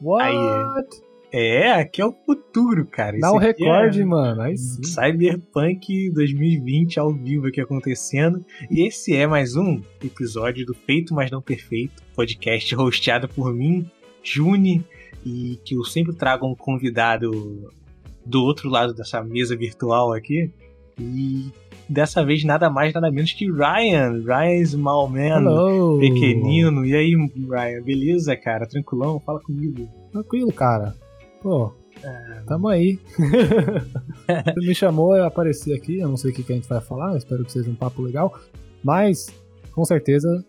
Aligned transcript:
What? 0.00 1.06
É, 1.32 1.72
aqui 1.72 2.00
é 2.00 2.06
o 2.06 2.12
futuro, 2.12 2.86
cara. 2.86 3.18
Dá 3.18 3.32
um 3.32 3.36
aqui 3.36 3.62
recorde, 3.62 4.02
é 4.02 4.04
mano. 4.04 4.42
Aí 4.42 4.56
sim. 4.56 4.82
Cyberpunk 4.82 6.10
2020 6.10 6.98
ao 6.98 7.12
vivo 7.12 7.46
aqui 7.48 7.60
acontecendo. 7.60 8.44
E 8.70 8.86
esse 8.86 9.14
é 9.14 9.26
mais 9.26 9.56
um 9.56 9.80
episódio 10.02 10.64
do 10.64 10.74
Feito 10.74 11.14
Mas 11.14 11.30
Não 11.30 11.42
Perfeito, 11.42 12.02
podcast 12.14 12.74
hosteado 12.76 13.28
por 13.28 13.52
mim, 13.52 13.90
Juni, 14.22 14.84
e 15.24 15.60
que 15.64 15.74
eu 15.74 15.84
sempre 15.84 16.14
trago 16.14 16.46
um 16.46 16.54
convidado 16.54 17.70
do 18.24 18.42
outro 18.42 18.68
lado 18.68 18.94
dessa 18.94 19.22
mesa 19.22 19.56
virtual 19.56 20.12
aqui. 20.12 20.50
E 20.98 21.52
dessa 21.88 22.24
vez 22.24 22.44
nada 22.44 22.68
mais, 22.70 22.92
nada 22.92 23.10
menos 23.10 23.32
que 23.32 23.50
Ryan. 23.50 24.22
Ryan 24.24 24.62
Smallman, 24.62 25.28
Hello. 25.30 25.98
pequenino. 26.00 26.84
E 26.84 26.94
aí, 26.94 27.14
Ryan, 27.14 27.82
beleza, 27.82 28.36
cara? 28.36 28.66
Tranquilão? 28.66 29.20
Fala 29.20 29.40
comigo. 29.40 29.88
Tranquilo, 30.12 30.52
cara. 30.52 30.94
Pô, 31.42 31.72
É. 32.02 32.42
tamo 32.46 32.68
aí. 32.68 32.98
Você 34.54 34.66
me 34.66 34.74
chamou, 34.74 35.16
eu 35.16 35.24
apareci 35.24 35.72
aqui. 35.72 35.98
Eu 35.98 36.08
não 36.08 36.16
sei 36.16 36.30
o 36.30 36.34
que, 36.34 36.42
que 36.42 36.52
a 36.52 36.56
gente 36.56 36.68
vai 36.68 36.80
falar, 36.80 37.16
espero 37.16 37.44
que 37.44 37.52
seja 37.52 37.70
um 37.70 37.74
papo 37.74 38.02
legal. 38.02 38.32
Mas, 38.82 39.28
com 39.72 39.84
certeza, 39.84 40.44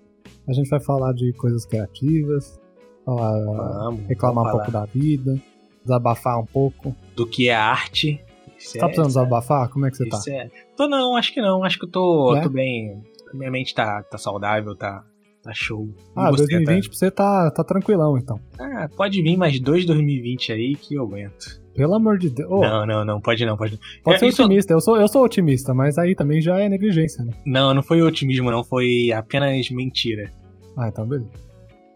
a 0.47 0.53
gente 0.53 0.69
vai 0.69 0.79
falar 0.79 1.13
de 1.13 1.33
coisas 1.33 1.65
criativas, 1.65 2.59
falar, 3.05 3.31
Vamos, 3.45 4.05
reclamar 4.07 4.43
um 4.43 4.47
vamos 4.47 4.51
pouco 4.57 4.71
falar 4.71 4.85
da 4.85 4.91
vida, 4.91 5.39
desabafar 5.83 6.39
um 6.39 6.45
pouco. 6.45 6.95
do 7.15 7.25
que 7.25 7.49
é 7.49 7.55
arte. 7.55 8.21
Tá 8.57 8.85
é- 8.85 8.89
precisando 8.89 8.89
isso 8.89 9.01
é- 9.01 9.03
desabafar? 9.23 9.69
Como 9.69 9.85
é 9.85 9.91
que 9.91 9.97
você 9.97 10.07
tá? 10.09 10.19
É. 10.29 10.49
Tô 10.75 10.87
não, 10.87 11.15
acho 11.15 11.33
que 11.33 11.41
não. 11.41 11.63
Acho 11.63 11.77
que 11.79 11.85
eu 11.85 11.89
tô, 11.91 12.35
É? 12.35 12.41
tô 12.41 12.49
bem. 12.49 13.01
Minha 13.33 13.51
mente 13.51 13.73
tá, 13.75 14.01
tá 14.03 14.17
saudável, 14.17 14.75
tá, 14.75 15.03
tá 15.43 15.51
show. 15.53 15.87
Ah, 16.15 16.29
você, 16.31 16.45
2020 16.47 16.89
pra 16.89 16.97
você 16.97 17.11
tá, 17.11 17.51
tá 17.51 17.63
tranquilão, 17.63 18.17
então. 18.17 18.39
Tá... 18.57 18.65
Ah, 18.83 18.89
pode 18.95 19.21
vir 19.21 19.35
mais 19.37 19.59
dois 19.59 19.85
2020 19.85 20.51
aí 20.53 20.75
que 20.75 20.95
eu 20.95 21.03
aguento. 21.03 21.61
Pelo 21.75 21.93
amor 21.93 22.17
de 22.17 22.29
Deus. 22.31 22.49
Ô, 22.51 22.61
Não, 22.61 22.85
não, 22.87 23.05
não, 23.05 23.21
pode 23.21 23.45
não, 23.45 23.55
pode 23.55 23.73
não. 23.73 23.79
pode 24.03 24.15
É, 24.15 24.19
ser 24.31 24.41
otimista. 24.41 24.73
Eu 24.73 24.81
sou, 24.81 24.97
eu 24.99 25.07
sou 25.07 25.23
otimista, 25.23 25.73
mas 25.75 25.97
aí 25.99 26.15
também 26.15 26.41
já 26.41 26.59
é 26.59 26.67
negligência, 26.67 27.23
né? 27.23 27.33
Não, 27.45 27.71
não 27.73 27.83
foi 27.83 28.01
otimismo, 28.01 28.49
não, 28.49 28.63
foi 28.63 29.11
apenas 29.11 29.69
mentira. 29.69 30.31
Ah, 30.75 30.87
então 30.87 31.05
beleza. 31.07 31.29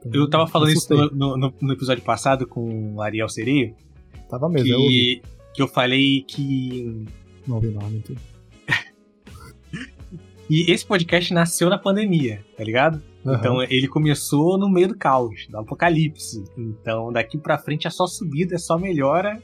Então, 0.05 0.21
Eu 0.21 0.29
tava 0.29 0.45
falando 0.47 0.69
isso 0.71 0.93
no, 1.13 1.35
no- 1.37 1.53
no 1.61 1.73
episódio 1.73 2.03
passado 2.03 2.45
com 2.47 2.95
o 2.95 3.01
Ariel 3.01 3.29
Sereio, 3.29 3.73
Tava 4.29 4.47
mesmo, 4.49 4.73
eu 4.73 4.79
ouvi. 4.79 5.21
Que, 5.53 5.61
eu 5.61 5.67
falei 5.67 6.23
que. 6.23 7.05
Não 7.47 7.55
ouvi 7.55 7.69
nome, 7.69 8.01
tudo. 8.01 8.19
E 10.49 10.69
esse 10.69 10.85
podcast 10.85 11.33
nasceu 11.33 11.69
na 11.69 11.77
pandemia, 11.77 12.43
tá 12.57 12.63
ligado? 12.65 13.01
Então 13.25 13.63
ele 13.63 13.87
começou 13.87 14.57
no 14.57 14.69
meio 14.69 14.89
do 14.89 14.97
caos, 14.97 15.47
do 15.47 15.57
apocalipse. 15.57 16.43
Então 16.57 17.09
daqui 17.09 17.37
pra 17.37 17.57
frente 17.57 17.87
é 17.87 17.89
só 17.89 18.05
subida, 18.05 18.55
é 18.55 18.57
só 18.57 18.77
melhora. 18.77 19.41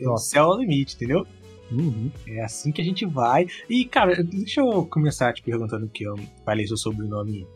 O 0.00 0.04
Nossa. 0.04 0.30
céu 0.30 0.44
é 0.44 0.56
o 0.56 0.58
limite, 0.58 0.96
entendeu? 0.96 1.24
Uhum. 1.70 2.10
É 2.26 2.42
assim 2.42 2.72
que 2.72 2.80
a 2.80 2.84
gente 2.84 3.04
vai. 3.04 3.46
E, 3.68 3.84
cara, 3.84 4.22
deixa 4.22 4.60
eu 4.60 4.84
começar 4.86 5.32
te 5.32 5.42
perguntando 5.42 5.88
que 5.88 6.04
eu 6.04 6.16
falei 6.44 6.66
seu 6.66 6.76
sobrenome 6.76 7.46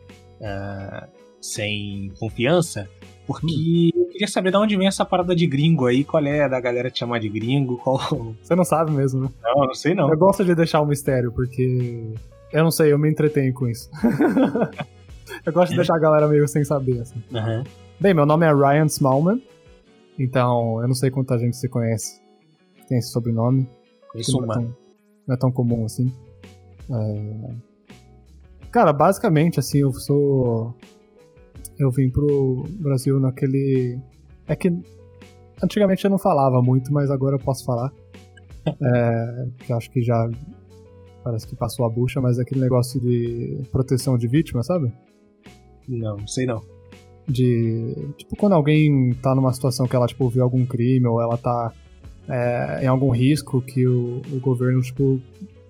ah, 0.41 1.07
sem 1.39 2.11
confiança. 2.19 2.89
Porque 3.25 3.90
eu 3.90 3.90
queria 4.21 4.31
saber 4.31 4.51
de 4.51 4.57
onde 4.57 4.77
vem 4.77 4.87
essa 4.87 5.03
parada 5.03 5.35
de 5.35 5.47
gringo 5.47 5.87
aí. 5.87 6.03
Qual 6.03 6.23
é 6.23 6.47
da 6.47 6.59
galera 6.59 6.91
te 6.91 6.99
chamar 6.99 7.19
de 7.19 7.27
gringo? 7.27 7.77
Qual. 7.77 7.97
Você 8.41 8.55
não 8.55 8.63
sabe 8.63 8.91
mesmo, 8.91 9.21
né? 9.21 9.29
Não, 9.41 9.65
não 9.65 9.73
sei 9.73 9.95
não. 9.95 10.09
Eu 10.09 10.17
gosto 10.17 10.45
de 10.45 10.53
deixar 10.53 10.81
um 10.81 10.85
mistério, 10.85 11.31
porque. 11.31 12.13
Eu 12.53 12.63
não 12.63 12.71
sei, 12.71 12.91
eu 12.91 12.99
me 12.99 13.09
entretenho 13.09 13.53
com 13.53 13.67
isso. 13.67 13.89
eu 15.45 15.53
gosto 15.53 15.71
de 15.71 15.77
deixar 15.77 15.95
a 15.95 15.99
galera 15.99 16.27
meio 16.27 16.47
sem 16.47 16.63
saber, 16.63 16.99
assim. 16.99 17.21
Aham. 17.33 17.63
Bem, 17.99 18.13
meu 18.13 18.25
nome 18.25 18.45
é 18.45 18.53
Ryan 18.53 18.85
Smallman. 18.85 19.41
Então, 20.19 20.81
eu 20.81 20.87
não 20.87 20.93
sei 20.93 21.09
quanta 21.09 21.37
gente 21.39 21.55
você 21.55 21.69
conhece 21.69 22.21
que 22.75 22.85
tem 22.87 22.97
esse 22.97 23.11
sobrenome. 23.11 23.67
Conheço 24.11 24.33
não, 24.33 24.43
é 24.43 24.53
tão, 24.53 24.75
não 25.27 25.35
é 25.35 25.37
tão 25.37 25.51
comum 25.51 25.85
assim. 25.85 26.11
É, 26.89 27.53
Cara, 28.69 28.91
basicamente, 28.91 29.59
assim, 29.59 29.79
eu 29.79 29.93
sou. 29.93 30.75
Eu 31.79 31.89
vim 31.89 32.09
pro 32.09 32.65
Brasil 32.79 33.19
naquele. 33.19 33.99
É 34.51 34.55
que 34.57 34.69
antigamente 35.63 36.03
eu 36.03 36.11
não 36.11 36.17
falava 36.17 36.61
muito, 36.61 36.91
mas 36.91 37.09
agora 37.09 37.35
eu 37.35 37.39
posso 37.39 37.63
falar. 37.65 37.91
É, 38.63 39.47
que 39.65 39.73
acho 39.73 39.89
que 39.89 40.03
já 40.03 40.29
parece 41.23 41.47
que 41.47 41.55
passou 41.55 41.83
a 41.83 41.89
bucha, 41.89 42.21
mas 42.21 42.37
é 42.37 42.43
aquele 42.43 42.61
negócio 42.61 43.01
de 43.01 43.59
proteção 43.71 44.19
de 44.19 44.27
vítima, 44.27 44.61
sabe? 44.61 44.93
Não, 45.89 46.27
sei 46.27 46.45
não. 46.45 46.61
de 47.27 47.95
tipo 48.17 48.35
quando 48.35 48.53
alguém 48.53 49.13
tá 49.15 49.33
numa 49.33 49.51
situação 49.51 49.87
que 49.87 49.95
ela 49.95 50.05
tipo 50.05 50.29
viu 50.29 50.43
algum 50.43 50.63
crime 50.63 51.07
ou 51.07 51.19
ela 51.19 51.39
tá 51.39 51.73
é, 52.29 52.83
em 52.83 52.87
algum 52.87 53.09
risco 53.09 53.63
que 53.63 53.87
o, 53.87 54.21
o 54.31 54.39
governo 54.39 54.79
tipo 54.79 55.19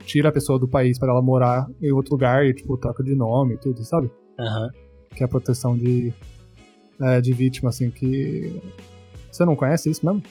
tira 0.05 0.27
a 0.27 0.31
pessoa 0.33 0.59
do 0.59 0.67
país 0.67 0.99
para 0.99 1.11
ela 1.11 1.21
morar 1.21 1.69
em 1.81 1.93
outro 1.93 2.11
lugar 2.15 2.45
e 2.45 2.53
tipo 2.53 2.75
troca 2.75 3.01
de 3.01 3.15
nome 3.15 3.53
e 3.53 3.57
tudo 3.57 3.81
sabe 3.85 4.11
Aham. 4.37 4.69
que 5.15 5.23
é 5.23 5.25
a 5.25 5.29
proteção 5.29 5.77
de 5.77 6.13
é, 7.01 7.19
de 7.21 7.33
vítima 7.33 7.69
assim 7.69 7.89
que 7.89 8.61
você 9.31 9.43
não 9.45 9.55
conhece 9.55 9.89
isso 9.89 10.05
mesmo 10.05 10.21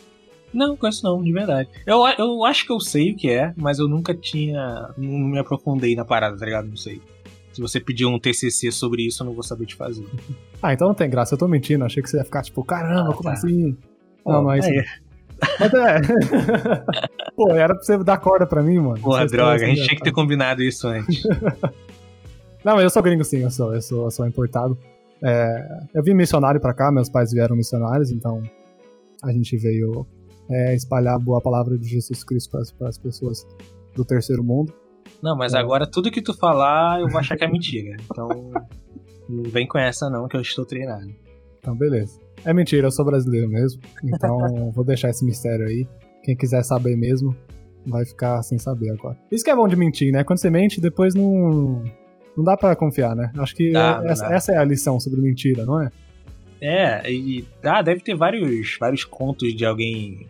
Não, 0.53 0.77
conheço 0.77 1.05
não, 1.05 1.23
de 1.23 1.33
verdade. 1.33 1.69
Eu, 1.87 2.07
eu 2.19 2.45
acho 2.45 2.65
que 2.67 2.73
eu 2.73 2.81
sei 2.81 3.13
o 3.13 3.17
que 3.17 3.31
é, 3.31 3.53
mas 3.57 3.79
eu 3.79 3.89
nunca 3.89 4.15
tinha. 4.15 4.91
Não 4.97 5.19
me 5.19 5.39
aprofundei 5.39 5.95
na 5.95 6.05
parada, 6.05 6.37
tá 6.37 6.45
ligado? 6.45 6.69
Não 6.69 6.77
sei. 6.77 7.01
Se 7.53 7.61
você 7.61 7.81
pedir 7.81 8.07
um 8.07 8.19
TCC 8.19 8.71
sobre 8.71 9.07
isso, 9.07 9.23
eu 9.23 9.27
não 9.27 9.33
vou 9.35 9.43
saber 9.43 9.67
te 9.67 9.75
fazer. 9.75 10.05
ah 10.63 10.73
então 10.73 10.89
não 10.89 10.95
tem 10.95 11.09
graça 11.09 11.35
eu 11.35 11.39
tô 11.39 11.49
mentindo 11.49 11.85
achei 11.85 12.03
que 12.03 12.11
você 12.11 12.19
ia 12.19 12.25
ficar 12.25 12.43
tipo 12.43 12.63
caramba 12.63 13.11
Ah, 13.11 13.15
como 13.15 13.23
tá. 13.23 13.33
assim 13.33 13.77
não 14.27 14.45
mas 14.45 14.65
Aí, 14.67 14.85
mas 15.59 15.73
é 15.73 16.01
pô 17.35 17.51
era 17.53 17.75
pra 17.75 17.83
você 17.83 17.97
dar 18.05 18.19
corda 18.19 18.47
pra 18.47 18.63
mim 18.63 18.79
mano 18.79 19.01
porra, 19.01 19.25
droga, 19.27 19.65
a 19.65 19.69
gente 19.69 19.83
tinha 19.85 19.97
que 19.97 20.03
ter 20.03 20.13
combinado 20.13 20.63
isso 20.63 20.87
antes. 20.87 21.23
Não, 22.63 22.75
mas 22.75 22.83
eu 22.85 22.91
sou 22.91 23.03
gringo 23.03 23.25
sim, 23.25 23.39
eu 23.39 23.51
sou, 23.51 23.75
eu 23.75 23.81
sou, 23.81 24.05
eu 24.05 24.11
sou 24.11 24.27
importado. 24.27 24.77
É, 25.23 25.69
eu 25.95 26.03
vim 26.03 26.15
missionário 26.15 26.61
pra 26.61 26.73
cá, 26.75 26.91
meus 26.91 27.11
pais 27.11 27.31
vieram 27.33 27.55
missionários, 27.57 28.11
então 28.11 28.43
a 29.23 29.33
gente 29.33 29.57
veio 29.57 30.07
é, 30.51 30.75
espalhar 30.75 31.15
a 31.15 31.19
boa 31.19 31.41
palavra 31.41 31.79
de 31.79 31.87
Jesus 31.89 32.25
Cristo 32.25 32.51
para 32.79 32.89
as 32.89 32.99
pessoas 32.99 33.47
do 33.95 34.05
terceiro 34.05 34.43
mundo. 34.43 34.73
Não, 35.23 35.37
mas 35.37 35.53
É. 35.55 35.59
agora 35.59 35.87
tudo 35.87 36.11
que 36.11 36.23
tu 36.23 36.33
falar, 36.35 37.01
eu 37.01 37.09
vou 37.09 37.19
achar 37.21 37.37
que 37.37 37.45
é 37.45 37.49
mentira. 37.51 37.97
Então, 38.11 38.29
não 39.29 39.43
vem 39.51 39.67
com 39.67 39.79
essa 39.79 40.09
não, 40.09 40.27
que 40.27 40.37
eu 40.37 40.41
estou 40.41 40.65
treinado. 40.65 41.07
Então, 41.59 41.77
beleza. 41.77 42.19
É 42.45 42.55
mentira, 42.55 42.87
eu 42.87 42.91
sou 42.91 43.05
brasileiro 43.05 43.49
mesmo, 43.49 43.83
então 44.03 44.71
vou 44.73 44.83
deixar 44.85 45.11
esse 45.11 45.25
mistério 45.25 45.67
aí. 45.67 45.87
Quem 46.23 46.35
quiser 46.37 46.63
saber 46.65 46.97
mesmo, 46.97 47.37
vai 47.87 48.05
ficar 48.07 48.43
sem 48.43 48.59
saber 48.59 48.91
agora. 48.91 49.19
Isso 49.31 49.45
que 49.45 49.51
é 49.51 49.57
bom 49.57 49.69
de 49.69 49.77
mentir, 49.77 50.11
né? 50.13 50.25
Quando 50.25 50.39
você 50.39 50.49
mente, 50.51 50.81
depois 50.81 51.15
não. 51.15 51.85
Não 52.37 52.45
dá 52.45 52.57
pra 52.57 52.77
confiar, 52.77 53.15
né? 53.15 53.31
Acho 53.39 53.55
que 53.55 53.73
Dá, 53.73 54.01
não 54.01 54.11
essa, 54.11 54.29
dá. 54.29 54.35
essa 54.35 54.53
é 54.53 54.59
a 54.59 54.65
lição 54.65 54.99
sobre 55.01 55.21
mentira, 55.21 55.65
não 55.65 55.81
é? 55.83 55.91
É, 56.61 57.11
e 57.11 57.45
ah, 57.63 57.81
deve 57.83 58.01
ter 58.01 58.15
vários, 58.15 58.77
vários 58.79 59.05
contos 59.05 59.55
de 59.55 59.65
alguém 59.65 60.27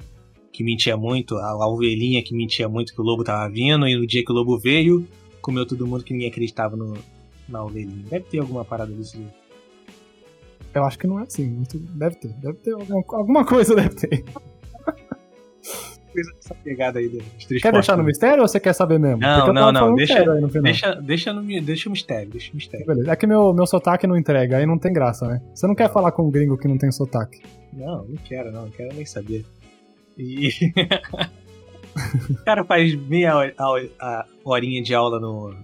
que 0.52 0.62
mentia 0.62 0.96
muito, 0.96 1.36
a, 1.36 1.50
a 1.50 1.68
ovelhinha 1.68 2.22
que 2.22 2.34
mentia 2.34 2.68
muito 2.68 2.94
que 2.94 3.00
o 3.00 3.04
lobo 3.04 3.24
tava 3.24 3.48
vindo, 3.50 3.86
e 3.86 3.96
no 3.96 4.06
dia 4.06 4.24
que 4.24 4.30
o 4.30 4.34
lobo 4.34 4.58
veio, 4.58 5.06
comeu 5.40 5.66
todo 5.66 5.86
mundo 5.86 6.04
que 6.04 6.12
ninguém 6.12 6.28
acreditava 6.28 6.76
no, 6.76 6.96
na 7.48 7.64
ovelhinha. 7.64 8.04
Deve 8.08 8.24
ter 8.26 8.38
alguma 8.38 8.64
parada 8.64 8.92
desse. 8.92 9.24
Eu 10.72 10.84
acho 10.84 10.98
que 10.98 11.06
não 11.06 11.18
é 11.18 11.24
assim, 11.24 11.64
deve 11.94 12.16
ter. 12.16 12.28
Deve 12.34 12.58
ter 12.58 12.72
alguma, 12.72 13.04
alguma 13.08 13.44
coisa, 13.44 13.74
deve 13.74 13.94
ter. 13.96 14.24
Coisa 16.12 16.32
dessa 16.34 16.54
pegada 16.56 16.98
aí 16.98 17.08
dos 17.08 17.22
três 17.46 17.62
Quer 17.62 17.72
deixar 17.72 17.92
no 17.92 17.98
porcos. 17.98 18.06
mistério 18.18 18.42
ou 18.42 18.48
você 18.48 18.58
quer 18.58 18.72
saber 18.72 18.98
mesmo? 18.98 19.18
Não, 19.20 19.52
não, 19.52 19.70
não, 19.72 19.94
deixa- 19.94 20.24
no 20.24 20.48
final. 20.48 20.62
Deixa, 20.64 20.94
deixa, 20.96 21.32
no, 21.32 21.42
deixa 21.62 21.88
o 21.88 21.92
mistério, 21.92 22.28
deixa 22.30 22.52
o 22.52 22.56
mistério. 22.56 22.86
Beleza. 22.86 23.10
É 23.12 23.16
que 23.16 23.26
meu, 23.26 23.52
meu 23.54 23.66
sotaque 23.66 24.06
não 24.06 24.16
entrega, 24.16 24.56
aí 24.56 24.66
não 24.66 24.76
tem 24.78 24.92
graça, 24.92 25.26
né? 25.28 25.40
Você 25.54 25.66
não 25.66 25.74
quer 25.74 25.86
Não. 25.86 25.92
falar 25.94 26.10
com 26.12 26.24
um 26.26 26.30
gringo 26.30 26.56
que 26.58 26.66
não 26.66 26.76
tem 26.76 26.90
sotaque. 26.90 27.40
Não, 27.72 28.04
não 28.04 28.16
quero, 28.24 28.50
não, 28.50 28.62
não 28.62 28.70
quero 28.70 28.94
nem 28.94 29.06
saber. 29.06 29.44
E. 30.18 30.48
o 32.30 32.34
cara 32.44 32.64
faz 32.64 32.94
meia 32.94 33.36
hora- 33.36 33.54
a- 33.58 33.86
a 34.00 34.26
horinha 34.44 34.82
de 34.82 34.94
aula 34.94 35.18
no, 35.20 35.54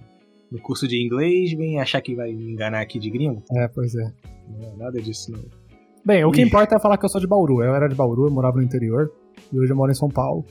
no 0.51 0.59
curso 0.59 0.87
de 0.87 1.03
inglês, 1.03 1.51
vem 1.53 1.79
achar 1.79 2.01
que 2.01 2.15
vai 2.15 2.31
me 2.31 2.51
enganar 2.53 2.81
aqui 2.81 2.99
de 2.99 3.09
gringo? 3.09 3.43
É, 3.55 3.67
pois 3.67 3.93
é. 3.95 4.11
Não 4.49 4.69
é 4.69 4.75
nada 4.77 5.01
disso, 5.01 5.31
não. 5.31 5.39
Bem, 6.05 6.23
o 6.23 6.31
que 6.31 6.41
importa 6.41 6.75
é 6.75 6.79
falar 6.79 6.97
que 6.97 7.03
eu 7.03 7.09
sou 7.09 7.19
de 7.19 7.27
Bauru. 7.27 7.61
Eu 7.61 7.75
era 7.75 7.89
de 7.89 7.93
Bauru, 7.95 8.27
eu 8.27 8.31
morava 8.31 8.57
no 8.57 8.63
interior. 8.63 9.11
E 9.51 9.59
hoje 9.59 9.71
eu 9.71 9.75
moro 9.75 9.91
em 9.91 9.95
São 9.95 10.09
Paulo. 10.09 10.45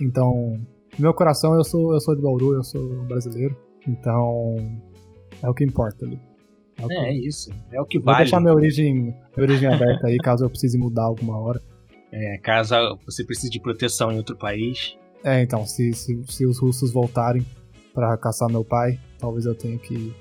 Então, 0.00 0.58
no 0.98 1.02
meu 1.02 1.14
coração 1.14 1.54
eu 1.54 1.64
sou, 1.64 1.92
eu 1.92 2.00
sou 2.00 2.14
de 2.16 2.22
Bauru, 2.22 2.54
eu 2.54 2.64
sou 2.64 3.04
brasileiro. 3.04 3.56
Então, 3.86 4.56
é 5.42 5.48
o 5.48 5.54
que 5.54 5.64
importa 5.64 6.04
ali. 6.04 6.18
É 6.78 6.86
que- 6.86 6.92
É, 6.94 7.08
é 7.10 7.12
isso. 7.14 7.50
É 7.72 7.80
o 7.80 7.84
que 7.84 7.98
Vou 7.98 8.06
vale. 8.06 8.18
deixar 8.18 8.40
minha 8.40 8.54
origem, 8.54 8.94
minha 8.94 9.14
origem 9.38 9.68
aberta 9.72 10.06
aí, 10.06 10.16
caso 10.18 10.44
eu 10.44 10.50
precise 10.50 10.78
mudar 10.78 11.04
alguma 11.04 11.38
hora. 11.38 11.60
É, 12.12 12.38
caso 12.38 12.74
você 13.06 13.24
precise 13.24 13.50
de 13.50 13.60
proteção 13.60 14.10
em 14.10 14.16
outro 14.16 14.36
país. 14.36 14.96
É, 15.22 15.42
então, 15.42 15.66
se, 15.66 15.92
se, 15.92 16.18
se 16.26 16.46
os 16.46 16.58
russos 16.58 16.90
voltarem 16.92 17.44
pra 17.92 18.16
caçar 18.16 18.48
meu 18.50 18.64
pai, 18.64 18.98
talvez 19.18 19.44
eu 19.44 19.54
tenha 19.54 19.76
que 19.78 20.12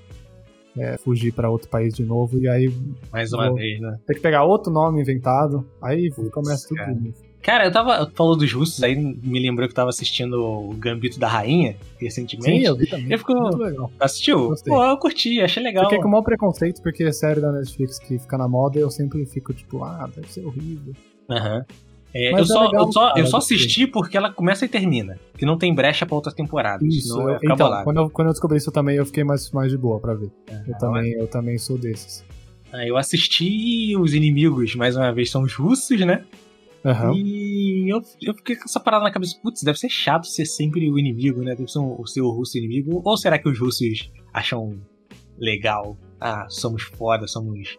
é, 0.78 0.98
fugir 0.98 1.32
pra 1.34 1.50
outro 1.50 1.70
país 1.70 1.94
de 1.94 2.04
novo 2.04 2.38
e 2.38 2.48
aí 2.48 2.72
Mais 3.12 3.32
uma 3.34 3.48
Vou- 3.48 3.56
vez, 3.56 3.80
né? 3.80 3.98
tem 4.06 4.16
que 4.18 4.22
pegar 4.22 4.44
outro 4.44 4.72
nome 4.72 5.02
inventado, 5.02 5.66
aí 5.82 6.10
começa 6.32 6.68
tudo. 6.68 6.78
cara. 6.78 6.96
Cara, 7.42 7.66
eu 7.66 7.72
tava. 7.72 8.12
Falou 8.16 8.36
dos 8.36 8.52
russos, 8.52 8.84
aí 8.84 8.96
me 8.96 9.40
lembrou 9.40 9.68
que 9.68 9.72
eu 9.72 9.76
tava 9.76 9.90
assistindo 9.90 10.34
o 10.44 10.74
Gambito 10.74 11.18
da 11.20 11.28
Rainha 11.28 11.76
recentemente. 11.98 12.60
Sim, 12.60 12.66
eu 12.66 12.76
vi 12.76 12.86
também. 12.88 13.12
Eu 13.12 13.18
fico- 13.18 13.34
Muito 13.34 13.58
legal. 13.58 13.92
Assistiu? 14.00 14.50
Gostei. 14.50 14.74
Pô, 14.74 14.84
eu 14.84 14.98
curti, 14.98 15.40
achei 15.42 15.64
legal. 15.64 15.86
Fiquei 15.86 16.00
com 16.00 16.08
o 16.08 16.12
maior 16.12 16.24
preconceito 16.24 16.82
porque 16.82 17.04
é 17.04 17.12
série 17.12 17.40
da 17.40 17.52
Netflix 17.52 17.98
que 17.98 18.20
fica 18.20 18.38
na 18.38 18.48
moda 18.48 18.78
eu 18.78 18.90
sempre 18.92 19.26
fico 19.26 19.54
tipo, 19.54 19.84
ah, 19.84 20.10
deve 20.14 20.32
ser 20.32 20.46
horrível. 20.46 20.94
Aham. 21.30 21.64
É, 22.12 22.32
Mas 22.32 22.50
eu, 22.50 22.56
é 22.56 22.58
só, 22.60 22.66
legal, 22.66 22.86
eu, 22.88 22.92
só, 22.92 23.08
cara, 23.10 23.20
eu 23.20 23.26
só 23.28 23.38
assisti 23.38 23.86
porque 23.88 24.18
ela 24.18 24.32
começa 24.34 24.66
e 24.66 24.68
termina. 24.68 25.18
Que 25.38 25.46
não 25.46 25.58
tem 25.60 25.74
brecha 25.74 26.08
pra 26.08 26.16
outras 26.16 26.34
temporadas. 26.34 26.82
Isso, 26.92 27.22
eu 27.22 27.40
ficar 27.40 27.54
então, 27.54 27.68
bolado. 27.68 27.84
quando 27.84 27.98
eu, 27.98 28.10
quando 28.10 28.28
eu 28.30 28.34
descobri 28.34 28.58
isso 28.58 28.72
também, 28.72 28.96
eu 28.98 29.06
fiquei 29.06 29.24
mais, 29.24 29.52
mais 29.52 29.72
de 29.72 29.78
boa 29.78 30.00
pra 30.00 30.16
ver. 30.16 30.32
Eu, 30.68 30.74
Ah, 30.74 30.78
também, 30.80 31.12
eu 31.14 31.28
também 31.28 31.58
sou 31.60 31.78
desses. 31.78 32.26
Ah, 32.74 32.84
eu 32.86 32.98
assisti 32.98 33.96
os 33.96 34.14
inimigos, 34.16 34.74
mais 34.76 34.96
uma 34.98 35.12
vez, 35.14 35.30
são 35.30 35.44
os 35.44 35.54
russos, 35.54 36.00
né? 36.02 36.24
Aham. 36.86 37.14
E 37.14 37.92
eu, 37.92 38.02
eu 38.22 38.34
fiquei 38.34 38.56
com 38.56 38.64
essa 38.64 38.80
parada 38.80 39.04
na 39.04 39.12
cabeça, 39.12 39.38
putz, 39.42 39.64
deve 39.64 39.78
ser 39.78 39.90
chato 39.90 40.28
ser 40.28 40.46
sempre 40.46 40.90
o 40.90 40.98
inimigo, 40.98 41.42
né? 41.42 41.56
Deve 41.56 41.70
ser 41.70 41.80
um, 41.80 41.98
o 41.98 42.32
russo 42.32 42.58
inimigo. 42.58 43.02
Ou 43.04 43.18
será 43.18 43.38
que 43.38 43.50
os 43.50 43.60
russos 43.60 44.12
acham 44.34 44.80
legal? 45.38 45.98
Ah, 46.20 46.46
somos 46.50 46.84
foda, 46.84 47.28
somos. 47.28 47.78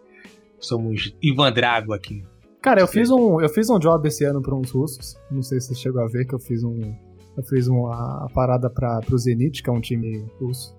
Somos 0.58 1.16
Ivan 1.22 1.52
Drago 1.52 1.94
aqui. 1.94 2.22
Cara, 2.60 2.82
eu 2.82 2.86
Sim. 2.86 2.92
fiz, 2.92 3.10
um, 3.10 3.40
eu 3.40 3.48
fiz 3.48 3.70
um 3.70 3.78
job 3.78 4.06
esse 4.06 4.24
ano 4.24 4.42
pra 4.42 4.54
uns 4.54 4.70
russos. 4.70 5.16
Não 5.30 5.42
sei 5.42 5.58
se 5.58 5.68
você 5.68 5.74
chegou 5.74 6.02
a 6.02 6.06
ver 6.06 6.26
que 6.26 6.34
eu 6.34 6.38
fiz 6.38 6.62
um. 6.62 6.94
Eu 7.36 7.42
fiz 7.44 7.66
uma 7.66 8.28
parada 8.34 8.68
pra, 8.68 9.00
pro 9.00 9.16
Zenit, 9.16 9.62
que 9.62 9.70
é 9.70 9.72
um 9.72 9.80
time 9.80 10.26
russo. 10.38 10.76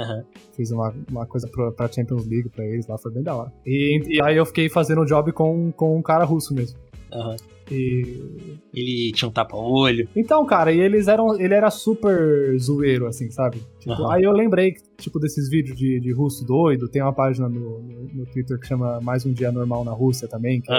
Aham. 0.00 0.24
Fiz 0.56 0.70
uma, 0.70 0.94
uma 1.10 1.26
coisa 1.26 1.46
pra, 1.46 1.70
pra 1.72 1.88
Champions 1.92 2.26
League 2.26 2.48
pra 2.48 2.64
eles 2.64 2.86
lá, 2.86 2.96
foi 2.96 3.12
bem 3.12 3.22
da 3.22 3.34
hora. 3.36 3.52
E, 3.66 4.00
e 4.16 4.22
aí 4.22 4.36
eu 4.36 4.46
fiquei 4.46 4.68
fazendo 4.68 5.02
o 5.02 5.04
job 5.04 5.30
com, 5.32 5.70
com 5.72 5.96
um 5.96 6.02
cara 6.02 6.24
russo 6.24 6.54
mesmo. 6.54 6.78
aham. 7.12 7.36
E. 7.70 8.58
Ele 8.74 9.12
tinha 9.12 9.28
um 9.28 9.32
tapa-olho. 9.32 10.08
Então, 10.16 10.44
cara, 10.44 10.72
e 10.72 10.80
eles 10.80 11.06
eram. 11.06 11.38
Ele 11.40 11.54
era 11.54 11.70
super 11.70 12.58
zoeiro, 12.58 13.06
assim, 13.06 13.30
sabe? 13.30 13.62
Tipo, 13.78 13.92
Aham. 13.92 14.12
Aí 14.12 14.24
eu 14.24 14.32
lembrei, 14.32 14.74
tipo, 14.98 15.20
desses 15.20 15.48
vídeos 15.48 15.78
de, 15.78 16.00
de 16.00 16.12
russo 16.12 16.44
doido. 16.44 16.88
Tem 16.88 17.00
uma 17.00 17.12
página 17.12 17.48
no, 17.48 17.80
no, 17.80 18.08
no 18.12 18.26
Twitter 18.26 18.58
que 18.58 18.66
chama 18.66 19.00
Mais 19.00 19.24
um 19.24 19.32
Dia 19.32 19.52
Normal 19.52 19.84
na 19.84 19.92
Rússia 19.92 20.26
também. 20.26 20.60
Que 20.60 20.72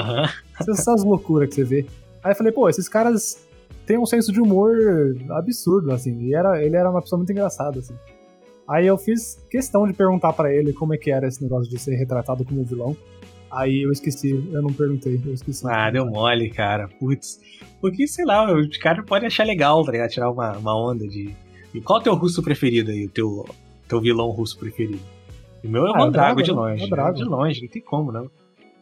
essas, 0.59 0.79
essas 0.79 1.03
loucuras 1.03 1.47
que 1.47 1.55
você 1.55 1.63
vê. 1.63 1.85
Aí 2.21 2.31
eu 2.31 2.35
falei, 2.35 2.51
pô, 2.51 2.67
esses 2.67 2.89
caras 2.89 3.47
têm 3.85 3.97
um 3.97 4.05
senso 4.05 4.31
de 4.33 4.41
humor 4.41 4.73
absurdo, 5.29 5.91
assim. 5.93 6.19
E 6.23 6.35
era, 6.35 6.61
ele 6.61 6.75
era 6.75 6.89
uma 6.89 7.01
pessoa 7.01 7.17
muito 7.17 7.31
engraçada, 7.31 7.79
assim. 7.79 7.95
Aí 8.67 8.87
eu 8.87 8.97
fiz 8.97 9.43
questão 9.49 9.85
de 9.87 9.93
perguntar 9.93 10.33
pra 10.33 10.53
ele 10.53 10.71
como 10.73 10.93
é 10.93 10.97
que 10.97 11.11
era 11.11 11.27
esse 11.27 11.41
negócio 11.43 11.69
de 11.69 11.77
ser 11.77 11.95
retratado 11.95 12.45
como 12.45 12.63
vilão. 12.63 12.95
Aí 13.51 13.81
eu 13.81 13.91
esqueci, 13.91 14.31
eu 14.51 14.61
não 14.61 14.71
perguntei, 14.71 15.19
eu 15.25 15.33
esqueci. 15.33 15.67
Ah, 15.67 15.91
deu 15.91 16.05
mole, 16.05 16.49
cara. 16.49 16.87
Putz. 16.99 17.39
Porque, 17.81 18.07
sei 18.07 18.23
lá, 18.23 18.49
o 18.49 18.69
cara 18.79 19.03
pode 19.03 19.25
achar 19.25 19.45
legal, 19.45 19.83
tá 19.83 19.91
ligado? 19.91 20.09
Tirar 20.09 20.31
uma, 20.31 20.57
uma 20.57 20.75
onda 20.75 21.05
de. 21.05 21.35
E 21.73 21.81
qual 21.81 21.99
é 21.99 22.01
o 22.01 22.03
teu 22.03 22.15
russo 22.15 22.41
preferido 22.41 22.91
aí? 22.91 23.05
O 23.05 23.09
teu, 23.09 23.45
teu 23.89 23.99
vilão 23.99 24.29
russo 24.29 24.57
preferido? 24.57 24.99
O 25.63 25.67
meu 25.67 25.85
é 25.85 25.89
o 25.89 25.93
Ah, 25.93 25.97
é 25.97 26.01
o 26.01 26.05
Mandrago 26.05 26.11
Drago, 26.11 26.43
de 26.43 26.51
longe. 26.51 26.83
É 26.83 26.87
Drago. 26.87 27.17
De 27.17 27.23
longe, 27.25 27.61
não 27.61 27.69
tem 27.69 27.81
como, 27.81 28.11
não. 28.11 28.29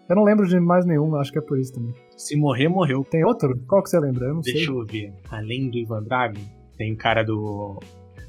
Eu 0.08 0.16
não 0.16 0.24
lembro 0.24 0.48
de 0.48 0.60
mais 0.60 0.86
nenhum, 0.86 1.16
acho 1.16 1.32
que 1.32 1.38
é 1.38 1.42
por 1.42 1.60
isso 1.60 1.74
também. 1.74 1.94
Se 2.18 2.36
morrer, 2.36 2.68
morreu. 2.68 3.04
Tem 3.04 3.24
outro? 3.24 3.60
Qual 3.68 3.82
que 3.82 3.90
você 3.90 4.00
lembra? 4.00 4.28
Eu 4.28 4.36
não 4.36 4.44
sei. 4.44 4.54
Deixa 4.54 4.72
eu 4.72 4.86
ver. 4.86 5.14
Além 5.30 5.70
do 5.70 5.78
Ivan 5.78 6.04
Drago, 6.04 6.38
tem 6.78 6.94
o 6.94 6.98
cara 6.98 7.24
do. 7.24 7.80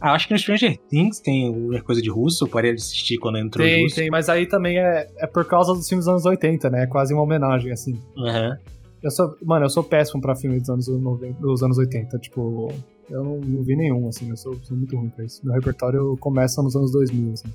Ah, 0.01 0.13
acho 0.13 0.27
que 0.27 0.33
no 0.33 0.39
Stranger 0.39 0.79
Things 0.89 1.21
tem 1.21 1.47
alguma 1.49 1.81
coisa 1.83 2.01
de 2.01 2.09
russo, 2.09 2.45
eu 2.45 2.49
parei 2.49 2.73
de 2.73 2.81
assistir 2.81 3.19
quando 3.19 3.37
entrou 3.37 3.67
Tem, 3.67 3.83
russo. 3.83 3.97
tem, 3.97 4.09
mas 4.09 4.31
aí 4.31 4.47
também 4.47 4.79
é, 4.79 5.07
é 5.19 5.27
por 5.27 5.45
causa 5.45 5.75
dos 5.75 5.87
filmes 5.87 6.07
dos 6.07 6.13
anos 6.13 6.25
80, 6.25 6.71
né? 6.71 6.85
É 6.85 6.87
quase 6.87 7.13
uma 7.13 7.23
homenagem, 7.23 7.71
assim. 7.71 8.01
Aham. 8.17 8.57
Eu 9.03 9.11
sou, 9.11 9.37
mano, 9.43 9.65
eu 9.67 9.71
sou 9.71 9.83
péssimo 9.83 10.21
pra 10.21 10.35
filmes 10.37 10.63
dos 10.63 10.71
anos, 10.71 10.89
90, 10.89 11.41
dos 11.41 11.63
anos 11.63 11.77
80. 11.79 12.19
Tipo, 12.19 12.73
eu 13.11 13.25
não, 13.25 13.39
não 13.39 13.63
vi 13.63 13.77
nenhum, 13.77 14.09
assim. 14.09 14.29
Eu 14.31 14.37
sou, 14.37 14.55
sou 14.63 14.77
muito 14.77 14.97
ruim 14.97 15.09
pra 15.09 15.25
isso. 15.25 15.41
Meu 15.45 15.55
repertório 15.55 16.17
começa 16.19 16.63
nos 16.63 16.77
anos 16.77 16.93
2000, 16.93 17.33
assim. 17.33 17.49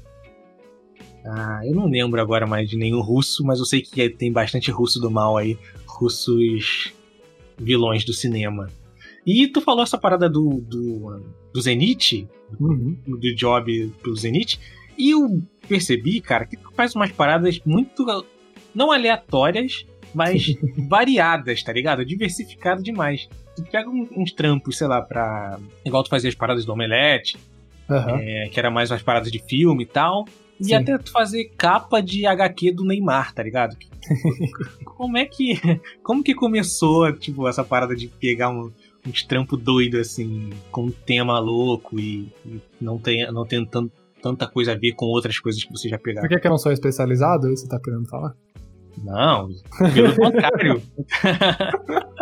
Ah, 1.26 1.62
eu 1.66 1.74
não 1.74 1.88
lembro 1.88 2.22
agora 2.22 2.46
mais 2.46 2.70
de 2.70 2.78
nenhum 2.78 3.02
russo, 3.02 3.44
mas 3.44 3.58
eu 3.60 3.66
sei 3.66 3.82
que 3.82 4.10
tem 4.10 4.32
bastante 4.32 4.70
russo 4.70 5.00
do 5.00 5.10
mal 5.10 5.38
aí. 5.38 5.58
Russos 5.88 6.94
vilões 7.58 8.04
do 8.06 8.14
cinema. 8.14 8.68
E 9.26 9.48
tu 9.48 9.60
falou 9.62 9.84
essa 9.84 9.98
parada 9.98 10.30
do, 10.30 10.62
do, 10.62 11.22
do 11.54 11.62
Zenith, 11.62 12.28
Uhum. 12.60 12.96
do 13.08 13.36
job 13.36 13.92
pro 14.02 14.16
Zenith, 14.16 14.60
e 14.98 15.10
eu 15.12 15.42
percebi, 15.68 16.22
cara, 16.22 16.46
que 16.46 16.56
tu 16.56 16.72
faz 16.74 16.94
umas 16.96 17.12
paradas 17.12 17.60
muito, 17.66 18.06
não 18.74 18.92
aleatórias, 18.92 19.86
mas 20.14 20.46
variadas, 20.88 21.64
tá 21.64 21.74
ligado? 21.74 22.06
Diversificado 22.06 22.84
demais. 22.84 23.28
Tu 23.56 23.64
pega 23.64 23.90
uns 23.90 24.32
trampos, 24.32 24.78
sei 24.78 24.86
lá, 24.88 25.02
pra. 25.02 25.58
Igual 25.84 26.04
tu 26.04 26.10
fazia 26.10 26.30
as 26.30 26.36
paradas 26.36 26.66
do 26.66 26.72
Omelete, 26.74 27.38
Aham. 27.90 28.18
é, 28.22 28.48
que 28.50 28.60
era 28.60 28.70
mais 28.70 28.92
umas 28.92 29.02
paradas 29.02 29.32
de 29.32 29.40
filme 29.40 29.84
e 29.84 29.88
tal. 29.88 30.26
E 30.60 30.66
Sim. 30.66 30.76
até 30.76 30.98
tu 30.98 31.12
fazer 31.12 31.52
capa 31.58 32.00
de 32.02 32.26
HQ 32.26 32.72
do 32.72 32.86
Neymar, 32.86 33.34
tá 33.34 33.42
ligado? 33.44 33.76
como 34.86 35.18
é 35.18 35.26
que. 35.26 35.60
Como 36.04 36.24
que 36.24 36.34
começou, 36.36 37.12
tipo, 37.12 37.48
essa 37.48 37.64
parada 37.64 37.96
de 37.96 38.08
pegar 38.08 38.50
um, 38.50 38.72
uns 39.08 39.24
trampos 39.24 39.60
doidos, 39.62 40.00
assim, 40.00 40.50
com 40.72 40.86
um 40.86 40.92
tema 40.92 41.38
louco 41.40 42.00
e, 42.00 42.32
e 42.46 42.60
não, 42.82 42.98
tem, 42.98 43.32
não 43.32 43.46
tem 43.46 43.66
tan- 43.66 43.90
tanta 44.22 44.48
coisa 44.48 44.72
a 44.72 44.76
ver 44.76 44.94
com 44.94 45.06
outras 45.08 45.40
coisas 45.40 45.64
que 45.64 45.72
você 45.72 45.88
já 45.90 45.98
Por 45.98 46.04
pegaram? 46.06 46.28
que, 46.28 46.40
que 46.40 46.48
eu 46.48 46.52
não 46.52 46.58
sou 46.58 46.72
especializado? 46.72 47.50
Você 47.50 47.68
tá 47.68 47.80
querendo 47.80 48.08
falar? 48.10 48.34
Não, 49.04 49.50
pelo 49.94 50.16
contrário. 50.18 50.82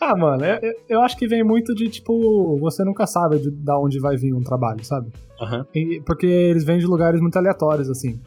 Ah, 0.00 0.14
mano, 0.16 0.44
eu, 0.44 0.74
eu- 0.88 1.00
acho 1.00 1.16
que 1.16 1.26
vem 1.26 1.42
muito 1.42 1.74
de, 1.74 1.88
tipo, 1.88 2.58
você 2.58 2.84
nunca 2.84 3.06
sabe 3.06 3.38
de, 3.38 3.50
da 3.50 3.78
onde 3.78 3.98
vai 3.98 4.16
vir 4.16 4.34
um 4.34 4.42
trabalho, 4.42 4.84
sabe? 4.84 5.10
Aham. 5.40 5.64
E- 5.74 6.02
porque 6.04 6.26
eles 6.26 6.64
vêm 6.64 6.78
de 6.78 6.86
lugares 6.86 7.20
muito 7.20 7.36
aleatórios, 7.36 7.88
assim. 7.88 8.20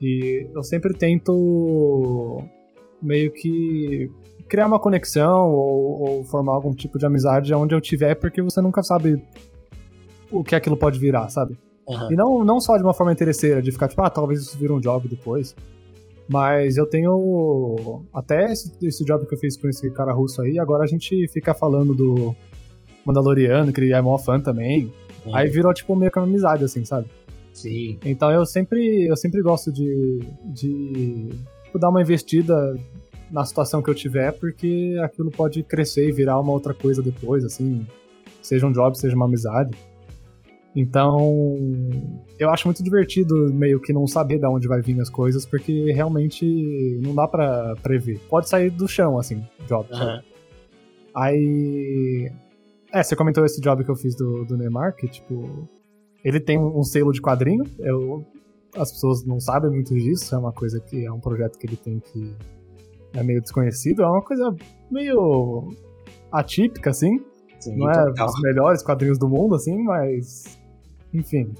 E 0.00 0.46
eu 0.54 0.62
sempre 0.62 0.92
tento 0.92 2.42
meio 3.00 3.32
que 3.32 4.10
criar 4.50 4.66
uma 4.66 4.80
conexão 4.80 5.50
ou, 5.52 6.00
ou 6.02 6.24
formar 6.24 6.52
algum 6.52 6.74
tipo 6.74 6.98
de 6.98 7.06
amizade 7.06 7.54
onde 7.54 7.74
eu 7.74 7.80
tiver, 7.80 8.16
porque 8.16 8.42
você 8.42 8.60
nunca 8.60 8.82
sabe 8.82 9.22
o 10.30 10.44
que 10.44 10.54
aquilo 10.54 10.76
pode 10.76 10.98
virar, 10.98 11.28
sabe? 11.28 11.56
aham. 11.88 12.08
E 12.12 12.16
não, 12.16 12.44
não 12.44 12.60
só 12.60 12.76
de 12.76 12.82
uma 12.82 12.94
forma 12.94 13.12
interesseira, 13.12 13.60
de 13.60 13.72
ficar 13.72 13.88
tipo, 13.88 14.02
ah, 14.02 14.10
talvez 14.10 14.40
isso 14.40 14.58
vira 14.58 14.72
um 14.72 14.80
job 14.80 15.08
depois. 15.08 15.54
Mas 16.28 16.76
eu 16.76 16.86
tenho 16.86 18.04
até 18.14 18.52
esse, 18.52 18.72
esse 18.82 19.04
job 19.04 19.26
que 19.26 19.34
eu 19.34 19.38
fiz 19.38 19.56
com 19.56 19.68
esse 19.68 19.90
cara 19.90 20.12
russo 20.12 20.40
aí, 20.42 20.58
agora 20.60 20.84
a 20.84 20.86
gente 20.86 21.26
fica 21.28 21.52
falando 21.52 21.92
do 21.92 22.34
Mandaloriano, 23.04 23.72
que 23.72 23.80
ele 23.80 23.92
é 23.92 24.00
mó 24.00 24.16
fã 24.16 24.38
também. 24.40 24.92
Aí 25.32 25.48
virou 25.48 25.74
tipo 25.74 25.96
meio 25.96 26.10
que 26.10 26.18
uma 26.18 26.26
amizade, 26.26 26.62
assim, 26.62 26.84
sabe? 26.84 27.08
Sim. 27.52 27.98
Então 28.04 28.30
eu 28.30 28.46
sempre, 28.46 29.06
eu 29.06 29.16
sempre 29.16 29.42
gosto 29.42 29.72
de, 29.72 30.20
de 30.44 31.30
tipo, 31.64 31.78
dar 31.80 31.90
uma 31.90 32.00
investida 32.00 32.76
na 33.30 33.44
situação 33.44 33.82
que 33.82 33.90
eu 33.90 33.94
tiver, 33.94 34.32
porque 34.32 34.96
aquilo 35.02 35.30
pode 35.30 35.62
crescer 35.62 36.08
e 36.08 36.12
virar 36.12 36.38
uma 36.40 36.52
outra 36.52 36.74
coisa 36.74 37.02
depois, 37.02 37.44
assim, 37.44 37.86
seja 38.42 38.66
um 38.66 38.72
job, 38.72 38.98
seja 38.98 39.14
uma 39.14 39.26
amizade. 39.26 39.76
Então, 40.74 41.44
eu 42.38 42.48
acho 42.50 42.66
muito 42.66 42.82
divertido 42.82 43.52
meio 43.52 43.80
que 43.80 43.92
não 43.92 44.06
saber 44.06 44.38
de 44.38 44.46
onde 44.46 44.68
vai 44.68 44.80
vir 44.80 45.00
as 45.00 45.10
coisas, 45.10 45.44
porque 45.44 45.92
realmente 45.92 47.00
não 47.02 47.14
dá 47.14 47.26
pra 47.26 47.74
prever. 47.82 48.20
Pode 48.28 48.48
sair 48.48 48.70
do 48.70 48.86
chão, 48.86 49.18
assim, 49.18 49.44
job. 49.66 49.88
Aham. 49.92 50.22
Aí. 51.14 52.30
É, 52.92 53.02
você 53.02 53.14
comentou 53.14 53.44
esse 53.44 53.60
job 53.60 53.84
que 53.84 53.90
eu 53.90 53.96
fiz 53.96 54.14
do, 54.14 54.44
do 54.44 54.56
Neymar, 54.56 54.94
que, 54.94 55.08
tipo. 55.08 55.68
Ele 56.24 56.38
tem 56.38 56.58
um, 56.58 56.78
um 56.78 56.82
selo 56.82 57.12
de 57.12 57.20
quadrinho. 57.20 57.64
Eu, 57.78 58.24
as 58.76 58.92
pessoas 58.92 59.24
não 59.24 59.40
sabem 59.40 59.70
muito 59.70 59.94
disso. 59.94 60.34
É 60.34 60.38
uma 60.38 60.52
coisa 60.52 60.78
que 60.80 61.04
é 61.04 61.10
um 61.10 61.20
projeto 61.20 61.58
que 61.58 61.66
ele 61.66 61.76
tem 61.76 61.98
que. 61.98 62.32
É 63.12 63.22
meio 63.22 63.40
desconhecido. 63.40 64.02
É 64.02 64.06
uma 64.06 64.22
coisa 64.22 64.54
meio 64.90 65.74
atípica, 66.30 66.90
assim. 66.90 67.20
Sim, 67.58 67.76
Não 67.76 67.90
é 67.90 68.06
total. 68.06 68.28
os 68.28 68.40
melhores 68.40 68.82
quadrinhos 68.82 69.18
do 69.18 69.28
mundo, 69.28 69.54
assim, 69.54 69.76
mas. 69.82 70.58
Enfim. 71.12 71.52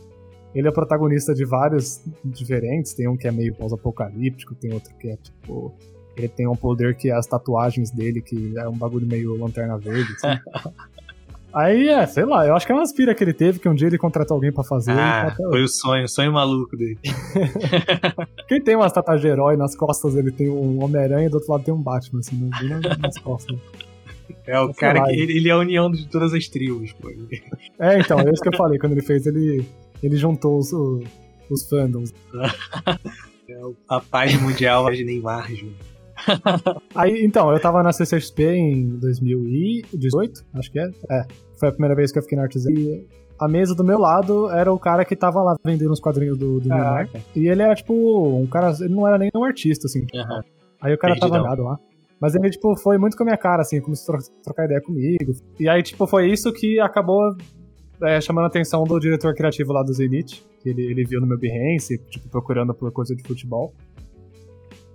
Ele 0.55 0.67
é 0.67 0.71
protagonista 0.73 1.33
de 1.35 1.45
vários 1.45 2.03
diferentes. 2.25 2.93
Tem 2.95 3.07
um 3.09 3.17
que 3.17 3.29
é 3.29 3.31
meio 3.31 3.55
pós-apocalíptico, 3.55 4.55
tem 4.55 4.73
outro 4.73 4.95
que 4.97 5.09
é 5.09 5.17
tipo. 5.17 5.73
Ele 6.17 6.29
tem 6.29 6.47
um 6.47 6.57
poder 6.57 6.97
que 6.97 7.09
é 7.09 7.13
as 7.15 7.27
tatuagens 7.27 7.91
dele, 7.91 8.21
que 8.21 8.53
é 8.57 8.69
um 8.69 8.77
bagulho 8.77 9.07
meio 9.07 9.37
lanterna 9.39 9.79
verde, 9.79 10.13
assim. 10.15 10.41
Aí, 11.53 11.89
é, 11.89 12.07
sei 12.07 12.25
lá, 12.25 12.47
eu 12.47 12.55
acho 12.55 12.65
que 12.65 12.71
é 12.71 12.75
uma 12.75 12.83
aspira 12.83 13.13
que 13.13 13.25
ele 13.25 13.33
teve, 13.33 13.59
que 13.59 13.69
um 13.69 13.75
dia 13.75 13.89
ele 13.89 13.99
contratou 13.99 14.37
alguém 14.37 14.53
pra 14.53 14.63
fazer. 14.63 14.93
Ah, 14.93 15.35
foi 15.37 15.65
o 15.65 15.69
sonho, 15.69 16.09
sonho 16.09 16.33
maluco 16.33 16.77
dele. 16.77 16.99
Quem 18.51 18.61
tem 18.61 18.75
umas 18.75 18.93
tatuagens 18.93 19.23
de 19.23 19.29
herói 19.29 19.57
nas 19.57 19.77
costas, 19.77 20.17
ele 20.17 20.33
tem 20.33 20.49
um 20.51 20.83
Homem-Aranha 20.83 21.29
e 21.29 21.31
do 21.31 21.35
outro 21.35 21.53
lado 21.53 21.63
tem 21.63 21.73
um 21.73 21.81
Batman, 21.81 22.19
assim, 22.19 22.37
nas- 22.69 22.99
nas 22.99 23.17
costas. 23.19 23.57
É 24.45 24.59
o 24.59 24.75
cara 24.75 25.05
que. 25.05 25.13
Ele, 25.21 25.49
é 25.49 25.53
a 25.53 25.59
união 25.59 25.89
de 25.89 26.05
todas 26.09 26.35
as 26.35 26.49
tribos, 26.49 26.93
pô. 26.95 27.09
É, 27.79 28.01
então, 28.01 28.19
é 28.19 28.29
isso 28.33 28.43
que 28.43 28.49
eu 28.49 28.57
falei. 28.57 28.77
Quando 28.77 28.91
ele 28.93 29.03
fez, 29.03 29.25
ele, 29.25 29.65
ele 30.03 30.17
juntou 30.17 30.59
os, 30.59 30.73
os 31.49 31.69
fandoms. 31.69 32.13
É 33.49 33.61
a 33.89 34.01
paz 34.01 34.35
mundial 34.43 34.91
de 34.91 35.05
Neymar, 35.05 35.49
Júnior. 35.55 35.77
Aí, 36.95 37.25
então, 37.25 37.53
eu 37.53 37.61
tava 37.61 37.83
na 37.85 37.93
CCXP 37.93 38.43
em 38.53 38.89
2018, 38.99 40.45
acho 40.55 40.71
que 40.73 40.79
é. 40.81 40.91
É, 41.09 41.25
foi 41.59 41.69
a 41.69 41.73
primeira 41.73 41.95
vez 41.95 42.11
que 42.13 42.19
eu 42.19 42.23
fiquei 42.25 42.37
na 42.37 42.43
Artisan. 42.45 42.71
A 43.41 43.49
mesa 43.49 43.75
do 43.75 43.83
meu 43.83 43.99
lado 43.99 44.51
era 44.51 44.73
o 44.73 44.79
cara 44.79 45.05
que 45.05 45.17
tava 45.17 45.43
lá 45.43 45.57
vendendo 45.65 45.91
os 45.93 46.01
quadrinhos 46.01 46.37
do, 46.37 46.61
do 46.61 46.69
Neymar. 46.69 47.09
E 47.35 47.49
ele 47.49 47.63
era, 47.63 47.75
tipo, 47.75 47.95
um 47.95 48.47
cara. 48.47 48.73
Ele 48.81 48.95
não 48.95 49.07
era 49.07 49.17
nem 49.17 49.31
um 49.35 49.43
artista, 49.45 49.87
assim. 49.87 50.01
Uhum. 50.15 50.41
Aí 50.81 50.93
o 50.93 50.99
cara 50.99 51.15
Perdidão. 51.15 51.31
tava 51.31 51.43
olhado 51.45 51.63
lá. 51.63 51.79
Mas 52.21 52.35
ele, 52.35 52.51
tipo, 52.51 52.77
foi 52.77 52.99
muito 52.99 53.17
com 53.17 53.23
a 53.23 53.27
minha 53.27 53.39
cara, 53.39 53.63
assim, 53.63 53.81
começou 53.81 54.15
a 54.15 54.19
tro- 54.19 54.29
trocar 54.43 54.67
ideia 54.67 54.81
comigo. 54.83 55.33
E 55.59 55.67
aí, 55.69 55.83
tipo, 55.83 56.07
foi 56.07 56.31
isso 56.31 56.53
que 56.53 56.79
acabou 56.79 57.35
é, 58.03 58.21
chamando 58.21 58.45
a 58.45 58.49
atenção 58.49 58.85
do 58.85 58.99
diretor 58.99 59.35
criativo 59.35 59.73
lá 59.73 59.83
do 59.83 59.93
Zenith. 59.95 60.43
Que 60.63 60.69
ele, 60.69 60.83
ele 60.83 61.05
viu 61.05 61.19
no 61.23 61.27
meu 61.27 61.39
Behance, 61.39 61.97
tipo, 62.11 62.29
procurando 62.29 62.75
por 62.75 62.93
coisa 62.93 63.17
de 63.17 63.23
futebol. 63.23 63.73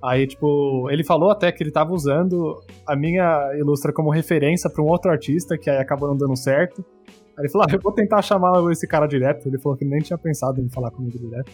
Aí, 0.04 0.28
tipo, 0.28 0.88
ele 0.92 1.04
falou 1.04 1.32
até 1.32 1.52
que 1.52 1.64
ele 1.64 1.72
tava 1.72 1.92
usando 1.92 2.62
a 2.86 2.96
minha 2.96 3.52
ilustra 3.58 3.92
como 3.92 4.12
referência 4.12 4.70
pra 4.70 4.84
um 4.84 4.88
outro 4.88 5.10
artista, 5.10 5.58
que 5.58 5.68
aí 5.68 5.78
acabou 5.78 6.08
não 6.08 6.16
dando 6.16 6.36
certo. 6.36 6.86
Aí 7.38 7.44
ele 7.44 7.50
falou, 7.50 7.68
ah, 7.70 7.74
eu 7.74 7.80
vou 7.80 7.92
tentar 7.92 8.22
chamar 8.22 8.54
esse 8.72 8.88
cara 8.88 9.08
direto. 9.08 9.48
Ele 9.48 9.60
falou 9.60 9.78
que 9.78 9.86
nem 9.86 10.00
tinha 10.00 10.18
pensado 10.18 10.62
em 10.62 10.70
falar 10.70 10.92
comigo 10.92 11.18
direto. 11.20 11.52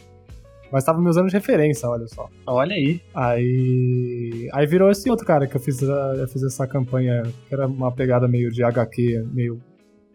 Mas 0.72 0.86
tava 0.86 1.02
me 1.02 1.10
usando 1.10 1.28
de 1.28 1.34
referência, 1.34 1.90
olha 1.90 2.08
só. 2.08 2.30
Olha 2.48 2.74
aí. 2.74 3.02
Aí. 3.14 4.50
Aí 4.54 4.66
virou 4.66 4.90
esse 4.90 5.10
outro 5.10 5.26
cara 5.26 5.46
que 5.46 5.56
eu 5.56 5.60
fiz, 5.60 5.82
eu 5.82 6.28
fiz 6.30 6.44
essa 6.44 6.66
campanha, 6.66 7.24
que 7.48 7.54
era 7.54 7.68
uma 7.68 7.92
pegada 7.92 8.28
meio 8.28 8.50
de 8.50 8.64
HQ, 8.64 9.28
meio 9.34 9.62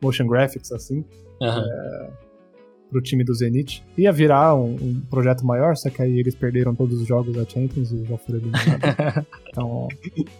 motion 0.03 0.27
graphics, 0.27 0.73
assim, 0.73 1.05
Aham. 1.43 1.63
pro 2.91 3.03
time 3.03 3.23
do 3.23 3.35
Zenith. 3.35 3.83
Ia 3.99 4.13
virar 4.13 4.55
um, 4.55 4.77
um 4.77 5.01
projeto 5.11 5.45
maior, 5.45 5.77
só 5.77 5.91
que 5.91 6.01
aí 6.01 6.19
eles 6.19 6.35
perderam 6.35 6.75
todos 6.75 7.03
os 7.03 7.07
jogos 7.07 7.35
da 7.35 7.45
Champions 7.45 7.93
e 7.93 8.05
já 8.05 8.17
foram 8.17 8.39
eliminados. 8.39 9.27
então, 9.49 9.89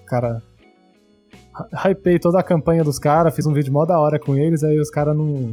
cara. 0.07 0.43
Hy- 1.73 1.91
Hypei 1.91 2.19
toda 2.19 2.39
a 2.39 2.43
campanha 2.43 2.83
dos 2.85 2.99
caras, 2.99 3.35
fiz 3.35 3.47
um 3.47 3.53
vídeo 3.53 3.73
mó 3.73 3.85
da 3.85 3.99
hora 3.99 4.19
com 4.19 4.37
eles, 4.37 4.63
aí 4.65 4.79
os 4.79 4.91
caras 4.91 5.17
não. 5.17 5.53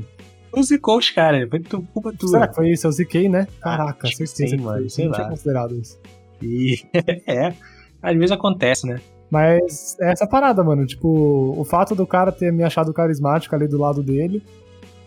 Não 0.55 0.61
zicou 0.63 0.97
os 0.99 1.09
caras, 1.09 1.49
foi 1.49 1.59
tu- 1.59 1.81
culpa 1.93 2.13
tua. 2.17 2.29
Será 2.29 2.47
que 2.47 2.55
foi 2.55 2.69
isso? 2.71 2.85
Eu 2.85 2.91
ziquei, 2.91 3.27
né? 3.27 3.47
Caraca, 3.59 4.07
que 4.07 4.15
certeza 4.15 4.55
foi 4.55 4.63
mano, 4.65 4.89
sei 4.89 5.05
Não 5.05 5.13
tinha 5.13 5.27
considerado 5.29 5.75
isso. 5.75 5.99
E 6.41 6.75
é, 7.27 7.53
às 8.01 8.13
vezes 8.15 8.31
acontece, 8.31 8.85
né? 8.85 8.99
Mas 9.31 9.97
é 9.99 10.11
essa 10.11 10.27
parada, 10.27 10.63
mano. 10.63 10.85
Tipo, 10.85 11.55
o 11.57 11.63
fato 11.63 11.95
do 11.95 12.05
cara 12.05 12.31
ter 12.31 12.53
me 12.53 12.63
achado 12.63 12.93
carismático 12.93 13.55
ali 13.55 13.67
do 13.67 13.79
lado 13.79 14.03
dele 14.03 14.43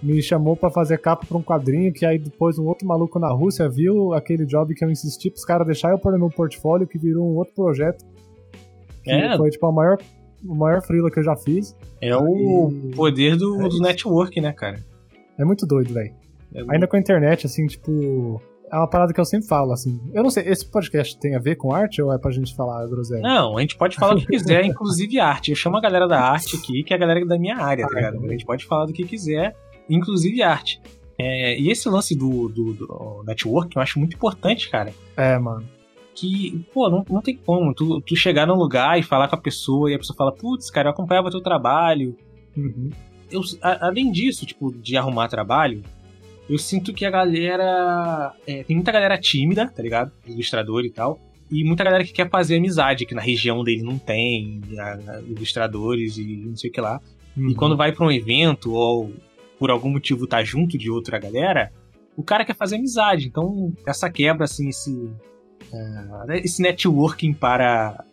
me 0.02 0.20
chamou 0.20 0.56
pra 0.56 0.68
fazer 0.70 0.98
capa 0.98 1.24
pra 1.26 1.38
um 1.38 1.42
quadrinho 1.42 1.92
que 1.92 2.04
aí 2.04 2.18
depois 2.18 2.58
um 2.58 2.66
outro 2.66 2.86
maluco 2.86 3.18
na 3.18 3.28
Rússia 3.32 3.68
viu 3.68 4.12
aquele 4.14 4.44
job 4.44 4.74
que 4.74 4.84
eu 4.84 4.90
insisti 4.90 5.30
pros 5.30 5.44
caras 5.44 5.66
deixar 5.66 5.90
eu 5.90 5.98
pôr 5.98 6.12
no 6.12 6.18
meu 6.18 6.28
portfólio 6.30 6.86
que 6.88 6.98
virou 6.98 7.24
um 7.24 7.36
outro 7.36 7.54
projeto. 7.54 8.04
Que 9.04 9.12
É. 9.12 9.36
foi, 9.36 9.48
tipo, 9.50 9.64
a 9.66 9.70
maior, 9.72 9.96
o 10.44 10.54
maior 10.54 10.82
freela 10.82 11.10
que 11.10 11.18
eu 11.18 11.24
já 11.24 11.36
fiz. 11.36 11.76
É 12.00 12.16
o 12.16 12.70
E- 12.70 12.94
poder 12.94 13.36
do, 13.36 13.60
É 13.62 13.68
do 13.68 13.80
network, 13.80 14.40
né, 14.40 14.52
cara? 14.52 14.84
É 15.38 15.44
muito 15.44 15.66
doido, 15.66 15.92
velho. 15.94 16.12
É 16.54 16.62
Ainda 16.68 16.86
com 16.86 16.96
a 16.96 16.98
internet, 17.00 17.46
assim, 17.46 17.66
tipo. 17.66 18.40
É 18.72 18.76
uma 18.76 18.88
parada 18.88 19.12
que 19.12 19.20
eu 19.20 19.24
sempre 19.24 19.46
falo, 19.46 19.72
assim. 19.72 20.00
Eu 20.12 20.24
não 20.24 20.30
sei, 20.30 20.42
esse 20.48 20.66
podcast 20.68 21.16
tem 21.20 21.36
a 21.36 21.38
ver 21.38 21.54
com 21.54 21.72
arte 21.72 22.02
ou 22.02 22.12
é 22.12 22.18
pra 22.18 22.32
gente 22.32 22.54
falar 22.56 22.84
groselha? 22.88 23.20
Não, 23.20 23.56
a 23.56 23.60
gente 23.60 23.76
pode 23.76 23.94
falar 23.94 24.14
o 24.14 24.18
que 24.18 24.26
quiser, 24.26 24.64
inclusive 24.66 25.20
arte. 25.20 25.50
Eu 25.50 25.56
chamo 25.56 25.76
a 25.76 25.80
galera 25.80 26.08
da 26.08 26.20
arte 26.20 26.56
aqui, 26.56 26.82
que 26.82 26.92
é 26.92 26.96
a 26.96 26.98
galera 26.98 27.24
da 27.24 27.38
minha 27.38 27.56
área, 27.56 27.86
tá 27.86 27.92
Ah, 27.92 27.96
ligado? 27.96 28.16
então. 28.16 28.28
A 28.28 28.32
gente 28.32 28.44
pode 28.44 28.64
falar 28.64 28.86
do 28.86 28.92
que 28.92 29.04
quiser, 29.04 29.54
inclusive 29.88 30.42
arte. 30.42 30.80
É, 31.18 31.58
e 31.58 31.70
esse 31.70 31.88
lance 31.88 32.14
do, 32.16 32.48
do, 32.48 32.74
do 32.74 33.22
network 33.24 33.74
eu 33.76 33.80
acho 33.82 33.98
muito 34.00 34.16
importante, 34.16 34.68
cara. 34.68 34.92
É, 35.16 35.38
mano. 35.38 35.64
Que, 36.18 36.64
pô, 36.72 36.88
não, 36.88 37.04
não 37.10 37.20
tem 37.20 37.36
como 37.36 37.74
tu, 37.74 38.00
tu 38.00 38.16
chegar 38.16 38.46
num 38.46 38.54
lugar 38.54 38.98
e 38.98 39.02
falar 39.02 39.28
com 39.28 39.34
a 39.36 39.40
pessoa 39.40 39.90
e 39.90 39.94
a 39.94 39.98
pessoa 39.98 40.16
fala, 40.16 40.32
putz, 40.32 40.70
cara, 40.70 40.88
eu 40.88 40.92
acompanhava 40.92 41.30
teu 41.30 41.42
trabalho. 41.42 42.16
Uhum. 42.56 42.90
Eu, 43.30 43.42
a- 43.60 43.88
além 43.88 44.10
disso, 44.10 44.46
tipo, 44.46 44.72
de 44.72 44.96
arrumar 44.96 45.28
trabalho, 45.28 45.82
eu 46.48 46.56
sinto 46.58 46.94
que 46.94 47.04
a 47.04 47.10
galera. 47.10 48.32
é, 48.46 48.62
tem 48.64 48.76
muita 48.76 48.92
galera 48.92 49.18
tímida, 49.18 49.68
tá 49.68 49.82
ligado? 49.82 50.10
Ilustrador 50.26 50.84
e 50.84 50.90
tal. 50.90 51.18
E 51.50 51.62
muita 51.64 51.84
galera 51.84 52.02
que 52.04 52.12
quer 52.12 52.30
fazer 52.30 52.56
amizade, 52.56 53.04
que 53.04 53.14
na 53.14 53.20
região 53.20 53.62
dele 53.62 53.82
não 53.82 53.98
tem, 53.98 54.60
a- 54.78 54.98
a- 55.16 55.20
ilustradores 55.20 56.16
e 56.16 56.24
não 56.46 56.56
sei 56.56 56.70
o 56.70 56.72
que 56.72 56.80
lá. 56.80 56.98
Uhum. 57.36 57.50
E 57.50 57.54
quando 57.54 57.76
vai 57.76 57.92
pra 57.92 58.06
um 58.06 58.10
evento 58.10 58.72
ou 58.72 59.12
por 59.58 59.70
algum 59.70 59.90
motivo 59.90 60.26
tá 60.26 60.42
junto 60.42 60.78
de 60.78 60.90
outra 60.90 61.18
galera, 61.18 61.70
o 62.16 62.22
cara 62.22 62.44
quer 62.44 62.56
fazer 62.56 62.76
amizade. 62.76 63.26
Então, 63.26 63.72
essa 63.86 64.08
quebra, 64.10 64.44
assim, 64.44 64.68
esse. 64.70 65.10
É, 65.72 66.38
esse 66.38 66.62
networking 66.62 67.32
para. 67.32 68.04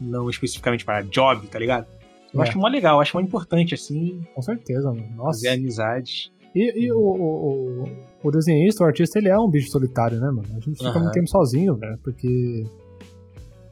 Não 0.00 0.28
especificamente 0.28 0.84
para 0.84 1.02
job, 1.02 1.46
tá 1.46 1.58
ligado? 1.58 1.86
Eu 2.34 2.40
É. 2.42 2.48
acho 2.48 2.58
mó 2.58 2.68
legal, 2.68 2.96
eu 2.96 3.00
acho 3.00 3.16
mó 3.16 3.20
importante, 3.22 3.74
assim, 3.74 4.20
Com 4.34 4.42
certeza, 4.42 4.88
mano. 4.92 5.06
Nossa. 5.16 5.38
fazer 5.38 5.48
amizade. 5.48 6.30
E, 6.54 6.84
e 6.86 6.92
o, 6.92 6.98
o, 6.98 7.84
o, 8.22 8.30
desenhista, 8.30 8.82
o 8.82 8.86
artista, 8.86 9.18
ele 9.18 9.28
é 9.28 9.38
um 9.38 9.48
bicho 9.48 9.70
solitário, 9.70 10.18
né, 10.18 10.26
mano? 10.26 10.46
A 10.50 10.54
gente 10.60 10.76
fica 10.76 10.88
Aham. 10.90 11.00
muito 11.00 11.12
tempo 11.14 11.28
sozinho, 11.28 11.74
velho, 11.76 11.98
porque. 12.02 12.64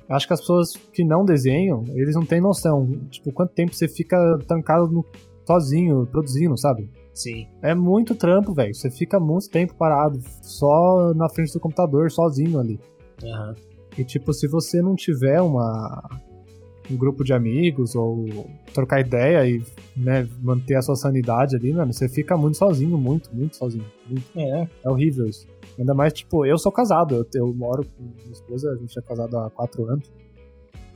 Acho 0.08 0.26
que 0.26 0.34
as 0.34 0.40
pessoas 0.40 0.72
que 0.92 1.02
não 1.02 1.24
desenham, 1.24 1.82
eles 1.94 2.14
não 2.14 2.24
têm 2.26 2.40
noção. 2.40 2.86
Tipo, 3.10 3.32
quanto 3.32 3.52
tempo 3.54 3.74
você 3.74 3.88
fica 3.88 4.16
trancado 4.46 4.86
no- 4.88 5.04
sozinho, 5.46 6.06
produzindo, 6.06 6.56
sabe? 6.58 6.90
Sim. 7.14 7.46
É 7.62 7.74
muito 7.74 8.14
trampo, 8.14 8.52
velho. 8.52 8.74
Você 8.74 8.90
fica 8.90 9.18
muito 9.18 9.48
tempo 9.48 9.74
parado, 9.74 10.20
só 10.42 11.12
na 11.14 11.28
frente 11.30 11.52
do 11.54 11.60
computador, 11.60 12.10
sozinho 12.10 12.58
ali. 12.60 12.78
Aham. 13.22 13.54
E, 13.96 14.04
tipo, 14.04 14.32
se 14.32 14.48
você 14.48 14.82
não 14.82 14.96
tiver 14.96 15.40
uma, 15.40 16.02
um 16.90 16.96
grupo 16.96 17.22
de 17.22 17.32
amigos 17.32 17.94
ou 17.94 18.26
trocar 18.72 19.00
ideia 19.00 19.46
e 19.48 19.62
né, 19.96 20.28
manter 20.42 20.74
a 20.74 20.82
sua 20.82 20.96
sanidade 20.96 21.56
ali, 21.56 21.72
mano, 21.72 21.92
você 21.92 22.08
fica 22.08 22.36
muito 22.36 22.56
sozinho, 22.56 22.98
muito, 22.98 23.34
muito 23.34 23.56
sozinho. 23.56 23.84
Muito. 24.08 24.24
É. 24.36 24.68
É 24.84 24.90
horrível 24.90 25.26
isso. 25.26 25.46
Ainda 25.78 25.94
mais, 25.94 26.12
tipo, 26.12 26.44
eu 26.44 26.58
sou 26.58 26.70
casado, 26.70 27.14
eu, 27.14 27.26
eu 27.34 27.54
moro 27.54 27.84
com 27.84 28.02
minha 28.02 28.32
esposa, 28.32 28.72
a 28.72 28.76
gente 28.76 28.98
é 28.98 29.02
casado 29.02 29.36
há 29.38 29.50
quatro 29.50 29.86
anos. 29.86 30.10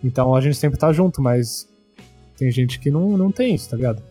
Então 0.02 0.34
a 0.34 0.40
gente 0.40 0.56
sempre 0.56 0.78
tá 0.78 0.92
junto, 0.92 1.20
mas 1.20 1.68
tem 2.36 2.50
gente 2.50 2.78
que 2.78 2.90
não, 2.90 3.16
não 3.16 3.32
tem 3.32 3.54
isso, 3.54 3.70
tá 3.70 3.76
ligado? 3.76 4.02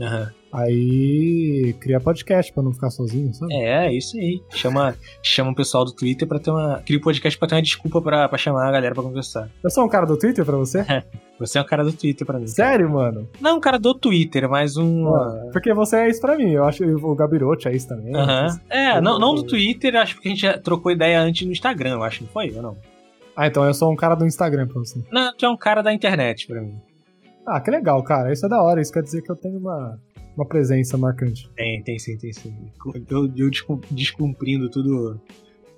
Aham. 0.00 0.32
Aí 0.54 1.74
cria 1.80 1.98
podcast 2.00 2.52
pra 2.52 2.62
não 2.62 2.72
ficar 2.72 2.88
sozinho, 2.90 3.34
sabe? 3.34 3.52
É, 3.54 3.92
isso 3.92 4.16
aí. 4.16 4.40
Chama, 4.50 4.94
chama 5.20 5.50
o 5.50 5.54
pessoal 5.54 5.84
do 5.84 5.92
Twitter 5.92 6.28
pra 6.28 6.38
ter 6.38 6.50
uma. 6.50 6.80
Cria 6.86 6.98
o 6.98 7.02
podcast 7.02 7.36
pra 7.38 7.48
ter 7.48 7.56
uma 7.56 7.62
desculpa 7.62 8.00
pra, 8.00 8.28
pra 8.28 8.38
chamar 8.38 8.68
a 8.68 8.70
galera 8.72 8.94
pra 8.94 9.02
conversar. 9.02 9.48
Eu 9.62 9.70
sou 9.70 9.84
um 9.84 9.88
cara 9.88 10.06
do 10.06 10.16
Twitter 10.16 10.44
pra 10.44 10.56
você? 10.56 10.84
Você 11.36 11.58
é 11.58 11.60
um 11.60 11.66
cara 11.66 11.82
do 11.82 11.92
Twitter 11.92 12.24
pra 12.24 12.38
mim. 12.38 12.46
Sério, 12.46 12.88
mano? 12.88 13.28
Não 13.40 13.56
um 13.56 13.60
cara 13.60 13.76
do 13.76 13.92
Twitter, 13.92 14.48
mas 14.48 14.76
um. 14.76 15.12
Ah, 15.12 15.48
Porque 15.52 15.74
você 15.74 15.96
é 15.96 16.08
isso 16.08 16.20
pra 16.20 16.36
mim. 16.36 16.52
Eu 16.52 16.64
acho 16.64 16.78
que 16.84 16.88
o 16.88 17.12
Gabirote 17.16 17.66
é 17.66 17.74
isso 17.74 17.88
também. 17.88 18.14
Aham. 18.14 18.60
É, 18.70 19.00
não, 19.00 19.18
não 19.18 19.34
do 19.34 19.42
Twitter, 19.42 19.96
acho 19.96 20.20
que 20.20 20.28
a 20.28 20.30
gente 20.30 20.42
já 20.42 20.56
trocou 20.56 20.92
ideia 20.92 21.20
antes 21.20 21.44
no 21.44 21.50
Instagram, 21.52 21.94
eu 21.94 22.04
acho, 22.04 22.22
não 22.22 22.30
foi? 22.30 22.52
Ou 22.54 22.62
não? 22.62 22.76
Ah, 23.36 23.48
então 23.48 23.64
eu 23.64 23.74
sou 23.74 23.90
um 23.92 23.96
cara 23.96 24.14
do 24.14 24.24
Instagram 24.24 24.68
pra 24.68 24.78
você. 24.78 25.02
Não, 25.10 25.36
tu 25.36 25.44
é 25.44 25.48
um 25.48 25.56
cara 25.56 25.82
da 25.82 25.92
internet 25.92 26.46
pra 26.46 26.60
mim. 26.62 26.76
Ah, 27.44 27.60
que 27.60 27.68
legal, 27.68 28.00
cara. 28.04 28.32
Isso 28.32 28.46
é 28.46 28.48
da 28.48 28.62
hora. 28.62 28.80
Isso 28.80 28.92
quer 28.92 29.02
dizer 29.02 29.20
que 29.20 29.30
eu 29.30 29.34
tenho 29.36 29.58
uma, 29.58 29.98
uma 30.36 30.46
presença 30.46 30.96
marcante. 30.98 31.48
Tem, 31.56 31.82
tem 31.82 31.98
sim, 31.98 32.16
tem 32.18 32.32
sim. 32.32 32.54
Eu, 33.08 33.30
eu 33.36 33.50
descum- 33.50 33.80
descumprindo 33.90 34.68
tudo 34.70 35.20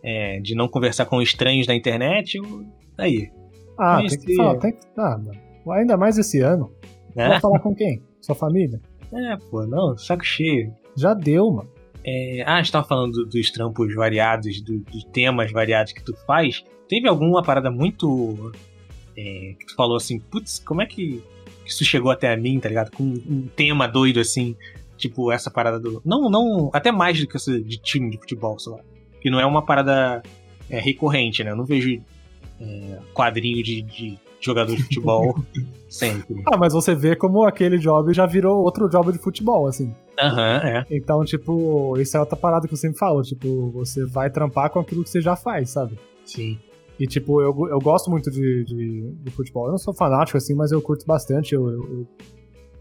é, 0.02 0.40
de 0.40 0.54
não 0.54 0.68
conversar 0.68 1.06
com 1.06 1.20
estranhos 1.20 1.66
da 1.66 1.74
internet, 1.74 2.36
eu. 2.36 2.64
Aí. 2.98 3.30
Ah, 3.78 3.96
Conheci. 3.96 4.18
tem 4.18 4.26
que 4.26 4.36
falar. 4.36 4.58
Tem 4.58 4.72
que, 4.72 4.78
ah, 4.96 5.18
mano. 5.18 5.40
Ainda 5.72 5.96
mais 5.96 6.16
esse 6.16 6.40
ano. 6.40 6.70
Né? 7.14 7.28
Vai 7.28 7.40
falar 7.40 7.58
com 7.60 7.74
quem? 7.74 8.02
Sua 8.20 8.34
família? 8.34 8.80
É, 9.12 9.36
pô, 9.50 9.66
não, 9.66 9.96
saco 9.98 10.24
cheio. 10.24 10.72
Já 10.96 11.12
deu, 11.14 11.50
mano. 11.50 11.68
É, 12.04 12.42
ah, 12.46 12.54
a 12.54 12.62
gente 12.62 12.72
tava 12.72 12.86
falando 12.86 13.12
do- 13.12 13.26
dos 13.26 13.50
trampos 13.50 13.92
variados, 13.94 14.60
do- 14.62 14.78
dos 14.80 15.04
temas 15.12 15.50
variados 15.50 15.92
que 15.92 16.02
tu 16.04 16.14
faz. 16.26 16.64
Teve 16.88 17.08
alguma 17.08 17.42
parada 17.42 17.70
muito. 17.70 18.52
é, 19.18 19.54
que 19.58 19.66
tu 19.66 19.74
falou 19.74 19.96
assim, 19.96 20.18
putz, 20.20 20.58
como 20.58 20.82
é 20.82 20.86
que 20.86 21.22
isso 21.66 21.84
chegou 21.84 22.10
até 22.10 22.32
a 22.32 22.36
mim, 22.36 22.58
tá 22.58 22.68
ligado? 22.68 22.90
Com 22.90 23.04
um 23.04 23.48
tema 23.54 23.86
doido 23.86 24.20
assim, 24.20 24.56
tipo 24.96 25.30
essa 25.32 25.50
parada 25.50 25.78
do. 25.78 26.00
Não, 26.04 26.30
não. 26.30 26.70
Até 26.72 26.90
mais 26.90 27.20
do 27.20 27.26
que 27.26 27.36
essa 27.36 27.60
de 27.60 27.78
time 27.78 28.10
de 28.10 28.18
futebol, 28.18 28.58
sei 28.58 28.72
lá. 28.72 28.80
Que 29.20 29.30
não 29.30 29.40
é 29.40 29.46
uma 29.46 29.64
parada 29.64 30.22
é, 30.70 30.78
recorrente, 30.78 31.42
né? 31.42 31.50
Eu 31.50 31.56
não 31.56 31.64
vejo 31.64 32.00
é, 32.60 32.98
quadrinho 33.12 33.62
de, 33.62 33.82
de 33.82 34.18
jogador 34.40 34.76
de 34.76 34.82
futebol 34.82 35.38
sempre. 35.88 36.42
Ah, 36.46 36.56
mas 36.56 36.72
você 36.72 36.94
vê 36.94 37.16
como 37.16 37.44
aquele 37.44 37.78
job 37.78 38.12
já 38.12 38.26
virou 38.26 38.62
outro 38.62 38.88
job 38.88 39.12
de 39.12 39.18
futebol, 39.18 39.66
assim. 39.66 39.94
Aham, 40.18 40.60
é. 40.64 40.86
Então, 40.90 41.24
tipo, 41.24 41.96
isso 41.98 42.16
é 42.16 42.20
outra 42.20 42.36
parada 42.36 42.66
que 42.66 42.72
eu 42.72 42.78
sempre 42.78 42.98
falo. 42.98 43.22
Tipo, 43.22 43.70
você 43.70 44.04
vai 44.04 44.30
trampar 44.30 44.70
com 44.70 44.78
aquilo 44.78 45.02
que 45.02 45.10
você 45.10 45.20
já 45.20 45.36
faz, 45.36 45.70
sabe? 45.70 45.98
Sim. 46.24 46.58
E, 46.98 47.06
tipo, 47.06 47.40
eu, 47.42 47.54
eu 47.68 47.78
gosto 47.78 48.10
muito 48.10 48.30
de, 48.30 48.64
de, 48.64 49.10
de 49.12 49.30
futebol. 49.32 49.66
Eu 49.66 49.72
não 49.72 49.78
sou 49.78 49.92
fanático, 49.92 50.38
assim, 50.38 50.54
mas 50.54 50.72
eu 50.72 50.80
curto 50.80 51.04
bastante. 51.06 51.54
Eu, 51.54 51.68
eu- 51.70 51.82
eu, 51.82 52.06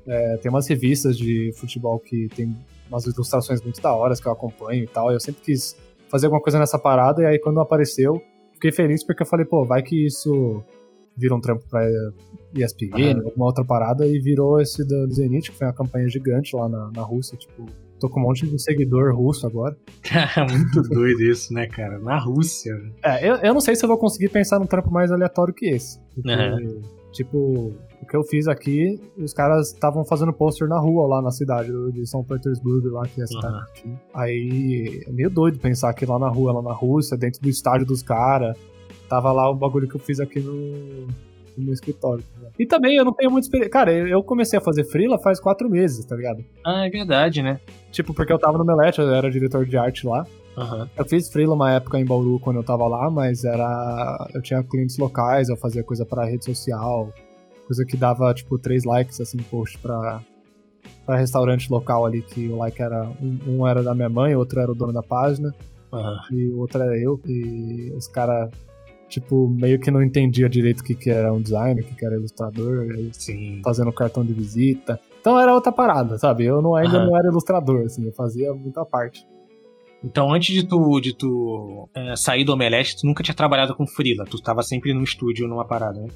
é, 0.08 0.38
tem 0.38 0.50
umas 0.50 0.68
revistas 0.68 1.18
de 1.18 1.52
futebol 1.56 2.00
que 2.00 2.28
tem 2.36 2.56
umas 2.88 3.06
ilustrações 3.06 3.62
muito 3.62 3.82
da 3.82 3.94
hora 3.94 4.16
que 4.16 4.26
eu 4.26 4.32
acompanho 4.32 4.84
e 4.84 4.88
tal. 4.88 5.12
Eu 5.12 5.20
sempre 5.20 5.42
quis 5.42 5.76
fazer 6.10 6.28
alguma 6.28 6.42
coisa 6.42 6.60
nessa 6.60 6.78
parada, 6.80 7.24
e 7.24 7.26
aí 7.26 7.40
quando 7.40 7.60
apareceu, 7.60 8.22
fiquei 8.54 8.72
feliz 8.72 9.04
porque 9.04 9.24
eu 9.24 9.28
falei, 9.28 9.46
pô, 9.46 9.66
vai 9.66 9.82
que 9.82 10.06
isso 10.06 10.64
vira 11.18 11.34
um 11.36 11.42
trampo 11.42 11.64
pra 11.70 11.82
ESPN, 12.54 13.20
uhum. 13.20 13.26
alguma 13.26 13.46
outra 13.48 13.66
parada, 13.66 14.06
e 14.06 14.20
virou 14.20 14.62
esse 14.62 14.86
do 14.86 15.12
Zenit, 15.14 15.52
que 15.52 15.58
foi 15.58 15.66
uma 15.68 15.74
campanha 15.74 16.08
gigante 16.08 16.56
lá 16.56 16.70
na, 16.70 16.92
na 16.96 17.02
Rússia, 17.02 17.36
tipo, 17.38 17.66
tô 18.00 18.10
com 18.10 18.20
um 18.20 18.24
monte 18.24 18.46
de 18.46 18.62
seguidor 18.62 19.16
russo 19.16 19.46
agora. 19.46 19.76
Muito 20.52 20.82
doido 20.90 21.22
isso, 21.24 21.54
né, 21.54 21.68
cara? 21.68 22.00
Na 22.00 22.20
Rússia. 22.20 22.74
É, 23.04 23.28
eu, 23.28 23.36
eu 23.38 23.54
não 23.54 23.62
sei 23.62 23.76
se 23.76 23.84
eu 23.84 23.90
vou 23.90 23.98
conseguir 23.98 24.30
pensar 24.30 24.60
num 24.60 24.66
trampo 24.66 24.92
mais 24.92 25.12
aleatório 25.12 25.54
que 25.54 25.68
esse. 25.68 26.00
Porque, 26.14 26.32
uhum. 26.32 26.82
Tipo, 27.12 27.74
o 28.02 28.06
que 28.06 28.18
eu 28.18 28.24
fiz 28.24 28.46
aqui, 28.46 29.00
os 29.18 29.34
caras 29.34 29.72
estavam 29.72 30.04
fazendo 30.04 30.34
pôster 30.34 30.68
na 30.68 30.78
rua 30.78 31.08
lá 31.08 31.22
na 31.22 31.32
cidade 31.32 31.72
de 31.94 32.06
São 32.06 32.22
Petersburgo, 32.24 32.90
lá 32.90 33.08
que 33.08 33.22
é 33.22 33.24
a 33.24 33.28
cidade. 33.28 33.66
Uhum. 33.86 33.96
Aí 34.14 35.04
é 35.08 35.12
meio 35.12 35.30
doido 35.30 35.58
pensar 35.58 35.94
que 35.94 36.06
lá 36.06 36.20
na 36.20 36.28
rua, 36.28 36.52
lá 36.52 36.62
na 36.62 36.74
Rússia, 36.74 37.18
dentro 37.18 37.42
do 37.42 37.48
estádio 37.48 37.86
dos 37.86 38.04
caras, 38.04 38.58
tava 39.08 39.32
lá 39.32 39.50
o 39.50 39.56
bagulho 39.56 39.88
que 39.88 39.96
eu 39.96 40.00
fiz 40.02 40.20
aqui 40.20 40.42
no, 40.42 41.08
no 41.58 41.66
meu 41.66 41.74
escritório. 41.74 42.24
Tá 42.24 42.50
e 42.58 42.66
também 42.66 42.98
eu 42.98 43.06
não 43.06 43.14
tenho 43.14 43.32
muita 43.32 43.46
experiência. 43.46 43.72
Cara, 43.72 43.92
eu 43.92 44.24
comecei 44.24 44.58
a 44.58 44.62
fazer 44.62 44.84
freela 44.86 45.20
faz 45.20 45.40
quatro 45.40 45.70
meses, 45.70 46.06
tá 46.06 46.16
ligado? 46.16 46.44
Ah, 46.66 46.86
é 46.86 46.90
verdade, 46.90 47.42
né? 47.42 47.60
Tipo, 47.92 48.14
porque 48.14 48.32
eu 48.32 48.40
tava 48.40 48.58
no 48.58 48.66
Melete, 48.66 49.00
eu 49.00 49.14
era 49.14 49.30
diretor 49.30 49.66
de 49.66 49.78
arte 49.78 50.06
lá. 50.06 50.26
Uhum. 50.58 50.88
Eu 50.98 51.06
fiz 51.06 51.30
freela 51.30 51.54
uma 51.54 51.72
época 51.72 52.00
em 52.00 52.06
Bauru 52.06 52.40
quando 52.40 52.58
eu 52.58 52.64
tava 52.64 52.88
lá, 52.88 53.10
mas 53.10 53.44
era. 53.44 54.30
Eu 54.34 54.42
tinha 54.42 54.64
clientes 54.64 54.98
locais, 54.98 55.50
eu 55.50 55.58
fazia 55.58 55.84
coisa 55.84 56.06
pra 56.06 56.26
rede 56.26 56.46
social, 56.46 57.14
coisa 57.68 57.86
que 57.86 57.98
dava, 57.98 58.34
tipo, 58.34 58.58
três 58.58 58.86
likes, 58.86 59.20
assim, 59.20 59.38
post 59.38 59.78
pra, 59.80 60.22
pra 61.06 61.18
restaurante 61.18 61.70
local 61.70 62.06
ali, 62.06 62.22
que 62.22 62.48
o 62.48 62.58
like 62.58 62.82
era. 62.82 63.10
Um, 63.22 63.40
um 63.48 63.68
era 63.68 63.84
da 63.84 63.94
minha 63.94 64.10
mãe, 64.10 64.36
outro 64.36 64.60
era 64.60 64.72
o 64.72 64.76
dono 64.76 64.94
da 64.94 65.04
página, 65.04 65.54
uhum. 65.92 66.18
e 66.32 66.48
o 66.48 66.60
outro 66.60 66.82
era 66.82 66.98
eu, 66.98 67.20
e 67.26 67.92
os 67.96 68.08
caras 68.08 68.50
tipo, 69.16 69.48
meio 69.48 69.80
que 69.80 69.90
não 69.90 70.04
entendia 70.04 70.50
direito 70.50 70.82
o 70.82 70.84
que, 70.84 70.94
que 70.94 71.10
era 71.10 71.32
um 71.32 71.42
designer, 71.42 71.82
o 71.82 71.88
que, 71.88 71.96
que 71.96 72.06
era 72.06 72.16
ilustrador, 72.16 72.86
Sim. 73.14 73.62
fazendo 73.64 73.92
cartão 73.94 74.26
de 74.26 74.34
visita. 74.34 75.00
Então 75.22 75.40
era 75.40 75.54
outra 75.54 75.72
parada, 75.72 76.18
sabe? 76.18 76.44
Eu 76.44 76.62
não, 76.62 76.76
ainda 76.76 77.00
uhum. 77.00 77.06
não 77.08 77.18
era 77.18 77.30
ilustrador, 77.30 77.86
assim, 77.86 78.06
eu 78.06 78.12
fazia 78.12 78.54
muita 78.54 78.84
parte. 78.86 79.26
Então, 80.04 80.34
antes 80.34 80.54
de 80.54 80.68
tu, 80.68 81.00
de 81.00 81.16
tu 81.16 81.90
é, 81.96 82.16
sair 82.16 82.44
do 82.44 82.54
Omelete, 82.54 82.98
tu 82.98 83.08
nunca 83.08 83.24
tinha 83.24 83.34
trabalhado 83.34 83.74
com 83.74 83.88
freela, 83.88 84.26
tu 84.26 84.36
estava 84.36 84.62
sempre 84.62 84.94
no 84.94 85.02
estúdio, 85.02 85.48
numa 85.48 85.66
parada, 85.66 86.00
né? 86.00 86.10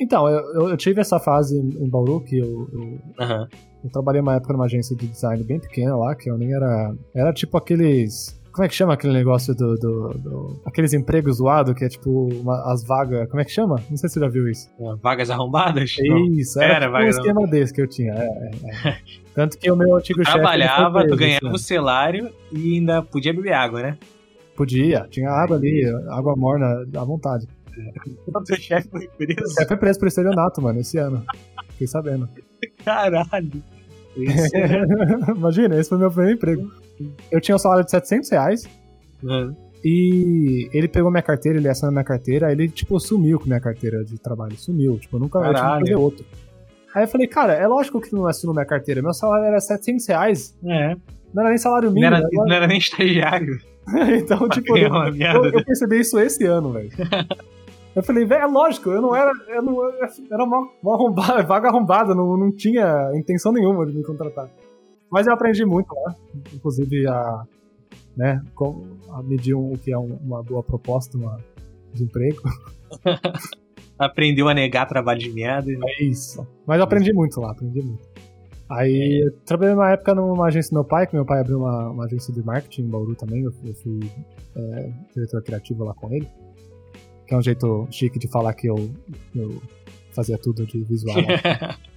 Então, 0.00 0.28
eu, 0.28 0.70
eu 0.70 0.76
tive 0.76 1.00
essa 1.00 1.20
fase 1.20 1.58
em 1.58 1.88
Bauru, 1.88 2.20
que 2.20 2.38
eu, 2.38 2.68
eu, 2.72 2.80
uhum. 2.80 3.46
eu 3.84 3.90
trabalhei 3.90 4.20
uma 4.20 4.34
época 4.34 4.54
numa 4.54 4.64
agência 4.64 4.96
de 4.96 5.06
design 5.06 5.44
bem 5.44 5.60
pequena 5.60 5.94
lá, 5.94 6.14
que 6.14 6.30
eu 6.30 6.38
nem 6.38 6.52
era... 6.54 6.94
Era 7.14 7.32
tipo 7.32 7.56
aqueles 7.56 8.40
como 8.56 8.64
é 8.64 8.68
que 8.70 8.74
chama 8.74 8.94
aquele 8.94 9.12
negócio 9.12 9.54
do. 9.54 9.74
do, 9.74 10.08
do 10.14 10.62
aqueles 10.64 10.94
empregos 10.94 11.36
zoados 11.36 11.74
que 11.74 11.84
é 11.84 11.88
tipo 11.90 12.28
uma, 12.28 12.72
as 12.72 12.82
vagas. 12.82 13.28
Como 13.28 13.38
é 13.38 13.44
que 13.44 13.50
chama? 13.50 13.76
Não 13.90 13.98
sei 13.98 14.08
se 14.08 14.14
você 14.14 14.20
já 14.20 14.28
viu 14.28 14.48
isso. 14.48 14.70
vagas 15.02 15.28
arrombadas? 15.28 15.94
Isso, 16.30 16.58
era, 16.58 16.86
era 16.86 16.86
tipo 16.86 16.96
um 16.96 17.08
esquema 17.08 17.40
não. 17.42 17.50
desse 17.50 17.74
que 17.74 17.82
eu 17.82 17.86
tinha. 17.86 18.14
É, 18.14 18.26
é, 18.26 18.88
é. 18.88 18.98
Tanto 19.34 19.58
que 19.58 19.70
o 19.70 19.76
meu 19.76 19.94
antigo 19.94 20.24
chefe. 20.24 20.32
Trabalhava, 20.32 21.00
preso, 21.00 21.08
tu 21.14 21.18
ganhava 21.18 21.48
o 21.52 21.58
salário 21.58 22.30
e 22.50 22.76
ainda 22.76 23.02
podia 23.02 23.34
beber 23.34 23.52
água, 23.52 23.82
né? 23.82 23.98
Podia, 24.56 25.06
tinha 25.10 25.28
água 25.28 25.58
ali, 25.58 25.84
água 26.08 26.34
morna 26.34 26.86
à 26.96 27.04
vontade. 27.04 27.46
O 28.34 28.46
seu 28.46 28.56
chefe 28.56 28.88
foi 28.88 29.06
preso? 29.06 29.42
O 29.44 29.50
chefe 29.50 29.68
foi 29.68 29.76
preso 29.76 29.98
por 29.98 30.08
estelionato, 30.08 30.62
mano, 30.62 30.80
esse 30.80 30.96
ano. 30.96 31.22
Fiquei 31.72 31.86
sabendo. 31.86 32.26
Caralho. 32.82 33.62
Imagina, 35.36 35.78
esse 35.78 35.90
foi 35.90 35.98
meu 35.98 36.10
primeiro 36.10 36.36
emprego. 36.36 36.85
Eu 37.30 37.40
tinha 37.40 37.54
um 37.54 37.58
salário 37.58 37.84
de 37.84 37.90
700 37.90 38.30
reais. 38.30 38.68
Uhum. 39.22 39.54
E 39.84 40.68
ele 40.72 40.88
pegou 40.88 41.10
minha 41.10 41.22
carteira, 41.22 41.58
ele 41.58 41.68
assinou 41.68 41.92
minha 41.92 42.04
carteira, 42.04 42.48
aí 42.48 42.52
ele, 42.54 42.68
tipo, 42.68 42.98
sumiu 42.98 43.38
com 43.38 43.46
minha 43.46 43.60
carteira 43.60 44.04
de 44.04 44.18
trabalho. 44.18 44.56
Sumiu, 44.56 44.98
tipo, 44.98 45.16
eu 45.16 45.20
nunca 45.20 45.38
eu 45.38 45.54
que 45.54 45.60
fazer 45.60 45.94
outro. 45.94 46.24
Aí 46.94 47.04
eu 47.04 47.08
falei, 47.08 47.26
cara, 47.26 47.52
é 47.52 47.66
lógico 47.66 48.00
que 48.00 48.12
não 48.12 48.26
assinou 48.26 48.54
minha 48.54 48.66
carteira. 48.66 49.02
Meu 49.02 49.12
salário 49.12 49.44
era 49.44 49.60
700 49.60 50.06
reais. 50.08 50.58
É. 50.64 50.96
Não 51.32 51.42
era 51.42 51.50
nem 51.50 51.58
salário 51.58 51.90
mínimo. 51.90 52.10
Não 52.10 52.16
era, 52.16 52.28
não 52.32 52.52
era 52.52 52.66
nem 52.66 52.78
estagiário. 52.78 53.60
então, 54.18 54.48
tipo, 54.48 54.76
eu, 54.76 54.88
eu, 54.88 55.44
eu, 55.44 55.64
percebi 55.64 56.00
isso 56.00 56.18
esse 56.18 56.44
ano, 56.44 56.72
velho. 56.72 56.90
Eu 57.94 58.02
falei, 58.02 58.26
velho, 58.26 58.42
é 58.42 58.46
lógico, 58.46 58.90
eu 58.90 59.00
não 59.00 59.16
era. 59.16 59.30
Eu 59.48 59.62
não, 59.62 59.82
era 60.30 60.44
uma, 60.44 60.68
uma 60.82 60.94
arrombada, 60.94 61.42
vaga 61.42 61.68
arrombada, 61.68 62.14
não, 62.14 62.36
não 62.36 62.50
tinha 62.50 63.10
intenção 63.14 63.52
nenhuma 63.52 63.86
de 63.86 63.96
me 63.96 64.02
contratar. 64.02 64.50
Mas 65.10 65.26
eu 65.26 65.32
aprendi 65.32 65.64
muito 65.64 65.94
lá, 65.94 66.14
inclusive 66.52 67.06
a, 67.06 67.44
né, 68.16 68.42
a 69.10 69.22
medir 69.22 69.54
o 69.54 69.72
que 69.78 69.92
é 69.92 69.98
uma 69.98 70.42
boa 70.42 70.62
proposta 70.62 71.16
uma, 71.16 71.38
de 71.92 72.04
emprego. 72.04 72.42
Aprendeu 73.98 74.48
a 74.48 74.54
negar 74.54 74.86
trabalho 74.86 75.20
de 75.20 75.30
merda. 75.30 75.70
É 75.72 76.04
isso. 76.04 76.46
Mas 76.66 76.78
eu 76.78 76.84
aprendi 76.84 77.12
muito 77.12 77.40
lá, 77.40 77.52
aprendi 77.52 77.80
muito. 77.80 78.06
Aí 78.68 79.24
eu 79.24 79.32
trabalhei 79.44 79.74
uma 79.74 79.92
época 79.92 80.14
numa 80.14 80.46
agência 80.46 80.70
do 80.70 80.74
meu 80.74 80.84
pai, 80.84 81.06
que 81.06 81.14
meu 81.14 81.24
pai 81.24 81.40
abriu 81.40 81.60
uma, 81.60 81.88
uma 81.90 82.04
agência 82.04 82.34
de 82.34 82.44
marketing 82.44 82.82
em 82.82 82.88
Bauru 82.88 83.14
também, 83.14 83.42
eu, 83.42 83.52
eu 83.64 83.74
fui 83.74 84.00
é, 84.56 84.92
diretor 85.14 85.42
criativo 85.42 85.84
lá 85.84 85.94
com 85.94 86.12
ele 86.12 86.28
que 87.26 87.34
é 87.34 87.36
um 87.36 87.42
jeito 87.42 87.86
chique 87.90 88.18
de 88.18 88.28
falar 88.28 88.54
que 88.54 88.68
eu, 88.68 88.90
eu 89.34 89.60
fazia 90.12 90.38
tudo 90.38 90.64
de 90.64 90.82
visual. 90.84 91.16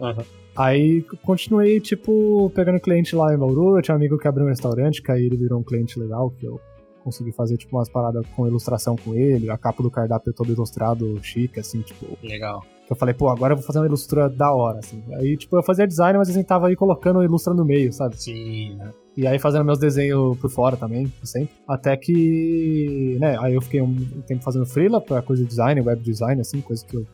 uhum. 0.00 0.24
Aí 0.56 1.02
continuei, 1.22 1.80
tipo, 1.80 2.50
pegando 2.54 2.80
cliente 2.80 3.14
lá 3.14 3.34
em 3.34 3.38
Bauru. 3.38 3.76
Eu 3.76 3.82
tinha 3.82 3.94
um 3.94 3.98
amigo 3.98 4.18
que 4.18 4.26
abriu 4.26 4.46
um 4.46 4.48
restaurante, 4.48 5.02
que 5.02 5.12
aí 5.12 5.26
ele 5.26 5.36
virou 5.36 5.60
um 5.60 5.62
cliente 5.62 5.98
legal, 5.98 6.30
que 6.30 6.46
eu 6.46 6.58
consegui 7.04 7.30
fazer, 7.30 7.56
tipo, 7.56 7.76
umas 7.76 7.88
paradas 7.88 8.26
com 8.34 8.46
ilustração 8.46 8.96
com 8.96 9.14
ele. 9.14 9.50
A 9.50 9.58
capa 9.58 9.82
do 9.82 9.90
cardápio 9.90 10.32
todo 10.32 10.50
ilustrado 10.50 11.18
chique, 11.22 11.60
assim, 11.60 11.82
tipo. 11.82 12.18
Legal. 12.22 12.64
Eu 12.88 12.96
falei, 12.96 13.14
pô, 13.14 13.28
agora 13.28 13.52
eu 13.52 13.56
vou 13.56 13.66
fazer 13.66 13.80
uma 13.80 13.86
ilustra 13.86 14.28
da 14.28 14.52
hora, 14.52 14.78
assim. 14.78 15.02
Aí, 15.14 15.36
tipo, 15.36 15.56
eu 15.56 15.62
fazia 15.62 15.86
design, 15.86 16.18
mas 16.18 16.34
eu 16.34 16.44
tava 16.44 16.68
aí 16.68 16.76
colocando 16.76 17.22
ilustra 17.22 17.52
no 17.52 17.64
meio, 17.64 17.92
sabe? 17.92 18.16
Sim, 18.16 18.76
né? 18.76 18.90
E 19.16 19.26
aí 19.26 19.38
fazendo 19.38 19.64
meus 19.64 19.78
desenhos 19.78 20.38
por 20.38 20.50
fora 20.50 20.76
também, 20.76 21.10
sempre. 21.24 21.54
Até 21.66 21.96
que, 21.96 23.16
né, 23.18 23.36
aí 23.40 23.54
eu 23.54 23.62
fiquei 23.62 23.80
um 23.80 23.94
tempo 24.26 24.42
fazendo 24.42 24.66
freela 24.66 25.00
pra 25.00 25.22
coisa 25.22 25.42
de 25.42 25.48
design, 25.48 25.80
web 25.80 26.02
design, 26.02 26.40
assim, 26.40 26.60
coisa 26.60 26.84
que 26.84 26.96
eu 26.96 27.06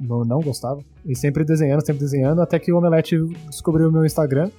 não, 0.00 0.24
não 0.24 0.40
gostava. 0.40 0.80
E 1.04 1.16
sempre 1.16 1.44
desenhando, 1.44 1.84
sempre 1.84 2.00
desenhando, 2.00 2.40
até 2.40 2.58
que 2.58 2.72
o 2.72 2.78
Omelete 2.78 3.16
descobriu 3.48 3.88
o 3.88 3.92
meu 3.92 4.04
Instagram. 4.04 4.50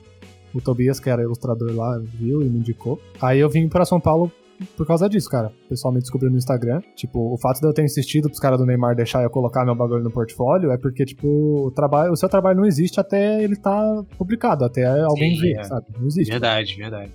O 0.53 0.59
Tobias, 0.59 0.99
que 0.99 1.09
era 1.09 1.21
ilustrador 1.21 1.75
lá, 1.75 1.99
viu 1.99 2.41
e 2.41 2.45
me 2.45 2.59
indicou. 2.59 2.99
Aí 3.21 3.39
eu 3.39 3.49
vim 3.49 3.69
para 3.69 3.85
São 3.85 3.99
Paulo 3.99 4.31
por 4.75 4.85
causa 4.85 5.07
disso, 5.07 5.29
cara. 5.29 5.51
O 5.65 5.69
pessoal 5.69 5.93
me 5.93 5.99
descobriu 5.99 6.29
no 6.29 6.37
Instagram. 6.37 6.81
Tipo, 6.95 7.33
o 7.33 7.37
fato 7.37 7.59
de 7.59 7.67
eu 7.67 7.73
ter 7.73 7.83
insistido 7.83 8.27
pros 8.27 8.39
caras 8.39 8.59
do 8.59 8.65
Neymar 8.65 8.95
deixar 8.95 9.23
eu 9.23 9.29
colocar 9.29 9.63
meu 9.63 9.75
bagulho 9.75 10.03
no 10.03 10.11
portfólio 10.11 10.71
é 10.71 10.77
porque, 10.77 11.05
tipo, 11.05 11.27
o, 11.67 11.71
trabalho, 11.71 12.11
o 12.11 12.17
seu 12.17 12.27
trabalho 12.27 12.57
não 12.57 12.65
existe 12.65 12.99
até 12.99 13.41
ele 13.43 13.55
tá 13.55 14.03
publicado, 14.17 14.65
até 14.65 14.85
alguém 14.85 15.35
Sim, 15.35 15.41
ver, 15.41 15.59
é. 15.59 15.63
sabe? 15.63 15.85
Não 15.97 16.07
existe. 16.07 16.31
Verdade, 16.31 16.75
verdade. 16.75 17.11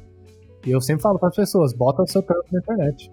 E 0.66 0.70
eu 0.70 0.80
sempre 0.80 1.02
falo 1.02 1.18
pras 1.18 1.36
pessoas, 1.36 1.74
bota 1.74 2.02
o 2.02 2.06
seu 2.06 2.22
trampo 2.22 2.46
na 2.50 2.60
internet. 2.60 3.10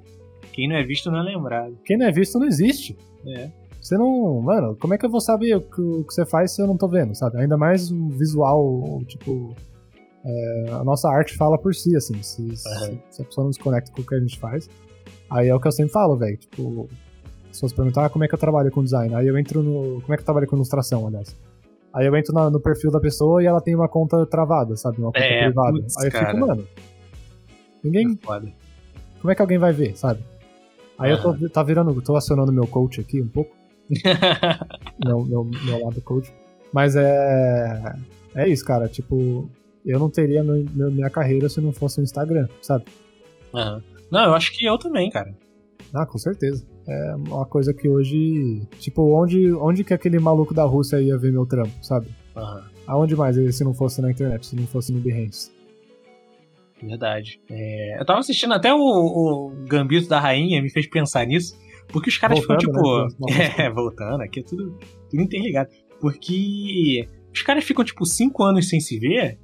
Quem 0.53 0.67
não 0.67 0.75
é 0.75 0.83
visto 0.83 1.11
não 1.11 1.19
é 1.19 1.23
lembrado. 1.23 1.77
Quem 1.83 1.97
não 1.97 2.05
é 2.05 2.11
visto 2.11 2.39
não 2.39 2.47
existe. 2.47 2.95
É. 3.27 3.49
Você 3.81 3.97
não. 3.97 4.41
Mano, 4.41 4.75
como 4.79 4.93
é 4.93 4.97
que 4.97 5.05
eu 5.05 5.09
vou 5.09 5.19
saber 5.19 5.55
o 5.55 5.61
que, 5.61 5.81
o 5.81 6.03
que 6.03 6.13
você 6.13 6.25
faz 6.25 6.51
se 6.51 6.61
eu 6.61 6.67
não 6.67 6.77
tô 6.77 6.87
vendo, 6.87 7.15
sabe? 7.15 7.39
Ainda 7.39 7.57
mais 7.57 7.91
um 7.91 8.09
visual, 8.09 9.01
tipo, 9.07 9.55
é, 10.23 10.65
a 10.71 10.83
nossa 10.83 11.09
arte 11.09 11.35
fala 11.35 11.57
por 11.57 11.73
si, 11.73 11.95
assim. 11.95 12.21
Se, 12.21 12.41
uhum. 12.41 12.55
se, 12.55 13.01
se, 13.09 13.21
a 13.21 13.25
pessoa 13.25 13.45
não 13.45 13.51
se 13.51 13.59
conecta 13.59 13.91
com 13.91 14.01
o 14.01 14.05
que 14.05 14.15
a 14.15 14.19
gente 14.19 14.37
faz. 14.37 14.69
Aí 15.29 15.47
é 15.47 15.55
o 15.55 15.59
que 15.59 15.67
eu 15.67 15.71
sempre 15.71 15.91
falo, 15.91 16.15
velho. 16.15 16.37
Tipo, 16.37 16.87
as 17.45 17.49
pessoas 17.49 17.73
perguntam 17.73 18.03
ah, 18.03 18.09
como 18.09 18.23
é 18.23 18.27
que 18.27 18.35
eu 18.35 18.39
trabalho 18.39 18.69
com 18.69 18.83
design. 18.83 19.15
Aí 19.15 19.27
eu 19.27 19.37
entro 19.37 19.63
no. 19.63 20.01
Como 20.01 20.13
é 20.13 20.17
que 20.17 20.21
eu 20.21 20.25
trabalho 20.25 20.47
com 20.47 20.55
ilustração, 20.55 21.07
aliás? 21.07 21.35
Aí 21.93 22.05
eu 22.05 22.15
entro 22.15 22.33
no, 22.33 22.51
no 22.51 22.59
perfil 22.59 22.91
da 22.91 22.99
pessoa 22.99 23.41
e 23.41 23.47
ela 23.47 23.59
tem 23.59 23.75
uma 23.75 23.89
conta 23.89 24.25
travada, 24.25 24.75
sabe? 24.75 24.99
Uma 24.99 25.07
conta 25.07 25.19
é, 25.19 25.45
privada. 25.45 25.73
Putz, 25.73 25.97
Aí 25.97 26.05
eu 26.05 26.11
cara. 26.11 26.25
fico, 26.27 26.47
mano. 26.47 26.67
Ninguém. 27.83 28.11
É 28.11 28.51
como 29.19 29.31
é 29.31 29.35
que 29.35 29.41
alguém 29.41 29.57
vai 29.57 29.73
ver, 29.73 29.97
sabe? 29.97 30.23
Aí 30.97 31.11
eu 31.11 31.21
tô 31.21 31.49
tá 31.49 31.63
virando, 31.63 31.99
tô 32.01 32.15
acionando 32.15 32.53
meu 32.53 32.67
coach 32.67 33.01
aqui 33.01 33.21
um 33.21 33.27
pouco. 33.27 33.60
meu, 35.03 35.25
meu, 35.25 35.43
meu 35.43 35.85
lado 35.85 36.01
coach. 36.01 36.31
Mas 36.73 36.95
é. 36.95 37.95
É 38.33 38.47
isso, 38.47 38.63
cara. 38.65 38.87
Tipo, 38.87 39.49
eu 39.85 39.99
não 39.99 40.09
teria 40.09 40.43
meu, 40.43 40.91
minha 40.91 41.09
carreira 41.09 41.49
se 41.49 41.59
não 41.59 41.73
fosse 41.73 41.99
o 41.99 42.03
Instagram, 42.03 42.47
sabe? 42.61 42.85
Uhum. 43.53 43.81
Não, 44.09 44.23
eu 44.25 44.33
acho 44.33 44.51
que 44.57 44.65
eu 44.65 44.77
também, 44.77 45.09
cara. 45.09 45.33
Ah, 45.93 46.05
com 46.05 46.17
certeza. 46.17 46.65
É 46.87 47.15
uma 47.15 47.45
coisa 47.45 47.73
que 47.73 47.89
hoje. 47.89 48.61
Tipo, 48.79 49.03
onde, 49.13 49.51
onde 49.53 49.83
que 49.83 49.93
aquele 49.93 50.19
maluco 50.19 50.53
da 50.53 50.63
Rússia 50.63 51.01
ia 51.01 51.17
ver 51.17 51.31
meu 51.31 51.45
trampo, 51.45 51.71
sabe? 51.81 52.07
Uhum. 52.35 52.61
Aonde 52.87 53.15
mais 53.15 53.37
se 53.55 53.63
não 53.63 53.73
fosse 53.73 54.01
na 54.01 54.11
internet, 54.11 54.45
se 54.45 54.55
não 54.55 54.65
fosse 54.67 54.91
no 54.91 54.99
Behance? 54.99 55.51
Verdade. 56.81 57.39
É, 57.49 57.99
eu 57.99 58.05
tava 58.05 58.19
assistindo 58.19 58.53
até 58.53 58.73
o, 58.73 58.79
o, 58.79 59.49
Gambito 59.67 60.09
da 60.09 60.19
Rainha, 60.19 60.61
me 60.61 60.69
fez 60.69 60.87
pensar 60.87 61.25
nisso. 61.25 61.55
Porque 61.91 62.09
os 62.09 62.17
caras 62.17 62.39
voltando, 62.39 62.61
ficam, 62.61 63.07
tipo. 63.07 63.25
Né? 63.27 63.53
É, 63.65 63.69
voltando, 63.69 64.21
aqui 64.21 64.39
é 64.39 64.43
tudo, 64.43 64.77
tudo 65.09 65.21
interligado. 65.21 65.69
Porque 65.99 67.07
os 67.33 67.41
caras 67.41 67.63
ficam, 67.63 67.83
tipo, 67.83 68.05
cinco 68.05 68.43
anos 68.43 68.67
sem 68.67 68.79
se 68.79 68.99
ver 68.99 69.37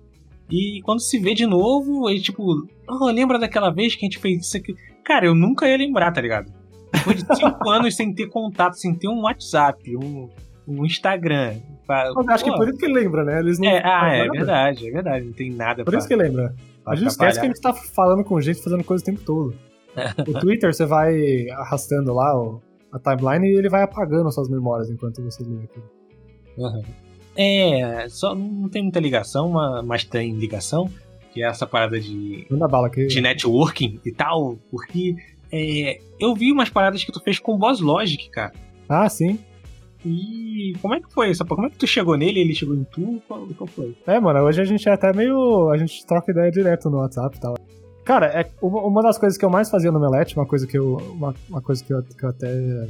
E 0.49 0.81
quando 0.83 0.99
se 0.99 1.19
vê 1.19 1.33
de 1.33 1.45
novo, 1.45 2.09
ele 2.09 2.19
tipo, 2.19 2.67
oh, 2.87 3.05
lembra 3.05 3.37
daquela 3.37 3.69
vez 3.69 3.95
que 3.95 4.05
a 4.05 4.07
gente 4.07 4.19
fez 4.19 4.45
isso 4.45 4.57
aqui? 4.57 4.75
Cara, 5.03 5.25
eu 5.25 5.35
nunca 5.35 5.67
ia 5.67 5.77
lembrar, 5.77 6.11
tá 6.11 6.19
ligado? 6.19 6.51
Depois 6.91 7.23
de 7.23 7.35
cinco 7.35 7.69
anos 7.69 7.95
sem 7.95 8.13
ter 8.13 8.27
contato, 8.27 8.73
sem 8.73 8.93
ter 8.93 9.07
um 9.07 9.21
WhatsApp, 9.21 9.95
um, 9.95 10.29
um 10.67 10.85
Instagram. 10.85 11.55
Pra... 11.85 12.03
Acho 12.03 12.13
Pô, 12.13 12.23
que 12.23 12.49
é 12.49 12.57
por 12.57 12.67
isso 12.67 12.77
que 12.77 12.87
lembra, 12.87 13.23
né? 13.23 13.39
Eles 13.39 13.59
não 13.59 13.69
é, 13.69 13.81
ah, 13.83 14.09
é 14.13 14.27
verdade, 14.27 14.87
é 14.87 14.91
verdade. 14.91 15.25
Não 15.25 15.33
tem 15.33 15.51
nada 15.51 15.83
Por 15.83 15.91
pra, 15.91 15.99
isso 15.99 16.07
que 16.07 16.15
lembra. 16.15 16.53
A 16.85 16.95
gente 16.95 17.09
esquece 17.09 17.39
que 17.39 17.45
a 17.45 17.49
gente 17.49 17.61
tá 17.61 17.73
falando 17.73 18.23
com 18.23 18.39
gente, 18.41 18.61
fazendo 18.61 18.83
coisa 18.83 19.03
o 19.03 19.05
tempo 19.05 19.21
todo. 19.21 19.53
O 20.27 20.39
Twitter, 20.39 20.73
você 20.73 20.85
vai 20.85 21.49
arrastando 21.49 22.13
lá 22.13 22.33
a 22.91 22.99
timeline 22.99 23.47
e 23.47 23.57
ele 23.57 23.69
vai 23.69 23.83
apagando 23.83 24.31
suas 24.31 24.49
memórias 24.49 24.89
enquanto 24.89 25.21
você 25.23 25.43
lê 25.43 25.63
aquilo. 25.63 25.89
Uhum. 26.57 26.83
É, 27.35 28.07
só 28.09 28.33
não 28.33 28.67
tem 28.67 28.81
muita 28.81 28.99
ligação, 28.99 29.51
mas 29.85 30.03
tem 30.03 30.33
ligação, 30.33 30.89
que 31.31 31.43
é 31.43 31.47
essa 31.47 31.67
parada 31.67 31.99
de, 31.99 32.47
bala 32.49 32.87
aqui. 32.87 33.05
de 33.05 33.21
networking 33.21 33.99
e 34.03 34.11
tal, 34.11 34.57
porque 34.71 35.15
é, 35.51 35.99
eu 36.19 36.33
vi 36.33 36.51
umas 36.51 36.69
paradas 36.69 37.03
que 37.03 37.11
tu 37.11 37.21
fez 37.21 37.37
com 37.39 37.53
o 37.53 37.57
Boss 37.57 37.79
Logic, 37.79 38.29
cara. 38.29 38.53
Ah, 38.89 39.07
sim. 39.07 39.39
E 40.05 40.73
como 40.81 40.95
é 40.95 41.01
que 41.01 41.11
foi 41.11 41.29
isso? 41.31 41.45
Como 41.45 41.67
é 41.67 41.69
que 41.69 41.77
tu 41.77 41.85
chegou 41.85 42.15
nele? 42.17 42.39
Ele 42.39 42.55
chegou 42.55 42.75
em 42.75 42.83
tu? 42.85 43.21
Qual, 43.27 43.45
qual 43.47 43.67
foi? 43.67 43.95
É, 44.05 44.19
mano, 44.19 44.39
hoje 44.41 44.61
a 44.61 44.65
gente 44.65 44.87
é 44.87 44.93
até 44.93 45.11
meio. 45.11 45.69
A 45.69 45.77
gente 45.77 46.05
troca 46.05 46.31
ideia 46.31 46.51
direto 46.51 46.89
no 46.89 46.97
WhatsApp 46.97 47.35
e 47.35 47.39
tal. 47.39 47.55
Cara, 48.07 48.27
é 48.27 48.49
uma 48.61 49.03
das 49.03 49.17
coisas 49.17 49.37
que 49.37 49.43
eu 49.43 49.49
mais 49.49 49.69
fazia 49.69 49.91
no 49.91 49.99
Melete, 49.99 50.37
uma 50.37 50.45
coisa 50.45 50.65
que 50.65 50.77
eu. 50.77 50.95
Uma, 50.95 51.35
uma 51.49 51.61
coisa 51.61 51.83
que 51.83 51.93
eu, 51.93 52.01
que 52.01 52.23
eu 52.23 52.29
até 52.29 52.87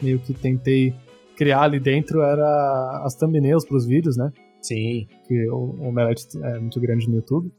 meio 0.00 0.20
que 0.20 0.32
tentei 0.32 0.94
criar 1.36 1.62
ali 1.62 1.80
dentro 1.80 2.22
era 2.22 3.02
as 3.04 3.16
thumbnails 3.16 3.64
pros 3.64 3.84
vídeos, 3.84 4.16
né? 4.16 4.32
Sim. 4.62 5.08
Que 5.26 5.48
o, 5.50 5.74
o 5.80 5.90
Melete 5.90 6.28
é 6.44 6.60
muito 6.60 6.80
grande 6.80 7.08
no 7.08 7.16
YouTube. 7.16 7.52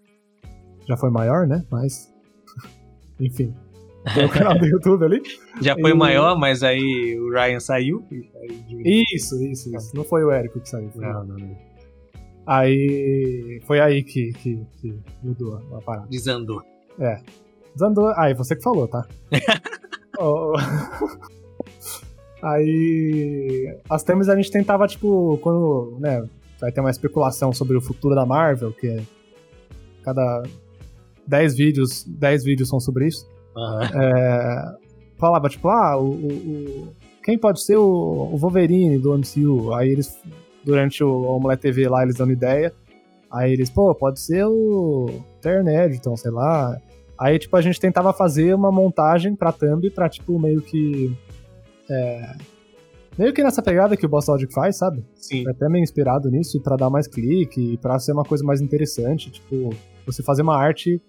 Já 0.87 0.95
foi 0.95 1.09
maior, 1.09 1.45
né? 1.45 1.61
Mas. 1.69 2.09
Enfim. 3.19 3.53
Tem 4.13 4.23
o 4.23 4.29
canal 4.29 4.57
do 4.57 4.65
YouTube 4.65 5.03
ali. 5.03 5.21
Já 5.61 5.75
foi 5.75 5.91
e... 5.91 5.93
maior, 5.93 6.39
mas 6.39 6.63
aí 6.63 7.19
o 7.19 7.33
Ryan 7.33 7.59
saiu. 7.59 8.07
Isso, 8.85 9.43
isso, 9.43 9.75
isso. 9.75 9.93
Não 9.93 10.05
foi 10.05 10.23
o 10.23 10.31
Érico 10.31 10.61
que 10.61 10.69
saiu. 10.69 10.89
Não, 10.95 11.25
não, 11.25 11.35
não. 11.35 11.74
Aí. 12.45 13.61
Foi 13.65 13.79
aí 13.79 14.03
que, 14.03 14.33
que, 14.33 14.59
que 14.79 14.99
mudou 15.23 15.61
a 15.73 15.81
parada. 15.81 16.07
Desandou. 16.07 16.61
É. 16.99 17.19
Desandou. 17.73 18.13
Aí, 18.15 18.33
você 18.33 18.55
que 18.55 18.63
falou, 18.63 18.87
tá? 18.87 19.05
oh, 20.19 20.53
Aí. 22.43 23.77
As 23.89 24.03
temas 24.03 24.29
a 24.29 24.35
gente 24.35 24.51
tentava, 24.51 24.87
tipo, 24.87 25.37
quando. 25.41 25.97
né, 25.99 26.23
vai 26.59 26.71
ter 26.71 26.81
uma 26.81 26.91
especulação 26.91 27.51
sobre 27.51 27.75
o 27.75 27.81
futuro 27.81 28.13
da 28.13 28.25
Marvel, 28.25 28.71
que 28.71 28.87
é. 28.87 29.03
Cada 30.03 30.43
10 31.25 31.57
vídeos, 31.57 32.03
10 32.03 32.43
vídeos 32.43 32.69
são 32.69 32.79
sobre 32.79 33.07
isso. 33.07 33.27
Uhum. 33.55 33.81
É, 33.81 34.75
falava, 35.17 35.49
tipo, 35.49 35.67
ah, 35.69 35.97
o, 35.97 36.09
o, 36.09 36.27
o, 36.27 36.87
quem 37.23 37.37
pode 37.37 37.63
ser 37.63 37.77
o, 37.77 38.29
o 38.31 38.37
Wolverine 38.37 38.99
do 38.99 39.17
MCU? 39.17 39.73
Aí 39.73 39.89
eles, 39.89 40.21
durante 40.65 41.03
o 41.03 41.21
Omelette 41.23 41.61
TV 41.61 41.87
lá, 41.87 42.03
eles 42.03 42.15
dando 42.15 42.33
ideia. 42.33 42.73
Aí 43.31 43.53
eles, 43.53 43.69
pô, 43.69 43.93
pode 43.93 44.19
ser 44.19 44.45
o 44.45 45.21
Ternet, 45.41 45.95
então, 45.95 46.17
sei 46.17 46.31
lá. 46.31 46.77
Aí, 47.17 47.37
tipo, 47.39 47.55
a 47.55 47.61
gente 47.61 47.79
tentava 47.79 48.11
fazer 48.11 48.53
uma 48.53 48.71
montagem 48.71 49.35
pra 49.35 49.51
thumb 49.51 49.89
pra, 49.91 50.09
tipo, 50.09 50.37
meio 50.39 50.61
que 50.61 51.15
é, 51.89 52.35
meio 53.17 53.33
que 53.33 53.43
nessa 53.43 53.61
pegada 53.61 53.95
que 53.95 54.05
o 54.05 54.09
Boss 54.09 54.27
Logic 54.27 54.53
faz, 54.53 54.77
sabe? 54.77 55.05
Sim. 55.15 55.47
É 55.47 55.51
até 55.51 55.69
meio 55.69 55.83
inspirado 55.83 56.29
nisso, 56.29 56.59
para 56.61 56.75
dar 56.75 56.89
mais 56.89 57.07
clique, 57.07 57.77
para 57.77 57.99
ser 57.99 58.11
uma 58.11 58.25
coisa 58.25 58.43
mais 58.43 58.61
interessante, 58.61 59.31
tipo, 59.31 59.69
você 60.05 60.21
fazer 60.21 60.41
uma 60.41 60.57
arte 60.57 61.01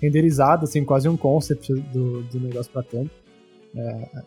renderizada, 0.00 0.64
assim, 0.64 0.84
quase 0.84 1.08
um 1.08 1.16
concept 1.16 1.72
do, 1.72 2.22
do 2.24 2.40
negócio 2.40 2.70
pra 2.70 2.82
tanto. 2.82 3.10
É, 3.74 4.22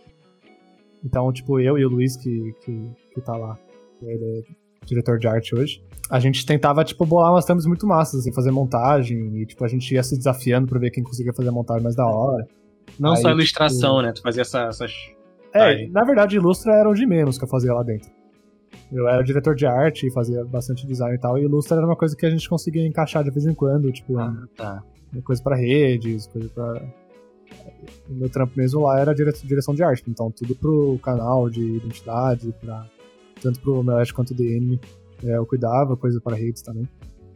então, 1.04 1.32
tipo, 1.32 1.60
eu 1.60 1.78
e 1.78 1.86
o 1.86 1.90
Luiz, 1.90 2.16
que, 2.18 2.54
que, 2.66 2.90
que 3.14 3.22
tá 3.22 3.36
lá, 3.36 3.58
ele 4.02 4.40
é 4.40 4.69
diretor 4.86 5.18
de 5.18 5.28
arte 5.28 5.56
hoje, 5.56 5.84
a 6.10 6.20
gente 6.20 6.46
tentava, 6.46 6.84
tipo, 6.84 7.06
bolar 7.06 7.32
umas 7.32 7.46
thumbs 7.46 7.66
muito 7.66 7.86
massas, 7.86 8.22
assim, 8.22 8.32
fazer 8.32 8.52
montagem, 8.52 9.42
e, 9.42 9.46
tipo, 9.46 9.64
a 9.64 9.68
gente 9.68 9.94
ia 9.94 10.02
se 10.02 10.18
desafiando 10.18 10.68
pra 10.68 10.80
ver 10.80 10.92
quem 10.92 11.04
conseguia 11.04 11.34
fazer 11.34 11.50
a 11.50 11.52
montagem 11.52 11.84
mais 11.84 11.96
da 11.96 12.08
hora. 12.08 12.48
Não 13.00 13.14
Aí, 13.14 13.22
só 13.22 13.30
ilustração, 13.30 13.98
tipo, 13.98 14.02
né? 14.02 14.14
Tu 14.14 14.22
fazia 14.22 14.42
essa, 14.42 14.62
essas 14.64 14.92
é, 15.54 15.64
Aí. 15.64 15.90
na 15.90 16.04
verdade, 16.04 16.36
Ilustra 16.36 16.74
era 16.74 16.90
o 16.90 16.94
de 16.94 17.06
menos 17.06 17.38
que 17.38 17.44
eu 17.44 17.48
fazia 17.48 17.74
lá 17.74 17.84
dentro. 17.84 18.10
Eu 18.92 19.08
era 19.08 19.22
diretor 19.24 19.56
de 19.56 19.66
arte 19.66 20.08
e 20.08 20.12
fazia 20.12 20.44
bastante 20.46 20.86
design 20.86 21.16
e 21.16 21.20
tal, 21.20 21.38
e 21.38 21.44
Ilustra 21.44 21.78
era 21.78 21.86
uma 21.86 21.96
coisa 21.96 22.16
que 22.16 22.26
a 22.26 22.30
gente 22.30 22.48
conseguia 22.50 22.86
encaixar 22.86 23.24
de 23.24 23.30
vez 23.30 23.46
em 23.46 23.54
quando, 23.54 23.92
tipo, 23.92 24.18
ah, 24.18 24.48
tá. 24.56 24.84
coisa 25.24 25.42
para 25.42 25.56
redes, 25.56 26.28
coisa 26.28 26.50
para 26.50 26.82
o 28.10 28.14
meu 28.14 28.30
trampo 28.30 28.54
mesmo 28.56 28.82
lá 28.82 29.00
era 29.00 29.14
direção 29.14 29.74
de 29.74 29.84
arte, 29.84 30.04
então 30.08 30.32
tudo 30.32 30.56
pro 30.56 31.00
canal 31.04 31.50
de 31.50 31.78
identidade, 31.78 32.54
pra, 32.60 32.86
tanto 33.42 33.60
pro 33.60 33.84
Melete 33.84 34.14
quanto 34.14 34.34
DM, 34.34 34.80
é, 35.24 35.38
eu 35.38 35.46
cuidava, 35.46 35.98
coisa 35.98 36.20
para 36.22 36.36
redes 36.36 36.62
também. 36.62 36.88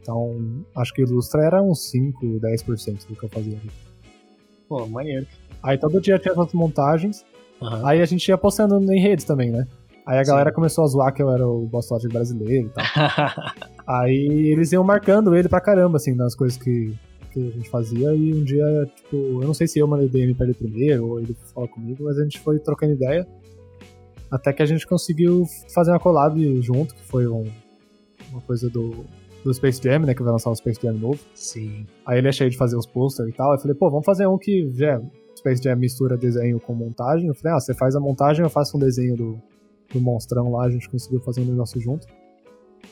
Então, 0.01 0.65
acho 0.75 0.93
que 0.93 1.01
Ilustra 1.01 1.43
era 1.43 1.61
uns 1.61 1.89
5, 1.89 2.39
10% 2.39 3.07
do 3.07 3.15
que 3.15 3.23
eu 3.23 3.29
fazia 3.29 3.57
ali. 3.57 3.71
Pô, 4.67 4.85
maneiro. 4.87 5.25
Aí 5.61 5.77
todo 5.77 6.01
dia 6.01 6.19
tinha 6.19 6.33
as 6.33 6.53
montagens, 6.53 7.25
Uhum. 7.63 7.87
Aí 7.87 8.01
a 8.01 8.05
gente 8.05 8.27
ia 8.27 8.37
postando 8.37 8.79
em 8.91 8.99
redes 8.99 9.23
também, 9.23 9.51
né? 9.51 9.65
Aí 10.05 10.19
a 10.19 10.23
galera 10.23 10.49
Sim. 10.49 10.55
começou 10.55 10.83
a 10.83 10.87
zoar 10.87 11.13
que 11.13 11.23
eu 11.23 11.29
era 11.29 11.47
o 11.47 11.65
boss 11.65 11.87
brasileiro 12.11 12.67
e 12.67 12.69
tal. 12.69 12.83
aí 13.87 14.49
eles 14.51 14.71
iam 14.73 14.83
marcando 14.83 15.33
ele 15.33 15.47
pra 15.47 15.61
caramba, 15.61 15.95
assim, 15.95 16.13
nas 16.13 16.35
coisas 16.35 16.57
que, 16.57 16.93
que 17.31 17.47
a 17.47 17.51
gente 17.51 17.69
fazia. 17.69 18.13
E 18.13 18.33
um 18.33 18.43
dia, 18.43 18.65
tipo, 18.93 19.15
eu 19.15 19.47
não 19.47 19.53
sei 19.53 19.65
se 19.65 19.79
eu 19.79 19.87
mandei 19.87 20.09
DM 20.09 20.33
pra 20.33 20.45
ele 20.45 20.53
primeiro 20.53 21.07
ou 21.07 21.19
ele 21.21 21.33
falou 21.53 21.69
comigo, 21.69 22.03
mas 22.03 22.19
a 22.19 22.23
gente 22.23 22.39
foi 22.39 22.59
trocando 22.59 22.93
ideia. 22.93 23.25
Até 24.33 24.51
que 24.51 24.63
a 24.63 24.65
gente 24.65 24.87
conseguiu 24.87 25.45
fazer 25.71 25.91
uma 25.91 25.99
collab 25.99 26.59
junto, 26.59 26.95
que 26.95 27.03
foi 27.03 27.27
um, 27.27 27.45
uma 28.31 28.41
coisa 28.41 28.67
do, 28.67 29.05
do 29.43 29.53
Space 29.53 29.79
Jam, 29.79 29.99
né? 29.99 30.15
Que 30.15 30.23
vai 30.23 30.31
lançar 30.31 30.49
o 30.49 30.55
Space 30.55 30.79
Jam 30.81 30.93
novo. 30.93 31.19
Sim. 31.35 31.85
Aí 32.03 32.17
ele 32.17 32.27
é 32.27 32.31
cheio 32.31 32.49
de 32.49 32.57
fazer 32.57 32.75
os 32.75 32.87
posters 32.87 33.29
e 33.29 33.31
tal. 33.31 33.53
Eu 33.53 33.59
falei, 33.59 33.75
pô, 33.75 33.91
vamos 33.91 34.05
fazer 34.07 34.25
um 34.25 34.35
que 34.39 34.71
já 34.71 34.99
Space 35.37 35.61
Jam 35.61 35.75
mistura 35.75 36.17
desenho 36.17 36.59
com 36.59 36.73
montagem. 36.73 37.27
Eu 37.27 37.35
falei, 37.35 37.55
ah, 37.55 37.59
você 37.59 37.75
faz 37.75 37.95
a 37.95 37.99
montagem, 37.99 38.43
eu 38.43 38.49
faço 38.49 38.75
um 38.75 38.79
desenho 38.79 39.15
do, 39.15 39.39
do 39.93 40.01
monstrão 40.01 40.51
lá, 40.51 40.65
a 40.65 40.69
gente 40.71 40.89
conseguiu 40.89 41.19
fazer 41.19 41.41
um 41.41 41.45
negócio 41.45 41.79
junto. 41.79 42.07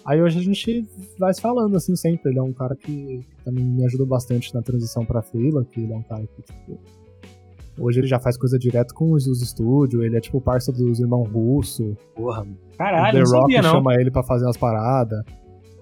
Aí 0.06 0.22
hoje 0.22 0.38
a 0.38 0.44
gente 0.44 0.88
vai 1.18 1.34
se 1.34 1.42
falando 1.42 1.76
assim 1.76 1.96
sempre. 1.96 2.30
Ele 2.30 2.38
é 2.38 2.44
um 2.44 2.54
cara 2.54 2.76
que 2.76 3.26
também 3.44 3.64
me 3.64 3.84
ajudou 3.86 4.06
bastante 4.06 4.54
na 4.54 4.62
transição 4.62 5.04
pra 5.04 5.24
Freela, 5.24 5.66
que 5.66 5.80
ele 5.80 5.92
é 5.92 5.98
um 5.98 6.04
cara 6.04 6.22
que, 6.22 6.44
tipo. 6.44 6.80
Hoje 7.78 8.00
ele 8.00 8.08
já 8.08 8.20
faz 8.20 8.38
coisa 8.38 8.60
direto 8.60 8.94
com 8.94 9.14
os, 9.14 9.26
os 9.28 9.42
estúdios, 9.42 10.04
ele 10.04 10.18
é 10.18 10.20
tipo 10.20 10.42
parça 10.42 10.72
dos 10.72 11.00
irmãos 11.00 11.28
Russo. 11.30 11.96
Porra, 12.16 12.46
caralho, 12.78 13.24
The 13.24 13.30
Rock 13.32 13.54
sabia, 13.54 13.64
chama 13.64 13.96
ele 13.96 14.12
para 14.12 14.24
fazer 14.24 14.46
umas 14.46 14.58
paradas. 14.58 15.24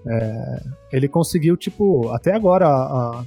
É, 0.06 0.62
ele 0.92 1.08
conseguiu, 1.08 1.56
tipo, 1.56 2.08
até 2.10 2.34
agora. 2.34 2.66
A, 2.66 3.24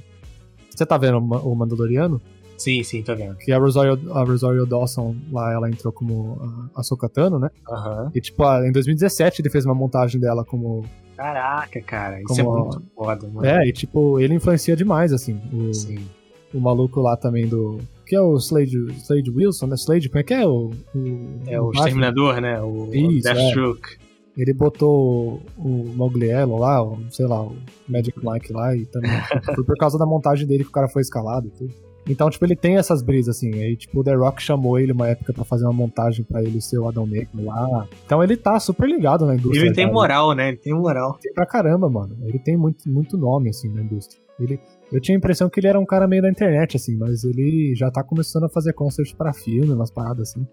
você 0.70 0.84
tá 0.84 0.98
vendo 0.98 1.18
o 1.18 1.54
Mandaloriano? 1.54 2.20
Sim, 2.56 2.82
sim, 2.82 3.02
tô 3.02 3.14
vendo. 3.14 3.36
Que 3.36 3.52
a 3.52 3.58
Rosario, 3.58 3.98
a 4.12 4.22
Rosario 4.24 4.66
Dawson 4.66 5.14
lá, 5.30 5.52
ela 5.52 5.68
entrou 5.68 5.92
como 5.92 6.38
a, 6.74 6.80
a 6.80 6.82
Sokatano, 6.82 7.38
né? 7.38 7.50
Aham. 7.68 8.04
Uhum. 8.04 8.10
E 8.14 8.20
tipo, 8.20 8.44
em 8.62 8.72
2017 8.72 9.42
ele 9.42 9.50
fez 9.50 9.64
uma 9.64 9.74
montagem 9.74 10.20
dela 10.20 10.44
como. 10.44 10.84
Caraca, 11.16 11.80
cara, 11.82 12.20
isso 12.22 12.40
é 12.40 12.44
como, 12.44 12.58
é 12.58 12.62
muito 12.62 12.82
foda, 12.94 13.28
mano. 13.28 13.46
É, 13.46 13.68
e 13.68 13.72
tipo, 13.72 14.18
ele 14.18 14.34
influencia 14.34 14.74
demais, 14.74 15.12
assim. 15.12 15.40
O, 15.52 15.72
sim. 15.72 16.04
O 16.52 16.60
maluco 16.60 17.00
lá 17.00 17.16
também 17.16 17.46
do. 17.46 17.78
Que 18.14 18.18
é 18.18 18.22
o 18.22 18.36
Slade, 18.36 18.78
Slade 19.02 19.28
Wilson, 19.28 19.66
né? 19.66 19.74
Slade, 19.74 20.08
como 20.08 20.20
é 20.20 20.22
que 20.22 20.34
é? 20.34 20.46
O, 20.46 20.70
o 20.94 21.40
é 21.48 21.60
o, 21.60 21.64
o 21.66 21.72
Exterminador, 21.72 22.40
né? 22.40 22.62
O, 22.62 22.88
Isso, 22.94 23.18
o 23.18 23.22
Deathstroke. 23.22 23.88
É. 24.36 24.40
Ele 24.40 24.52
botou 24.52 25.42
o 25.58 25.92
Mogliello 25.96 26.56
lá, 26.56 26.80
o, 26.80 26.96
sei 27.10 27.26
lá, 27.26 27.42
o 27.42 27.56
Magic 27.88 28.16
Mike 28.24 28.52
lá, 28.52 28.76
e 28.76 28.86
também. 28.86 29.10
foi 29.52 29.64
por 29.64 29.76
causa 29.76 29.98
da 29.98 30.06
montagem 30.06 30.46
dele 30.46 30.62
que 30.62 30.70
o 30.70 30.72
cara 30.72 30.86
foi 30.86 31.02
escalado 31.02 31.48
e 31.48 31.50
tudo. 31.50 31.74
Então, 32.08 32.30
tipo, 32.30 32.44
ele 32.44 32.54
tem 32.54 32.76
essas 32.76 33.02
brisas, 33.02 33.36
assim. 33.36 33.52
Aí, 33.60 33.76
tipo, 33.76 33.98
o 33.98 34.04
The 34.04 34.14
Rock 34.14 34.40
chamou 34.40 34.78
ele 34.78 34.92
uma 34.92 35.08
época 35.08 35.32
para 35.32 35.44
fazer 35.44 35.64
uma 35.64 35.72
montagem 35.72 36.24
para 36.24 36.40
ele 36.40 36.60
ser 36.60 36.78
o 36.78 36.86
Adão 36.86 37.08
Negro 37.08 37.44
lá. 37.44 37.88
Então 38.06 38.22
ele 38.22 38.36
tá 38.36 38.60
super 38.60 38.88
ligado 38.88 39.26
na 39.26 39.34
indústria. 39.34 39.66
Ele 39.66 39.74
tem 39.74 39.86
cara. 39.86 39.94
moral, 39.94 40.34
né? 40.34 40.48
Ele 40.48 40.56
tem 40.56 40.72
moral. 40.72 41.18
Tem 41.20 41.32
pra 41.32 41.46
caramba, 41.46 41.90
mano. 41.90 42.16
Ele 42.22 42.38
tem 42.38 42.56
muito, 42.56 42.88
muito 42.88 43.16
nome, 43.16 43.48
assim, 43.48 43.68
na 43.72 43.82
indústria. 43.82 44.22
Ele, 44.38 44.60
eu 44.92 45.00
tinha 45.00 45.16
a 45.16 45.18
impressão 45.18 45.48
que 45.48 45.60
ele 45.60 45.68
era 45.68 45.78
um 45.78 45.86
cara 45.86 46.06
meio 46.06 46.22
da 46.22 46.30
internet, 46.30 46.76
assim, 46.76 46.96
mas 46.96 47.24
ele 47.24 47.74
já 47.74 47.90
tá 47.90 48.02
começando 48.02 48.44
a 48.44 48.48
fazer 48.48 48.72
concerts 48.72 49.12
para 49.14 49.32
filme, 49.32 49.72
umas 49.72 49.90
paradas 49.90 50.30
assim. 50.30 50.46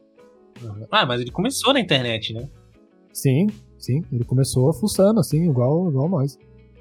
Ah, 0.92 1.06
mas 1.06 1.22
ele 1.22 1.32
começou 1.32 1.74
na 1.74 1.80
internet, 1.80 2.34
né? 2.34 2.50
Sim, 3.14 3.48
sim. 3.78 4.04
Ele 4.12 4.24
começou 4.24 4.72
fuçando, 4.74 5.20
assim, 5.20 5.50
igual, 5.50 5.90
igual 5.90 6.10
nós. 6.10 6.38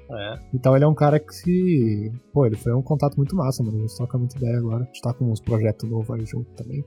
É. 0.09 0.39
Então 0.53 0.75
ele 0.75 0.83
é 0.83 0.87
um 0.87 0.93
cara 0.93 1.19
que. 1.19 2.11
Pô, 2.33 2.45
ele 2.45 2.57
foi 2.57 2.73
um 2.73 2.81
contato 2.81 3.15
muito 3.15 3.35
massa, 3.35 3.63
mano. 3.63 3.77
A 3.77 3.81
gente 3.81 3.97
toca 3.97 4.17
muita 4.17 4.37
ideia 4.37 4.57
agora. 4.57 4.83
A 4.83 4.85
gente 4.85 5.01
tá 5.01 5.13
com 5.13 5.31
uns 5.31 5.39
projetos 5.39 5.89
novos 5.89 6.09
aí 6.11 6.25
junto 6.25 6.51
também. 6.53 6.83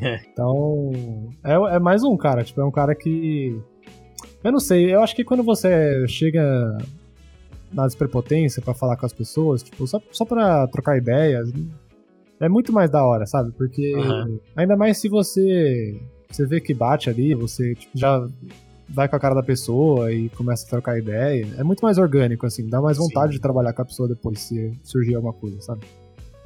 É. 0.00 0.20
Então. 0.32 0.90
É, 1.44 1.76
é 1.76 1.78
mais 1.78 2.02
um 2.02 2.16
cara, 2.16 2.44
tipo, 2.44 2.60
é 2.60 2.64
um 2.64 2.70
cara 2.70 2.94
que. 2.94 3.58
Eu 4.44 4.52
não 4.52 4.60
sei, 4.60 4.94
eu 4.94 5.00
acho 5.00 5.14
que 5.14 5.24
quando 5.24 5.42
você 5.42 6.06
chega. 6.08 6.76
Na 7.76 7.86
desprepotência 7.86 8.62
pra 8.62 8.72
falar 8.72 8.96
com 8.96 9.04
as 9.04 9.12
pessoas, 9.12 9.62
tipo, 9.62 9.86
só, 9.86 10.00
só 10.10 10.24
pra 10.24 10.66
trocar 10.68 10.96
ideias, 10.96 11.52
é 12.40 12.48
muito 12.48 12.72
mais 12.72 12.90
da 12.90 13.04
hora, 13.04 13.26
sabe? 13.26 13.52
Porque 13.52 13.92
Aham. 13.94 14.38
ainda 14.56 14.76
mais 14.76 14.98
se 14.98 15.08
você 15.08 16.00
você 16.30 16.46
vê 16.46 16.60
que 16.60 16.74
bate 16.74 17.08
ali, 17.10 17.34
você 17.34 17.74
tipo, 17.74 17.96
já 17.96 18.26
vai 18.88 19.08
com 19.08 19.16
a 19.16 19.20
cara 19.20 19.34
da 19.34 19.42
pessoa 19.42 20.12
e 20.12 20.28
começa 20.30 20.66
a 20.66 20.70
trocar 20.70 20.98
ideia. 20.98 21.46
É 21.58 21.62
muito 21.62 21.80
mais 21.84 21.98
orgânico, 21.98 22.46
assim, 22.46 22.66
dá 22.68 22.80
mais 22.80 22.96
vontade 22.96 23.32
Sim. 23.32 23.36
de 23.36 23.40
trabalhar 23.40 23.72
com 23.72 23.82
a 23.82 23.84
pessoa 23.84 24.08
depois 24.08 24.40
se 24.40 24.72
surgir 24.82 25.14
alguma 25.14 25.32
coisa, 25.34 25.60
sabe? 25.60 25.82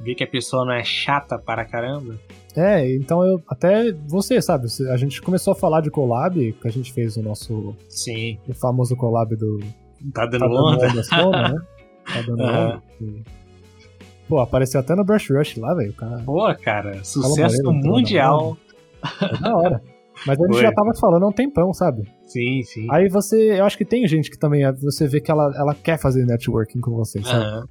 Ver 0.01 0.15
que 0.15 0.23
a 0.23 0.27
pessoa 0.27 0.65
não 0.65 0.73
é 0.73 0.83
chata 0.83 1.37
para 1.37 1.63
caramba. 1.63 2.19
É, 2.55 2.93
então 2.95 3.23
eu 3.23 3.41
até 3.47 3.91
você, 3.91 4.41
sabe? 4.41 4.67
A 4.89 4.97
gente 4.97 5.21
começou 5.21 5.53
a 5.53 5.55
falar 5.55 5.81
de 5.81 5.89
collab, 5.89 6.51
que 6.53 6.67
a 6.67 6.71
gente 6.71 6.91
fez 6.91 7.15
o 7.15 7.21
nosso 7.21 7.75
Sim. 7.87 8.37
o 8.47 8.53
famoso 8.53 8.95
collab 8.95 9.35
do 9.35 9.59
Tá 10.13 10.25
dando 10.25 10.39
Tá 10.41 10.47
dando 10.47 10.55
onda. 10.65 10.87
onda 10.87 11.03
Soma, 11.03 11.49
né? 11.49 11.55
Tá 12.13 12.21
dando 12.21 12.43
onda. 12.43 12.83
E- 13.01 13.23
Pô, 14.27 14.39
apareceu 14.39 14.79
até 14.79 14.95
no 14.95 15.03
Brush 15.03 15.29
Rush 15.29 15.57
lá, 15.57 15.73
velho. 15.73 15.93
Cara 15.93 16.19
Pô, 16.25 16.53
cara, 16.55 17.03
sucesso 17.03 17.61
Moreira 17.63 17.63
na 17.63 17.89
mundial. 17.91 18.57
é 19.21 19.37
da 19.41 19.55
hora. 19.57 19.81
Mas 20.25 20.39
a 20.39 20.43
gente 20.45 20.53
Foi. 20.53 20.61
já 20.61 20.71
tava 20.71 20.91
falando 20.99 21.23
há 21.25 21.27
um 21.29 21.31
tempão, 21.33 21.73
sabe? 21.73 22.07
Sim, 22.27 22.61
sim. 22.63 22.87
Aí 22.91 23.09
você, 23.09 23.59
eu 23.59 23.65
acho 23.65 23.77
que 23.77 23.83
tem 23.83 24.07
gente 24.07 24.29
que 24.29 24.37
também, 24.37 24.63
é, 24.63 24.71
você 24.71 25.07
vê 25.07 25.19
que 25.19 25.31
ela, 25.31 25.51
ela 25.57 25.73
quer 25.73 25.97
fazer 25.97 26.25
networking 26.25 26.79
com 26.79 26.91
você, 26.91 27.21
sabe? 27.23 27.43
Aham. 27.43 27.65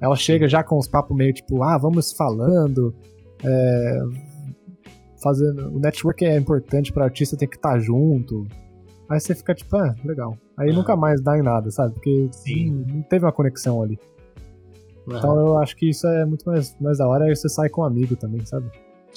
Ela 0.00 0.14
chega 0.16 0.46
já 0.46 0.62
com 0.62 0.76
os 0.78 0.86
papos 0.86 1.16
meio 1.16 1.32
tipo, 1.32 1.62
ah, 1.62 1.78
vamos 1.78 2.12
falando, 2.12 2.94
é, 3.42 3.98
fazendo, 5.22 5.68
o 5.74 5.78
network 5.80 6.24
é 6.24 6.36
importante 6.36 6.92
pra 6.92 7.04
artista, 7.04 7.36
tem 7.36 7.48
que 7.48 7.56
estar 7.56 7.78
junto. 7.78 8.46
Aí 9.14 9.20
você 9.20 9.34
fica 9.34 9.54
tipo, 9.54 9.76
ah, 9.76 9.94
legal. 10.04 10.36
Aí 10.56 10.68
Aham. 10.70 10.76
nunca 10.78 10.96
mais 10.96 11.22
dá 11.22 11.38
em 11.38 11.42
nada, 11.42 11.70
sabe? 11.70 11.94
Porque 11.94 12.28
Sim. 12.32 12.84
não, 12.88 13.02
teve 13.02 13.24
uma 13.24 13.32
conexão 13.32 13.80
ali. 13.82 13.98
Aham. 15.08 15.18
Então 15.18 15.36
eu 15.46 15.58
acho 15.58 15.76
que 15.76 15.88
isso 15.88 16.06
é 16.06 16.24
muito 16.24 16.44
mais, 16.44 16.76
mais 16.80 16.98
da 16.98 17.06
hora, 17.06 17.24
aí 17.26 17.36
você 17.36 17.48
sai 17.48 17.68
com 17.68 17.82
um 17.82 17.84
amigo 17.84 18.16
também, 18.16 18.44
sabe? 18.44 18.68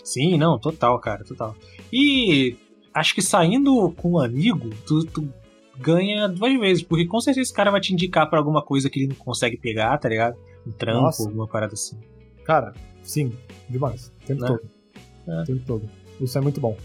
Sim, 0.03 0.37
não, 0.37 0.59
total, 0.59 0.99
cara, 0.99 1.23
total. 1.23 1.55
E 1.91 2.55
acho 2.93 3.15
que 3.15 3.21
saindo 3.21 3.91
com 3.97 4.11
um 4.13 4.19
amigo, 4.19 4.69
tu, 4.85 5.05
tu 5.05 5.27
ganha 5.79 6.27
duas 6.27 6.59
vezes, 6.59 6.83
porque 6.83 7.05
com 7.05 7.19
certeza 7.19 7.41
esse 7.43 7.53
cara 7.53 7.71
vai 7.71 7.81
te 7.81 7.93
indicar 7.93 8.29
pra 8.29 8.37
alguma 8.39 8.61
coisa 8.63 8.89
que 8.89 8.99
ele 8.99 9.07
não 9.09 9.15
consegue 9.15 9.57
pegar, 9.57 9.97
tá 9.97 10.07
ligado? 10.09 10.37
Um 10.65 10.71
trampo, 10.71 11.01
Nossa. 11.01 11.23
alguma 11.23 11.47
parada 11.47 11.73
assim. 11.73 11.97
Cara, 12.43 12.73
sim, 13.03 13.31
demais. 13.69 14.11
O 14.23 14.25
tempo 14.27 14.41
Né? 14.41 14.47
todo. 14.47 14.61
É. 15.27 15.41
O 15.41 15.45
tempo 15.45 15.63
todo. 15.65 15.89
Isso 16.21 16.37
é 16.37 16.41
muito 16.41 16.59
bom. 16.61 16.75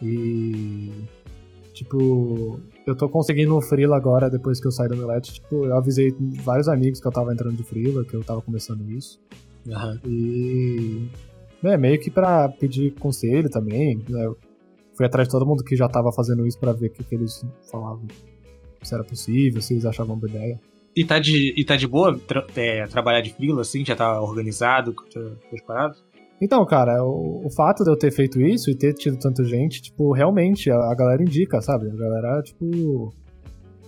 E. 0.00 0.90
Tipo, 1.72 2.60
eu 2.86 2.94
tô 2.94 3.08
conseguindo 3.08 3.56
um 3.56 3.60
Freela 3.60 3.96
agora, 3.96 4.28
depois 4.28 4.60
que 4.60 4.66
eu 4.66 4.70
saí 4.70 4.88
do 4.88 4.96
Milete. 4.96 5.34
Tipo, 5.34 5.64
eu 5.66 5.76
avisei 5.76 6.14
vários 6.42 6.68
amigos 6.68 7.00
que 7.00 7.06
eu 7.06 7.12
tava 7.12 7.32
entrando 7.32 7.56
de 7.56 7.62
Freela, 7.62 8.04
que 8.04 8.14
eu 8.14 8.22
tava 8.22 8.42
começando 8.42 8.88
isso. 8.90 9.20
Aham. 9.70 9.98
E. 10.06 11.08
É, 11.64 11.76
meio 11.76 11.98
que 12.00 12.10
pra 12.10 12.48
pedir 12.48 12.92
conselho 12.94 13.48
também. 13.48 14.02
Né? 14.08 14.30
Fui 14.94 15.06
atrás 15.06 15.28
de 15.28 15.32
todo 15.32 15.46
mundo 15.46 15.64
que 15.64 15.74
já 15.76 15.88
tava 15.88 16.12
fazendo 16.12 16.46
isso 16.46 16.58
pra 16.58 16.72
ver 16.72 16.88
o 16.88 16.90
que, 16.90 17.04
que 17.04 17.14
eles 17.14 17.44
falavam. 17.70 18.06
Se 18.82 18.94
era 18.94 19.04
possível, 19.04 19.62
se 19.62 19.74
eles 19.74 19.86
achavam 19.86 20.18
boa 20.18 20.28
ideia. 20.28 20.60
E 20.94 21.04
tá 21.04 21.18
de, 21.18 21.54
e 21.56 21.64
tá 21.64 21.74
de 21.76 21.86
boa 21.86 22.18
tra- 22.18 22.46
é, 22.54 22.86
trabalhar 22.86 23.22
de 23.22 23.32
frila, 23.32 23.62
assim? 23.62 23.82
Já 23.84 23.96
tá 23.96 24.20
organizado 24.20 24.92
com 24.92 25.04
as 25.06 25.14
com 25.14 25.56
as 25.56 25.62
paradas? 25.62 26.04
Então, 26.42 26.66
cara, 26.66 27.04
o, 27.04 27.46
o 27.46 27.50
fato 27.50 27.84
de 27.84 27.90
eu 27.90 27.96
ter 27.96 28.10
feito 28.10 28.40
isso 28.40 28.68
e 28.68 28.74
ter 28.74 28.92
tido 28.94 29.16
tanta 29.16 29.44
gente, 29.44 29.80
tipo, 29.80 30.12
realmente 30.12 30.72
a, 30.72 30.74
a 30.74 30.94
galera 30.96 31.22
indica, 31.22 31.62
sabe? 31.62 31.88
A 31.88 31.94
galera, 31.94 32.42
tipo, 32.42 33.14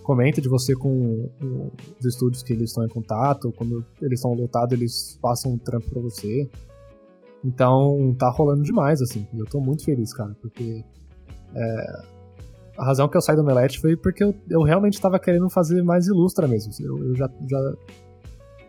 comenta 0.01 0.39
de 0.39 0.47
você 0.47 0.73
com, 0.73 1.29
com 1.37 1.69
os 1.99 2.05
estúdios 2.05 2.41
que 2.41 2.53
eles 2.53 2.69
estão 2.69 2.85
em 2.85 2.87
contato, 2.87 3.51
quando 3.57 3.85
eles 4.01 4.19
estão 4.19 4.33
lotados, 4.33 4.71
eles 4.71 5.19
passam 5.21 5.51
um 5.51 5.57
trampo 5.57 5.89
pra 5.89 6.01
você. 6.01 6.49
Então, 7.43 8.15
tá 8.17 8.29
rolando 8.29 8.63
demais, 8.63 9.01
assim. 9.01 9.27
Eu 9.37 9.45
tô 9.45 9.59
muito 9.59 9.83
feliz, 9.83 10.13
cara, 10.13 10.33
porque. 10.41 10.81
é, 11.53 12.15
a 12.77 12.85
razão 12.85 13.09
que 13.09 13.17
eu 13.17 13.21
saí 13.21 13.35
do 13.35 13.43
Melete 13.43 13.81
foi 13.81 13.97
porque 13.97 14.23
eu, 14.23 14.33
eu 14.49 14.61
realmente 14.61 14.99
tava 14.99 15.19
querendo 15.19 15.49
fazer 15.49 15.83
mais 15.83 16.07
ilustra 16.07 16.47
mesmo. 16.47 16.71
Eu, 16.79 17.09
eu 17.09 17.15
já, 17.15 17.29
já. 17.49 17.57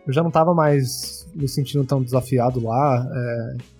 Eu 0.05 0.13
já 0.13 0.23
não 0.23 0.31
tava 0.31 0.53
mais 0.53 1.25
me 1.33 1.47
sentindo 1.47 1.85
tão 1.85 2.03
desafiado 2.03 2.61
lá. 2.61 3.09
é, 3.13 3.76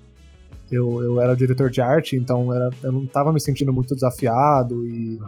eu, 0.71 1.01
eu 1.01 1.21
era 1.21 1.35
diretor 1.35 1.69
de 1.69 1.81
arte, 1.81 2.15
então 2.15 2.53
era, 2.53 2.69
eu 2.83 2.91
não 2.91 3.05
tava 3.05 3.31
me 3.31 3.39
sentindo 3.39 3.71
muito 3.71 3.93
desafiado 3.95 4.85
e 4.85 5.19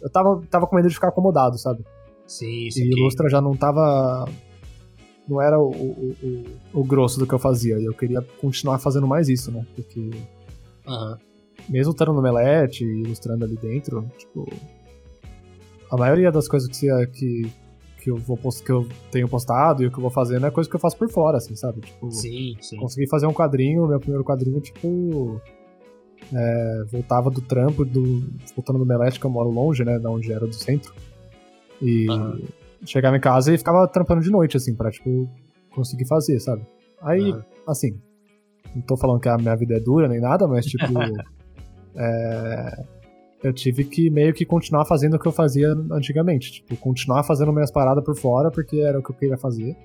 eu 0.00 0.10
tava, 0.10 0.42
tava 0.50 0.66
com 0.66 0.76
medo 0.76 0.88
de 0.88 0.94
ficar 0.94 1.08
acomodado, 1.08 1.58
sabe? 1.58 1.84
Sim, 2.26 2.66
E 2.66 2.72
sim. 2.72 2.80
aqui. 2.86 2.98
Ilustra 2.98 3.28
já 3.28 3.40
não 3.40 3.56
tava. 3.56 4.28
Não 5.28 5.40
era 5.40 5.58
o, 5.58 5.70
o, 5.70 6.16
o, 6.22 6.80
o 6.80 6.84
grosso 6.84 7.18
do 7.18 7.26
que 7.26 7.32
eu 7.34 7.38
fazia. 7.38 7.78
E 7.78 7.84
eu 7.84 7.92
queria 7.94 8.20
continuar 8.40 8.78
fazendo 8.78 9.06
mais 9.06 9.28
isso, 9.28 9.50
né? 9.52 9.64
Porque 9.74 10.10
Aham. 10.86 11.18
mesmo 11.68 11.92
estando 11.92 12.12
no 12.12 12.22
Melete 12.22 12.84
e 12.84 13.02
ilustrando 13.02 13.44
ali 13.44 13.56
dentro, 13.56 14.04
tipo. 14.18 14.46
A 15.90 15.96
maioria 15.96 16.30
das 16.30 16.46
coisas 16.46 16.68
que, 16.68 16.86
que, 17.08 17.52
que, 18.00 18.10
eu, 18.10 18.16
vou, 18.16 18.36
post- 18.36 18.62
que 18.64 18.72
eu 18.72 18.86
tenho 19.12 19.28
postado 19.28 19.82
e 19.82 19.86
o 19.86 19.90
que 19.90 19.98
eu 19.98 20.02
vou 20.02 20.10
fazendo 20.10 20.46
é 20.46 20.50
coisa 20.50 20.68
que 20.68 20.74
eu 20.76 20.80
faço 20.80 20.96
por 20.96 21.08
fora, 21.10 21.36
assim, 21.38 21.54
sabe? 21.54 21.80
Tipo, 21.80 22.10
Sim, 22.10 22.56
sim. 22.60 22.76
consegui 22.78 23.08
fazer 23.08 23.26
um 23.26 23.32
quadrinho, 23.32 23.86
meu 23.86 24.00
primeiro 24.00 24.24
quadrinho, 24.24 24.60
tipo. 24.60 25.40
é, 26.32 26.84
voltava 26.90 27.30
do 27.30 27.40
trampo, 27.40 27.84
do, 27.84 28.22
voltando 28.54 28.78
do 28.78 28.86
Melete, 28.86 29.18
que 29.20 29.26
eu 29.26 29.30
moro 29.30 29.50
longe, 29.50 29.84
né? 29.84 29.98
Da 29.98 30.10
onde 30.10 30.32
era 30.32 30.46
do 30.46 30.54
centro. 30.54 30.92
E 31.82 32.06
Aham. 32.08 32.40
chegava 32.84 33.16
em 33.16 33.20
casa 33.20 33.52
e 33.54 33.58
ficava 33.58 33.86
trampando 33.88 34.20
de 34.22 34.30
noite, 34.30 34.56
assim, 34.56 34.74
pra, 34.74 34.90
tipo, 34.90 35.28
conseguir 35.70 36.06
fazer, 36.06 36.38
sabe? 36.40 36.62
Aí, 37.02 37.30
Aham. 37.32 37.44
assim, 37.68 37.98
não 38.74 38.82
tô 38.82 38.96
falando 38.96 39.20
que 39.20 39.28
a 39.28 39.36
minha 39.38 39.56
vida 39.56 39.76
é 39.76 39.80
dura 39.80 40.08
nem 40.08 40.20
nada, 40.20 40.46
mas, 40.46 40.64
tipo. 40.66 40.84
é, 41.96 42.84
eu 43.42 43.52
tive 43.52 43.84
que 43.84 44.10
meio 44.10 44.32
que 44.34 44.44
continuar 44.44 44.84
fazendo 44.84 45.14
o 45.14 45.18
que 45.18 45.26
eu 45.26 45.32
fazia 45.32 45.72
antigamente. 45.90 46.52
Tipo, 46.52 46.76
continuar 46.76 47.22
fazendo 47.22 47.52
minhas 47.52 47.70
paradas 47.70 48.04
por 48.04 48.16
fora, 48.16 48.50
porque 48.50 48.80
era 48.80 48.98
o 48.98 49.02
que 49.02 49.10
eu 49.10 49.14
queria 49.16 49.36
fazer. 49.38 49.76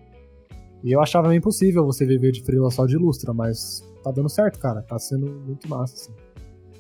E 0.84 0.92
eu 0.92 1.02
achava 1.02 1.28
meio 1.30 1.38
impossível 1.40 1.86
você 1.86 2.06
viver 2.06 2.32
de 2.32 2.44
freela 2.44 2.70
só 2.70 2.86
de 2.86 2.96
ilustra, 2.96 3.34
mas 3.34 3.82
tá 4.04 4.12
dando 4.12 4.30
certo, 4.30 4.60
cara. 4.60 4.82
Tá 4.82 5.00
sendo 5.00 5.26
muito 5.28 5.68
massa, 5.70 5.96
assim. 5.96 6.14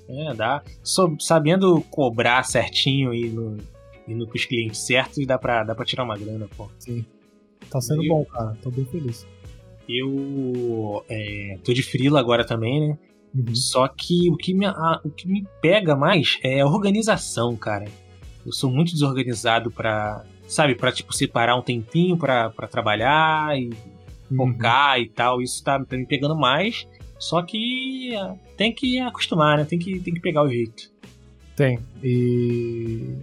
É, 0.07 0.33
dá. 0.35 0.61
Sou- 0.83 1.15
sabendo 1.19 1.81
cobrar 1.89 2.43
certinho 2.43 3.13
e 3.13 3.29
no, 3.29 3.57
indo 4.07 4.27
pros 4.27 4.45
clientes 4.45 4.79
certos, 4.85 5.25
dá 5.25 5.37
pra, 5.37 5.63
dá 5.63 5.73
pra 5.73 5.83
tirar 5.85 6.03
uma 6.03 6.17
grana, 6.17 6.47
pô. 6.55 6.67
Sim. 6.77 7.03
Tá 7.69 7.81
sendo 7.81 8.03
E- 8.03 8.07
bom, 8.09 8.23
cara. 8.25 8.55
Tô 8.61 8.69
bem 8.69 8.85
feliz. 8.85 9.25
Eu 9.89 11.03
é, 11.09 11.57
tô 11.63 11.73
de 11.73 11.81
frila 11.83 12.19
agora 12.19 12.45
também, 12.45 12.89
né? 12.89 12.97
Uhum. 13.35 13.53
Só 13.55 13.87
que 13.87 14.29
o 14.31 14.37
que, 14.37 14.53
me, 14.53 14.65
a- 14.65 15.01
o 15.03 15.09
que 15.09 15.27
me 15.27 15.45
pega 15.61 15.95
mais 15.95 16.39
é 16.43 16.61
a 16.61 16.65
organização, 16.67 17.55
cara. 17.55 17.85
Eu 18.45 18.51
sou 18.53 18.71
muito 18.71 18.93
desorganizado 18.93 19.69
pra, 19.71 20.23
sabe, 20.47 20.75
pra, 20.75 20.91
tipo, 20.91 21.13
separar 21.13 21.55
um 21.57 21.61
tempinho 21.61 22.15
pra, 22.17 22.49
pra 22.49 22.67
trabalhar 22.67 23.59
e 23.59 23.71
Uhum. 24.31 24.37
focar 24.53 24.99
e 24.99 25.09
tal. 25.09 25.41
Isso 25.41 25.63
tá, 25.63 25.83
tá 25.83 25.97
me 25.97 26.05
pegando 26.05 26.35
mais. 26.35 26.87
Só 27.19 27.41
que 27.41 28.15
é, 28.15 28.33
tem 28.57 28.73
que 28.73 28.99
acostumar, 28.99 29.57
né? 29.57 29.65
Tem 29.65 29.77
que, 29.79 29.99
tem 29.99 30.13
que 30.13 30.19
pegar 30.19 30.43
o 30.43 30.49
jeito. 30.49 30.91
Tem. 31.55 31.79
E 32.03 33.15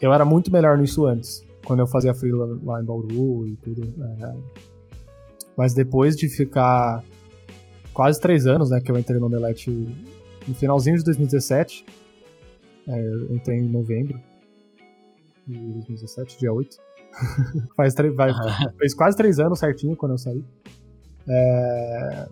eu 0.00 0.12
era 0.12 0.24
muito 0.24 0.50
melhor 0.52 0.76
nisso 0.78 1.06
antes, 1.06 1.44
quando 1.64 1.80
eu 1.80 1.86
fazia 1.86 2.14
freela 2.14 2.58
lá 2.64 2.80
em 2.80 2.84
Bauru 2.84 3.46
e 3.46 3.56
tudo. 3.56 3.92
é. 4.22 4.34
Mas 5.56 5.72
depois 5.74 6.16
de 6.16 6.28
ficar 6.28 7.02
quase 7.96 8.20
três 8.20 8.46
anos, 8.46 8.68
né, 8.68 8.78
que 8.78 8.92
eu 8.92 8.98
entrei 8.98 9.18
no 9.18 9.24
Omelete 9.24 9.70
no 10.46 10.54
finalzinho 10.54 10.98
de 10.98 11.04
2017, 11.04 11.86
é, 12.86 13.00
eu 13.00 13.34
entrei 13.34 13.58
em 13.58 13.68
novembro 13.68 14.20
de 15.46 15.56
2017, 15.56 16.38
dia 16.38 16.52
8. 16.52 16.76
Faz 17.74 17.94
três, 17.94 18.14
vai, 18.14 18.30
fez 18.78 18.94
quase 18.94 19.16
três 19.16 19.38
anos 19.40 19.58
certinho 19.58 19.96
quando 19.96 20.12
eu 20.12 20.18
saí. 20.18 20.44
É, 21.26 22.28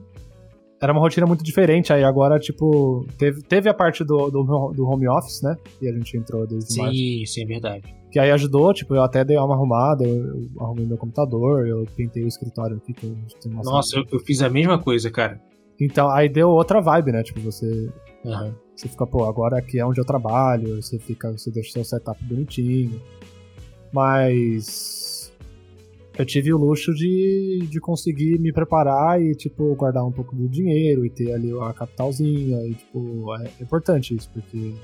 Era 0.83 0.93
uma 0.93 1.01
rotina 1.01 1.27
muito 1.27 1.43
diferente, 1.43 1.95
aí 1.95 2.05
agora, 2.05 2.39
tipo, 2.39 3.07
teve, 3.17 3.41
teve 3.41 3.67
a 3.67 3.75
parte 3.75 4.05
do, 4.05 4.31
do, 4.31 4.73
do 4.73 4.87
home 4.87 5.09
office, 5.09 5.41
né? 5.41 5.57
E 5.81 5.89
a 5.89 5.93
gente 5.93 6.15
entrou 6.15 6.47
desde 6.47 6.79
março. 6.79 6.95
Sim, 6.95 7.25
sim, 7.25 7.43
é 7.43 7.47
verdade. 7.47 7.97
Que 8.13 8.19
aí 8.19 8.31
ajudou, 8.31 8.75
tipo, 8.75 8.95
eu 8.95 9.03
até 9.03 9.25
dei 9.25 9.39
uma 9.39 9.55
arrumada, 9.55 10.05
eu, 10.05 10.27
eu 10.27 10.49
arrumei 10.61 10.85
meu 10.85 10.99
computador, 10.99 11.67
eu 11.67 11.87
pintei 11.97 12.23
o 12.23 12.29
escritório 12.29 12.77
aqui, 12.77 12.93
que 12.93 13.07
uma 13.47 13.63
Nossa, 13.63 13.97
eu, 13.97 14.05
eu 14.13 14.21
fiz 14.21 14.43
a 14.43 14.51
mesma 14.51 14.79
coisa, 14.79 15.11
cara. 15.11 15.41
Então, 15.81 16.09
aí 16.11 16.29
deu 16.29 16.51
outra 16.51 16.81
vibe, 16.81 17.13
né? 17.13 17.23
Tipo, 17.23 17.41
você, 17.41 17.91
Aham. 18.25 18.55
você 18.75 18.89
fica, 18.89 19.07
pô, 19.07 19.25
agora 19.25 19.59
aqui 19.59 19.79
é 19.79 19.87
onde 19.87 20.01
eu 20.01 20.05
trabalho, 20.05 20.81
você 20.81 20.99
fica, 20.99 21.33
você 21.33 21.51
deixa 21.51 21.73
seu 21.73 21.85
setup 21.85 22.23
bonitinho. 22.25 23.01
Mas 23.93 25.33
eu 26.17 26.25
tive 26.25 26.53
o 26.53 26.59
luxo 26.59 26.95
de, 26.95 27.67
de 27.69 27.81
conseguir 27.81 28.39
me 28.39 28.53
preparar 28.53 29.21
e, 29.21 29.35
tipo, 29.35 29.75
guardar 29.75 30.05
um 30.05 30.13
pouco 30.13 30.35
do 30.35 30.49
dinheiro 30.49 31.05
e 31.05 31.11
ter 31.11 31.33
ali 31.33 31.53
a 31.61 31.73
capitalzinha. 31.73 32.65
E, 32.67 32.75
tipo, 32.75 33.35
é 33.37 33.63
importante 33.63 34.15
isso, 34.15 34.31
porque 34.31 34.75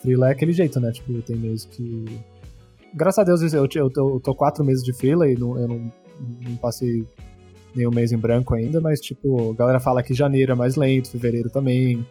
freela 0.00 0.28
é 0.28 0.32
aquele 0.32 0.52
jeito, 0.52 0.78
né? 0.78 0.92
Tipo, 0.92 1.20
tem 1.22 1.36
mês 1.36 1.64
que 1.64 2.04
graças 2.96 3.18
a 3.18 3.24
Deus 3.24 3.52
eu, 3.52 3.68
eu, 3.74 3.92
eu 3.94 4.20
tô 4.20 4.34
quatro 4.34 4.64
meses 4.64 4.82
de 4.82 4.92
fila 4.92 5.28
e 5.28 5.36
não, 5.36 5.58
eu 5.58 5.68
não, 5.68 5.92
não 6.40 6.56
passei 6.56 7.06
nenhum 7.76 7.90
mês 7.90 8.10
em 8.10 8.16
branco 8.16 8.54
ainda, 8.54 8.80
mas 8.80 9.00
tipo, 9.00 9.52
a 9.52 9.54
galera 9.54 9.78
fala 9.78 10.02
que 10.02 10.14
janeiro 10.14 10.52
é 10.52 10.54
mais 10.54 10.76
lento, 10.76 11.10
fevereiro 11.10 11.50
também. 11.50 12.04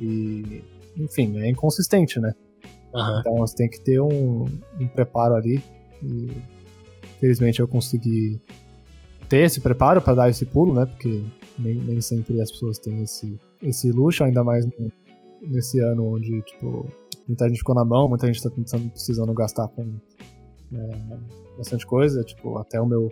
E. 0.00 0.62
Enfim, 0.96 1.38
é 1.38 1.50
inconsistente, 1.50 2.20
né? 2.20 2.34
Aham. 2.94 3.20
Então 3.20 3.36
você 3.36 3.56
tem 3.56 3.68
que 3.68 3.80
ter 3.80 4.00
um, 4.00 4.44
um 4.80 4.88
preparo 4.88 5.34
ali. 5.34 5.62
E 6.02 6.30
felizmente 7.20 7.60
eu 7.60 7.68
consegui 7.68 8.40
ter 9.28 9.44
esse 9.44 9.60
preparo 9.60 10.00
para 10.00 10.14
dar 10.14 10.30
esse 10.30 10.44
pulo, 10.44 10.74
né? 10.74 10.86
Porque 10.86 11.22
nem, 11.58 11.74
nem 11.74 12.00
sempre 12.00 12.40
as 12.40 12.50
pessoas 12.50 12.78
têm 12.78 13.02
esse, 13.02 13.38
esse 13.62 13.90
luxo, 13.90 14.24
ainda 14.24 14.44
mais 14.44 14.66
nesse 15.42 15.80
ano 15.80 16.14
onde, 16.14 16.42
tipo, 16.42 16.86
muita 17.26 17.48
gente 17.48 17.58
ficou 17.58 17.74
na 17.74 17.84
mão, 17.84 18.08
muita 18.08 18.26
gente 18.26 18.42
tá 18.42 18.50
pensando, 18.50 18.88
precisando 18.90 19.32
gastar 19.34 19.68
com 19.68 19.94
é, 20.72 21.18
bastante 21.56 21.86
coisa. 21.86 22.22
Tipo, 22.22 22.58
até 22.58 22.80
o 22.80 22.86
meu. 22.86 23.10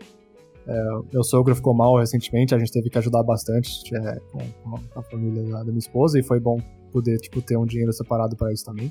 É, 0.67 0.85
meu 1.13 1.23
sogro 1.23 1.55
ficou 1.55 1.75
mal 1.75 1.99
recentemente, 1.99 2.55
a 2.55 2.59
gente 2.59 2.73
teve 2.73 2.89
que 2.89 2.99
ajudar 2.99 3.23
bastante 3.23 3.95
é, 3.95 4.19
com, 4.33 4.79
a 4.97 5.03
família 5.03 5.43
da, 5.43 5.59
da 5.59 5.65
minha 5.65 5.79
esposa 5.79 6.19
e 6.19 6.23
foi 6.23 6.41
bom 6.41 6.59
poder 6.91 7.19
tipo, 7.19 7.43
ter 7.43 7.57
um 7.57 7.67
dinheiro 7.67 7.93
separado 7.93 8.37
para 8.37 8.53
isso 8.53 8.65
também. 8.65 8.91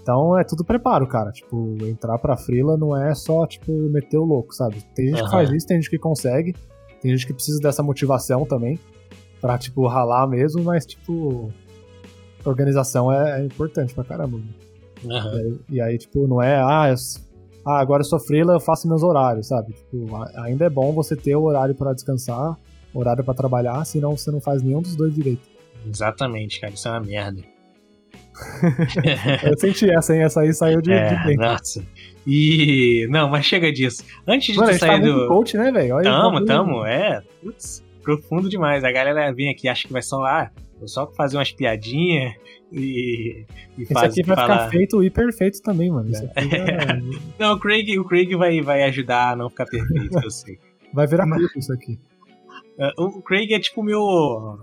Então 0.00 0.36
é 0.38 0.42
tudo 0.44 0.64
preparo, 0.64 1.06
cara. 1.06 1.30
Tipo, 1.30 1.76
entrar 1.82 2.18
pra 2.18 2.36
frila 2.36 2.76
não 2.76 2.96
é 2.96 3.14
só, 3.14 3.46
tipo, 3.46 3.70
meter 3.90 4.18
o 4.18 4.24
louco, 4.24 4.54
sabe? 4.54 4.82
Tem 4.94 5.08
gente 5.08 5.20
Aham. 5.20 5.24
que 5.24 5.30
faz 5.30 5.50
isso, 5.50 5.66
tem 5.66 5.76
gente 5.80 5.90
que 5.90 5.98
consegue, 5.98 6.54
tem 7.00 7.12
gente 7.12 7.26
que 7.26 7.32
precisa 7.32 7.60
dessa 7.60 7.82
motivação 7.82 8.44
também 8.44 8.78
pra, 9.40 9.58
tipo, 9.58 9.86
ralar 9.86 10.26
mesmo, 10.26 10.62
mas, 10.62 10.86
tipo, 10.86 11.52
organização 12.44 13.12
é, 13.12 13.40
é 13.40 13.44
importante 13.44 13.94
pra 13.94 14.04
caramba. 14.04 14.40
Aham. 15.08 15.34
E 15.34 15.38
aí, 15.38 15.60
e 15.70 15.80
aí, 15.80 15.98
tipo, 15.98 16.26
não 16.26 16.42
é, 16.42 16.56
ah, 16.56 16.92
ah, 17.64 17.78
agora 17.80 18.00
eu 18.00 18.04
sou 18.06 18.18
frila, 18.20 18.52
eu 18.54 18.60
faço 18.60 18.88
meus 18.88 19.02
horários, 19.02 19.48
sabe? 19.48 19.72
Tipo, 19.72 20.08
ainda 20.42 20.64
é 20.66 20.70
bom 20.70 20.92
você 20.92 21.14
ter 21.16 21.36
o 21.36 21.42
horário 21.42 21.74
pra 21.74 21.92
descansar, 21.92 22.56
horário 22.94 23.22
pra 23.24 23.34
trabalhar, 23.34 23.84
senão 23.84 24.16
você 24.16 24.30
não 24.30 24.40
faz 24.40 24.62
nenhum 24.62 24.82
dos 24.82 24.96
dois 24.96 25.14
direito. 25.14 25.48
Exatamente, 25.86 26.60
cara. 26.60 26.72
Isso 26.72 26.88
é 26.88 26.90
uma 26.92 27.00
merda. 27.00 27.42
Eu 29.44 29.58
senti 29.58 29.90
essa, 29.90 30.14
hein? 30.14 30.22
Essa 30.22 30.40
aí 30.40 30.52
saiu 30.54 30.80
de, 30.80 30.90
de 30.90 30.96
É, 30.96 31.24
dentro. 31.24 31.34
nossa. 31.42 31.82
E. 32.26 33.06
Não, 33.10 33.28
mas 33.28 33.44
chega 33.44 33.72
disso. 33.72 34.04
Antes 34.26 34.52
de 34.54 34.58
Mano, 34.58 34.72
tu 34.72 34.78
tá 34.78 34.86
sair 34.86 35.00
muito 35.00 35.18
do. 35.18 35.28
coach, 35.28 35.56
né, 35.56 35.70
velho? 35.72 35.96
Olha 35.96 36.10
aí, 36.10 36.16
Tamo, 36.16 36.44
tamo, 36.44 36.86
é. 36.86 37.22
Putz, 37.42 37.82
profundo 38.02 38.48
demais. 38.48 38.84
A 38.84 38.92
galera 38.92 39.32
vem 39.32 39.50
aqui 39.50 39.68
acha 39.68 39.86
que 39.86 39.92
vai 39.92 40.02
só, 40.02 40.24
ah, 40.24 40.50
vou 40.78 40.88
só 40.88 41.06
fazer 41.12 41.36
umas 41.36 41.52
piadinhas 41.52 42.34
e, 42.72 43.44
e 43.78 43.82
Esse 43.82 43.92
faz, 43.92 44.12
aqui 44.12 44.22
vai 44.22 44.36
falar. 44.36 44.58
ficar 44.58 44.70
feito 44.70 45.02
e 45.02 45.10
perfeito 45.10 45.60
também, 45.62 45.90
mano. 45.90 46.10
Isso 46.10 46.24
aqui 46.24 46.54
é- 46.56 47.00
Não, 47.38 47.54
o 47.54 47.58
Craig, 47.60 47.98
o 47.98 48.04
Craig 48.04 48.34
vai, 48.34 48.60
vai 48.60 48.82
ajudar 48.84 49.32
a 49.32 49.36
não 49.36 49.48
ficar 49.50 49.66
perfeito, 49.66 50.18
eu 50.22 50.30
sei. 50.30 50.58
vai 50.92 51.06
virar 51.06 51.28
culto 51.28 51.58
isso 51.58 51.72
aqui. 51.72 51.98
É, 52.78 52.90
O 52.98 53.20
Craig 53.22 53.52
é 53.52 53.60
tipo 53.60 53.80
o 53.80 53.84
meu. 53.84 54.00
O 54.00 54.58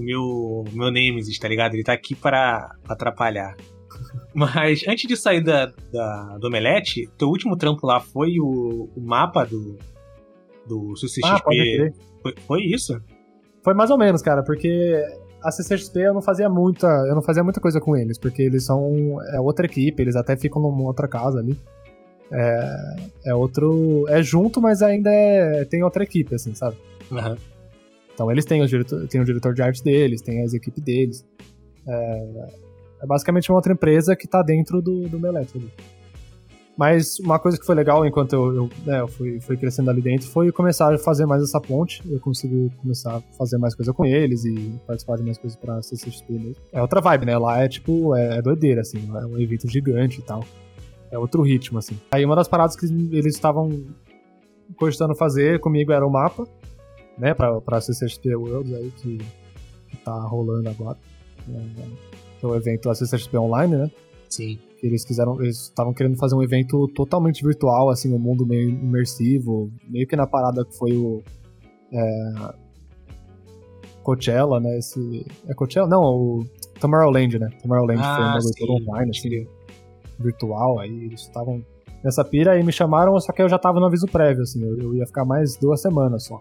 meu. 0.00 0.64
meu 0.72 0.90
Nemesis, 0.90 1.38
tá 1.38 1.46
ligado? 1.46 1.74
Ele 1.74 1.84
tá 1.84 1.92
aqui 1.92 2.14
para 2.14 2.74
atrapalhar. 2.88 3.54
Mas 4.34 4.82
antes 4.88 5.06
de 5.06 5.16
sair 5.16 5.42
da, 5.42 5.66
da, 5.92 6.38
do 6.38 6.46
Omelete, 6.48 7.08
teu 7.18 7.28
último 7.28 7.56
trampo 7.56 7.86
lá 7.86 8.00
foi 8.00 8.40
o, 8.40 8.88
o 8.96 9.00
mapa 9.00 9.44
do. 9.44 9.76
Do 10.66 10.96
CCXP. 10.96 11.26
Ah, 11.26 11.38
foi, 12.22 12.34
foi 12.46 12.62
isso? 12.62 12.98
Foi 13.62 13.74
mais 13.74 13.90
ou 13.90 13.98
menos, 13.98 14.22
cara, 14.22 14.42
porque 14.42 14.98
a 15.44 15.50
CCXP 15.50 16.00
eu 16.00 16.14
não 16.14 16.22
fazia 16.22 16.48
muita, 16.48 16.86
eu 17.06 17.14
não 17.14 17.22
fazia 17.22 17.44
muita 17.44 17.60
coisa 17.60 17.78
com 17.78 17.94
eles, 17.94 18.18
porque 18.18 18.42
eles 18.42 18.64
são 18.64 19.18
é 19.34 19.40
outra 19.40 19.66
equipe, 19.66 20.02
eles 20.02 20.16
até 20.16 20.36
ficam 20.36 20.60
numa 20.60 20.84
outra 20.84 21.06
casa 21.06 21.38
ali. 21.38 21.56
É, 22.32 22.96
é 23.26 23.34
outro, 23.34 24.06
é 24.08 24.22
junto, 24.22 24.60
mas 24.60 24.80
ainda 24.80 25.10
é, 25.10 25.64
tem 25.66 25.84
outra 25.84 26.02
equipe, 26.02 26.34
assim, 26.34 26.54
sabe? 26.54 26.76
Aham. 27.12 27.36
Então 28.14 28.30
eles 28.30 28.44
têm 28.46 28.62
o 28.62 28.66
diretor, 28.66 29.06
têm 29.06 29.20
o 29.20 29.24
diretor 29.24 29.52
de 29.52 29.62
arte 29.62 29.84
deles, 29.84 30.22
tem 30.22 30.42
as 30.42 30.54
equipes 30.54 30.82
deles. 30.82 31.26
É, 31.86 32.48
é 33.02 33.06
basicamente 33.06 33.50
uma 33.50 33.58
outra 33.58 33.74
empresa 33.74 34.16
que 34.16 34.26
tá 34.26 34.40
dentro 34.40 34.80
do, 34.80 35.08
do 35.08 35.20
Melete 35.20 35.58
ali. 35.58 35.70
Mas 36.76 37.18
uma 37.20 37.38
coisa 37.38 37.58
que 37.58 37.64
foi 37.64 37.74
legal 37.74 38.04
enquanto 38.04 38.32
eu, 38.32 38.54
eu, 38.54 38.70
né, 38.84 39.00
eu 39.00 39.06
fui, 39.06 39.40
fui 39.40 39.56
crescendo 39.56 39.90
ali 39.90 40.02
dentro 40.02 40.26
foi 40.26 40.50
começar 40.50 40.92
a 40.92 40.98
fazer 40.98 41.24
mais 41.24 41.42
essa 41.42 41.60
ponte. 41.60 42.02
Eu 42.10 42.18
consegui 42.18 42.70
começar 42.78 43.16
a 43.16 43.20
fazer 43.36 43.58
mais 43.58 43.74
coisa 43.74 43.92
com 43.92 44.04
eles 44.04 44.44
e 44.44 44.80
participar 44.86 45.16
de 45.16 45.22
mais 45.22 45.38
coisas 45.38 45.56
pra 45.56 45.80
CCXP 45.82 46.32
mesmo. 46.32 46.56
É 46.72 46.82
outra 46.82 47.00
vibe, 47.00 47.26
né? 47.26 47.38
Lá 47.38 47.62
é 47.62 47.68
tipo, 47.68 48.14
é, 48.16 48.38
é 48.38 48.42
doideira, 48.42 48.80
assim, 48.80 48.98
é 49.14 49.26
um 49.26 49.38
evento 49.38 49.70
gigante 49.70 50.18
e 50.18 50.22
tal. 50.22 50.44
É 51.10 51.18
outro 51.18 51.42
ritmo, 51.42 51.78
assim. 51.78 51.96
Aí 52.10 52.24
uma 52.24 52.34
das 52.34 52.48
paradas 52.48 52.74
que 52.74 52.86
eles 52.86 53.34
estavam 53.34 53.84
cogitando 54.76 55.14
fazer 55.14 55.60
comigo 55.60 55.92
era 55.92 56.04
o 56.04 56.10
mapa 56.10 56.44
né, 57.16 57.34
pra, 57.34 57.60
pra 57.60 57.80
CCXP 57.80 58.34
Worlds 58.34 58.74
aí, 58.74 58.90
que, 58.96 59.18
que 59.88 59.96
tá 59.98 60.14
rolando 60.22 60.68
agora. 60.68 60.98
É, 61.48 62.42
é 62.42 62.46
o 62.46 62.54
evento 62.54 62.92
CCXP 62.94 63.36
Online, 63.38 63.76
né? 63.76 63.90
Sim. 64.28 64.58
Eles 64.82 65.04
quiseram, 65.04 65.40
eles 65.40 65.62
estavam 65.62 65.94
querendo 65.94 66.16
fazer 66.16 66.34
um 66.34 66.42
evento 66.42 66.86
totalmente 66.88 67.42
virtual, 67.44 67.88
assim, 67.90 68.12
um 68.12 68.18
mundo 68.18 68.46
meio 68.46 68.68
imersivo, 68.68 69.70
meio 69.88 70.06
que 70.06 70.16
na 70.16 70.26
parada 70.26 70.64
que 70.64 70.76
foi 70.76 70.92
o 70.92 71.22
é, 71.92 72.54
Coachella, 74.02 74.60
né? 74.60 74.78
Esse, 74.78 75.24
é 75.48 75.54
Coachella? 75.54 75.88
Não, 75.88 76.02
o 76.02 76.46
Tomorrowland, 76.80 77.38
né? 77.38 77.48
Tomorrowland 77.62 78.02
foi 78.02 78.24
um 78.24 78.28
Ah, 78.28 78.32
bagulho 78.34 78.54
sim. 78.54 78.66
todo 78.66 78.82
online, 78.82 79.10
assim, 79.10 79.46
virtual, 80.18 80.78
aí 80.78 81.04
eles 81.04 81.22
estavam 81.22 81.64
nessa 82.02 82.22
pira 82.24 82.58
e 82.58 82.62
me 82.62 82.70
chamaram, 82.70 83.18
só 83.18 83.32
que 83.32 83.40
eu 83.40 83.48
já 83.48 83.58
tava 83.58 83.80
no 83.80 83.86
aviso 83.86 84.06
prévio, 84.06 84.42
assim, 84.42 84.62
eu, 84.62 84.78
eu 84.78 84.94
ia 84.94 85.06
ficar 85.06 85.24
mais 85.24 85.56
duas 85.56 85.80
semanas 85.80 86.24
só. 86.24 86.38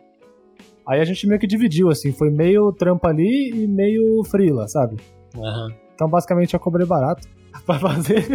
Aí 0.86 1.00
a 1.00 1.06
gente 1.06 1.26
meio 1.26 1.40
que 1.40 1.48
dividiu, 1.48 1.90
assim, 1.90 2.12
foi 2.12 2.30
meio 2.30 2.74
trampa 2.74 3.08
ali 3.08 3.64
e 3.64 3.68
meio 3.68 4.22
frila, 4.26 4.68
sabe? 4.68 4.98
Aham. 5.38 5.74
Então 5.94 6.10
basicamente 6.10 6.54
eu 6.54 6.60
cobrei 6.60 6.86
barato 6.86 7.28
pra 7.66 7.80
fazer, 7.80 8.26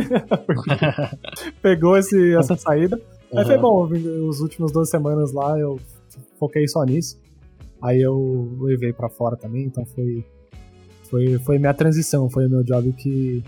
pegou 1.63 1.97
esse, 1.97 2.35
essa 2.35 2.57
saída. 2.57 3.01
Aí 3.35 3.45
foi 3.45 3.59
bom, 3.59 3.87
os 4.27 4.41
últimos 4.41 4.73
duas 4.73 4.89
semanas 4.89 5.33
lá 5.33 5.59
eu 5.59 5.79
foquei 6.39 6.67
só 6.67 6.85
nisso. 6.85 7.19
Aí 7.81 8.01
eu 8.01 8.57
levei 8.61 8.93
pra 8.93 9.09
fora 9.09 9.37
também, 9.37 9.65
então 9.65 9.85
foi, 9.85 10.25
foi, 11.05 11.39
foi 11.39 11.59
minha 11.59 11.75
transição, 11.75 12.29
foi 12.29 12.47
o 12.47 12.51
meu 12.51 12.65
job 12.65 12.93
que, 12.93 13.45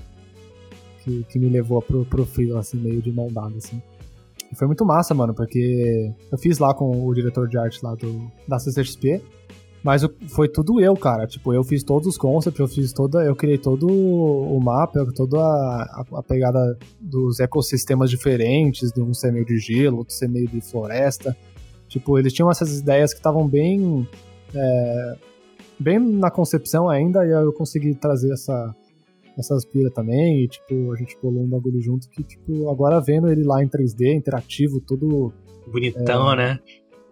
que, 1.03 1.25
que 1.25 1.39
me 1.39 1.49
levou 1.49 1.83
pro, 1.83 2.05
pro 2.05 2.25
freela, 2.25 2.61
assim, 2.61 2.77
meio 2.77 3.03
de 3.03 3.11
mão 3.11 3.27
dada, 3.33 3.57
assim. 3.57 3.83
E 4.53 4.57
foi 4.57 4.67
muito 4.67 4.85
massa, 4.85 5.15
mano, 5.15 5.35
porque 5.35 6.13
eu 6.31 6.39
fiz 6.39 6.59
lá 6.59 6.75
com 6.75 7.07
o 7.07 7.15
diretor 7.15 7.49
de 7.49 7.59
arte 7.59 7.85
lá 7.85 7.95
do, 7.95 8.31
da 8.47 8.59
CCXP, 8.59 9.23
mas 9.83 10.03
foi 10.29 10.49
tudo 10.49 10.81
eu, 10.81 10.95
cara. 10.97 11.27
Tipo, 11.27 11.53
eu 11.55 11.65
fiz 11.65 11.83
todos 11.83 12.07
os 12.07 12.19
concepts, 12.19 12.59
eu 12.61 12.69
fiz 12.69 12.93
toda. 12.93 13.25
Eu 13.25 13.35
criei 13.35 13.57
todo 13.59 13.87
o 13.89 14.61
mapa, 14.61 15.07
toda 15.15 15.39
a, 15.39 15.83
a- 16.13 16.19
a 16.19 16.23
pegada 16.23 16.79
dos 17.01 17.41
ecossistemas 17.41 18.11
diferentes, 18.11 18.93
de 18.93 19.01
um 19.01 19.15
ser 19.15 19.33
meio 19.33 19.45
de 19.47 19.59
gelo, 19.59 19.99
outro 19.99 20.15
ser 20.15 20.29
meio 20.29 20.47
de 20.49 20.61
floresta. 20.61 21.37
Tipo, 21.89 22.19
eles 22.19 22.33
tinham 22.33 22.51
essas 22.51 22.79
ideias 22.79 23.13
que 23.13 23.19
estavam 23.21 23.49
bem. 23.49 24.07
é, 24.55 25.17
bem 25.79 25.99
na 25.99 26.31
concepção 26.31 26.89
ainda, 26.89 27.25
e 27.27 27.33
aí 27.33 27.43
eu 27.43 27.53
consegui 27.53 27.95
trazer 27.95 28.33
essa, 28.33 28.75
essas 29.39 29.65
piras 29.65 29.93
também. 29.95 30.45
E, 30.45 30.49
tipo, 30.49 30.93
a 30.93 30.97
gente 30.97 31.17
colou 31.17 31.43
um 31.43 31.49
bagulho 31.49 31.81
junto 31.81 32.09
que, 32.11 32.23
tipo, 32.23 32.69
agora 32.71 33.01
vendo 33.01 33.29
ele 33.33 33.43
lá 33.45 33.63
em 33.65 33.69
3D, 33.69 34.15
interativo, 34.15 34.79
tudo. 34.81 35.33
Bonitão, 35.67 36.37
né? 36.37 36.59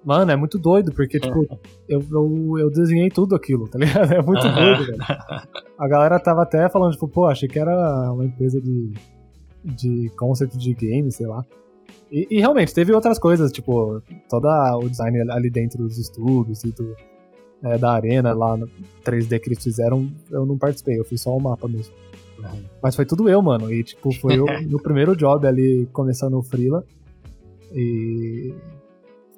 Mano, 0.04 0.30
é 0.30 0.36
muito 0.36 0.58
doido, 0.58 0.92
porque, 0.92 1.18
tipo, 1.20 1.46
eu, 1.88 2.04
eu, 2.10 2.58
eu 2.58 2.70
desenhei 2.70 3.10
tudo 3.10 3.34
aquilo, 3.34 3.68
tá 3.68 3.78
ligado? 3.78 4.10
É 4.12 4.22
muito 4.22 4.42
doido, 4.42 4.86
velho. 4.86 4.98
A 5.78 5.88
galera 5.88 6.18
tava 6.18 6.42
até 6.42 6.68
falando, 6.68 6.92
tipo, 6.92 7.08
pô, 7.08 7.26
achei 7.26 7.48
que 7.48 7.58
era 7.58 8.12
uma 8.12 8.24
empresa 8.24 8.60
de, 8.60 8.92
de 9.64 10.10
concept 10.16 10.56
de 10.56 10.74
game, 10.74 11.10
sei 11.10 11.26
lá. 11.26 11.44
E, 12.10 12.26
e 12.30 12.38
realmente, 12.40 12.72
teve 12.72 12.92
outras 12.92 13.18
coisas, 13.18 13.52
tipo, 13.52 14.02
todo 14.28 14.48
o 14.82 14.88
design 14.88 15.30
ali 15.30 15.50
dentro 15.50 15.84
dos 15.84 15.98
estúdios 15.98 16.64
e 16.64 16.70
do, 16.70 16.96
é, 17.62 17.76
da 17.76 17.92
arena 17.92 18.32
lá 18.32 18.56
no 18.56 18.68
3D 19.04 19.38
que 19.40 19.48
eles 19.48 19.62
fizeram, 19.62 20.10
eu 20.30 20.46
não 20.46 20.56
participei, 20.56 20.98
eu 20.98 21.04
fiz 21.04 21.20
só 21.20 21.36
o 21.36 21.40
mapa 21.40 21.68
mesmo. 21.68 21.92
Mas 22.82 22.94
foi 22.94 23.04
tudo 23.04 23.28
eu, 23.28 23.42
mano. 23.42 23.72
E, 23.72 23.82
tipo, 23.82 24.12
foi 24.12 24.38
o 24.38 24.46
meu 24.68 24.78
primeiro 24.78 25.16
job 25.16 25.46
ali 25.46 25.88
começando 25.92 26.34
o 26.34 26.42
Freela. 26.42 26.84
E 27.72 28.54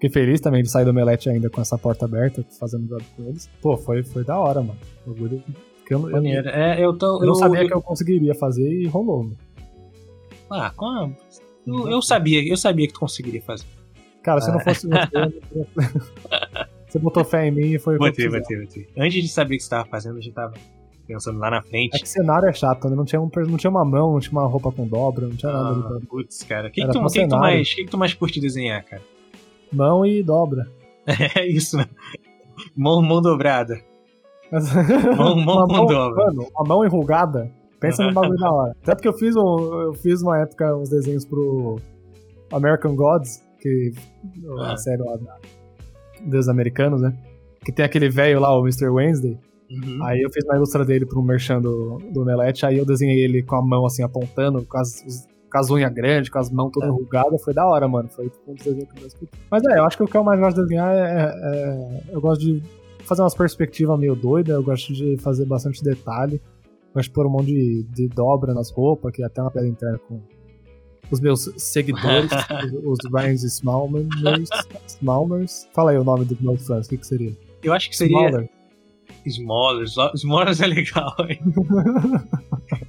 fiquei 0.00 0.10
feliz 0.10 0.40
também 0.40 0.62
de 0.62 0.70
sair 0.70 0.84
do 0.84 0.94
Melete 0.94 1.28
ainda 1.28 1.50
com 1.50 1.60
essa 1.60 1.76
porta 1.76 2.06
aberta, 2.06 2.44
fazendo 2.58 2.86
job 2.88 3.04
com 3.16 3.24
eles. 3.24 3.48
Pô, 3.60 3.76
foi, 3.76 4.02
foi 4.02 4.24
da 4.24 4.38
hora, 4.38 4.60
mano. 4.60 4.78
O 5.06 5.10
bagulho 5.12 5.42
que 5.86 5.94
eu, 5.94 6.08
eu. 6.10 6.24
É, 6.26 6.82
eu 6.82 6.96
tô. 6.96 7.20
eu 7.22 7.26
não 7.26 7.34
sabia 7.34 7.66
que 7.66 7.74
eu 7.74 7.82
conseguiria 7.82 8.34
fazer 8.34 8.68
e 8.68 8.86
rolou, 8.86 9.24
mano. 9.24 9.36
Ah, 10.50 10.72
como? 10.74 11.14
Eu, 11.66 11.88
eu 11.88 12.02
sabia, 12.02 12.46
eu 12.48 12.56
sabia 12.56 12.86
que 12.86 12.94
tu 12.94 13.00
conseguiria 13.00 13.42
fazer. 13.42 13.66
Cara, 14.22 14.40
se 14.40 14.50
Ah. 14.50 14.54
não 14.54 14.60
fosse 14.60 14.86
você, 14.88 15.40
você 16.88 16.98
botou 16.98 17.24
fé 17.24 17.46
em 17.46 17.50
mim 17.50 17.66
e 17.74 17.78
foi 17.78 17.96
Botei, 17.98 18.28
botei, 18.28 18.58
botei. 18.64 18.88
Antes 18.98 19.22
de 19.22 19.28
saber 19.28 19.54
o 19.54 19.58
que 19.58 19.64
você 19.64 19.70
tava 19.70 19.86
fazendo, 19.88 20.16
eu 20.18 20.22
já 20.22 20.32
tava. 20.32 20.54
pensando 21.06 21.38
lá 21.38 21.50
na 21.50 21.62
frente. 21.62 21.94
É 21.96 21.98
que 21.98 22.08
cenário 22.08 22.48
é 22.48 22.52
chato, 22.52 22.88
né? 22.88 22.96
Não 22.96 23.04
tinha, 23.04 23.20
um, 23.20 23.30
não 23.48 23.56
tinha 23.56 23.70
uma 23.70 23.84
mão, 23.84 24.12
não 24.12 24.20
tinha 24.20 24.32
uma 24.32 24.46
roupa 24.46 24.70
com 24.72 24.86
dobra, 24.86 25.26
não 25.28 25.36
tinha 25.36 25.52
nada 25.52 25.68
ali 25.70 25.80
Ah, 25.84 25.88
pra... 25.88 26.00
putz, 26.08 26.42
cara. 26.42 26.68
O 26.68 26.70
que, 26.70 26.80
que, 26.82 26.86
tu, 26.86 26.92
que, 26.92 26.98
que 26.98 27.04
tu 27.04 27.10
cenário. 27.10 27.38
mais, 27.40 27.74
que, 27.74 27.84
que 27.84 27.90
tu 27.90 27.98
mais 27.98 28.14
curte 28.14 28.40
desenhar, 28.40 28.84
cara? 28.84 29.02
Mão 29.72 30.04
e 30.06 30.22
dobra. 30.22 30.66
É 31.36 31.46
isso, 31.46 31.76
né? 31.76 31.86
Mão, 32.76 33.00
mão 33.02 33.20
dobrada. 33.20 33.80
Mão- 35.16 35.36
mão 35.44 35.66
mão, 35.66 35.86
dobra. 35.86 36.24
mano, 36.26 36.46
uma 36.54 36.68
mão 36.68 36.84
enrugada. 36.84 37.50
Pensa 37.80 38.04
num 38.04 38.12
bagulho 38.12 38.38
da 38.38 38.50
hora. 38.52 38.76
Até 38.82 38.94
porque 38.94 39.08
eu 39.08 39.12
fiz, 39.14 39.34
um, 39.34 39.80
eu 39.82 39.94
fiz 39.94 40.20
uma 40.22 40.38
época 40.40 40.76
uns 40.76 40.90
desenhos 40.90 41.24
pro 41.24 41.76
American 42.52 42.94
Gods, 42.94 43.42
que 43.60 43.90
a 44.58 44.72
Ah. 44.72 44.76
série 44.76 45.02
lá 45.02 45.16
da, 45.16 45.36
dos 46.26 46.48
americanos, 46.48 47.00
né? 47.00 47.16
Que 47.64 47.72
tem 47.72 47.84
aquele 47.84 48.10
velho 48.10 48.38
lá, 48.40 48.54
o 48.54 48.60
Mr. 48.62 48.88
Wednesday. 48.90 49.38
Uhum. 49.70 50.04
Aí 50.04 50.20
eu 50.20 50.30
fiz 50.30 50.44
uma 50.44 50.56
ilustra 50.56 50.84
dele 50.84 51.06
pro 51.06 51.22
merchan 51.22 51.60
do, 51.60 51.98
do 52.12 52.20
Omelete, 52.22 52.66
aí 52.66 52.76
eu 52.76 52.84
desenhei 52.84 53.24
ele 53.24 53.42
com 53.42 53.54
a 53.56 53.62
mão 53.62 53.86
assim 53.86 54.02
apontando, 54.02 54.64
com 54.66 54.76
as, 54.78 55.02
os- 55.06 55.26
com 55.50 55.58
as 55.58 55.70
unhas 55.70 55.92
grandes, 55.92 56.30
com 56.30 56.38
as 56.38 56.50
mãos 56.50 56.70
todas 56.72 56.88
É. 56.88 56.92
enrugadas, 56.92 57.42
foi 57.42 57.52
da 57.54 57.66
hora, 57.66 57.86
mano. 57.88 58.08
Foi 58.08 58.28
tipo 58.28 58.50
um 58.50 58.54
dos 58.54 58.64
desenhos 58.64 58.88
que 58.90 58.96
eu 58.98 59.00
mais 59.02 59.14
curti. 59.14 59.32
Mas 59.50 59.62
é, 59.64 59.78
eu 59.78 59.84
acho 59.84 59.96
que 59.96 60.02
o 60.02 60.06
que 60.06 60.16
eu 60.16 60.24
mais 60.24 60.38
gosto 60.40 60.56
de 60.56 60.62
desenhar 60.62 60.94
é, 60.94 61.34
é- 61.34 62.02
Eu 62.14 62.20
gosto 62.20 62.40
de 62.40 62.62
fazer 63.04 63.22
umas 63.22 63.34
perspectivas 63.34 63.98
meio 63.98 64.14
doidas, 64.14 64.54
eu 64.54 64.62
gosto 64.62 64.92
de 64.92 65.16
fazer 65.18 65.44
bastante 65.46 65.82
detalhe. 65.82 66.40
Gosto 66.94 67.08
de 67.08 67.14
pôr 67.14 67.26
um 67.26 67.30
monte 67.30 67.46
de, 67.46 67.82
de 67.84 68.08
dobra 68.08 68.52
nas 68.54 68.70
roupas, 68.70 69.12
que 69.12 69.22
é 69.22 69.26
até 69.26 69.40
uma 69.42 69.50
piada 69.50 69.68
interna 69.68 69.98
com 70.08 70.20
os 71.10 71.20
meus 71.20 71.50
seguidores, 71.56 72.30
os, 72.84 72.98
os 73.04 73.12
Ryan's 73.12 73.42
Smallmers. 73.44 74.06
Smallmers. 74.86 75.68
Fala 75.72 75.90
aí 75.92 75.98
o 75.98 76.04
nome 76.04 76.24
do 76.24 76.36
meu 76.40 76.56
fãs, 76.56 76.86
o 76.86 76.88
que, 76.90 76.96
que 76.98 77.06
seria? 77.06 77.32
Eu 77.62 77.72
acho 77.72 77.88
que 77.90 77.96
seria 77.96 78.16
Smaller. 78.28 78.48
Smallers. 79.26 79.94
Smallers 80.14 80.60
é 80.60 80.66
legal, 80.66 81.14
hein? 81.28 81.40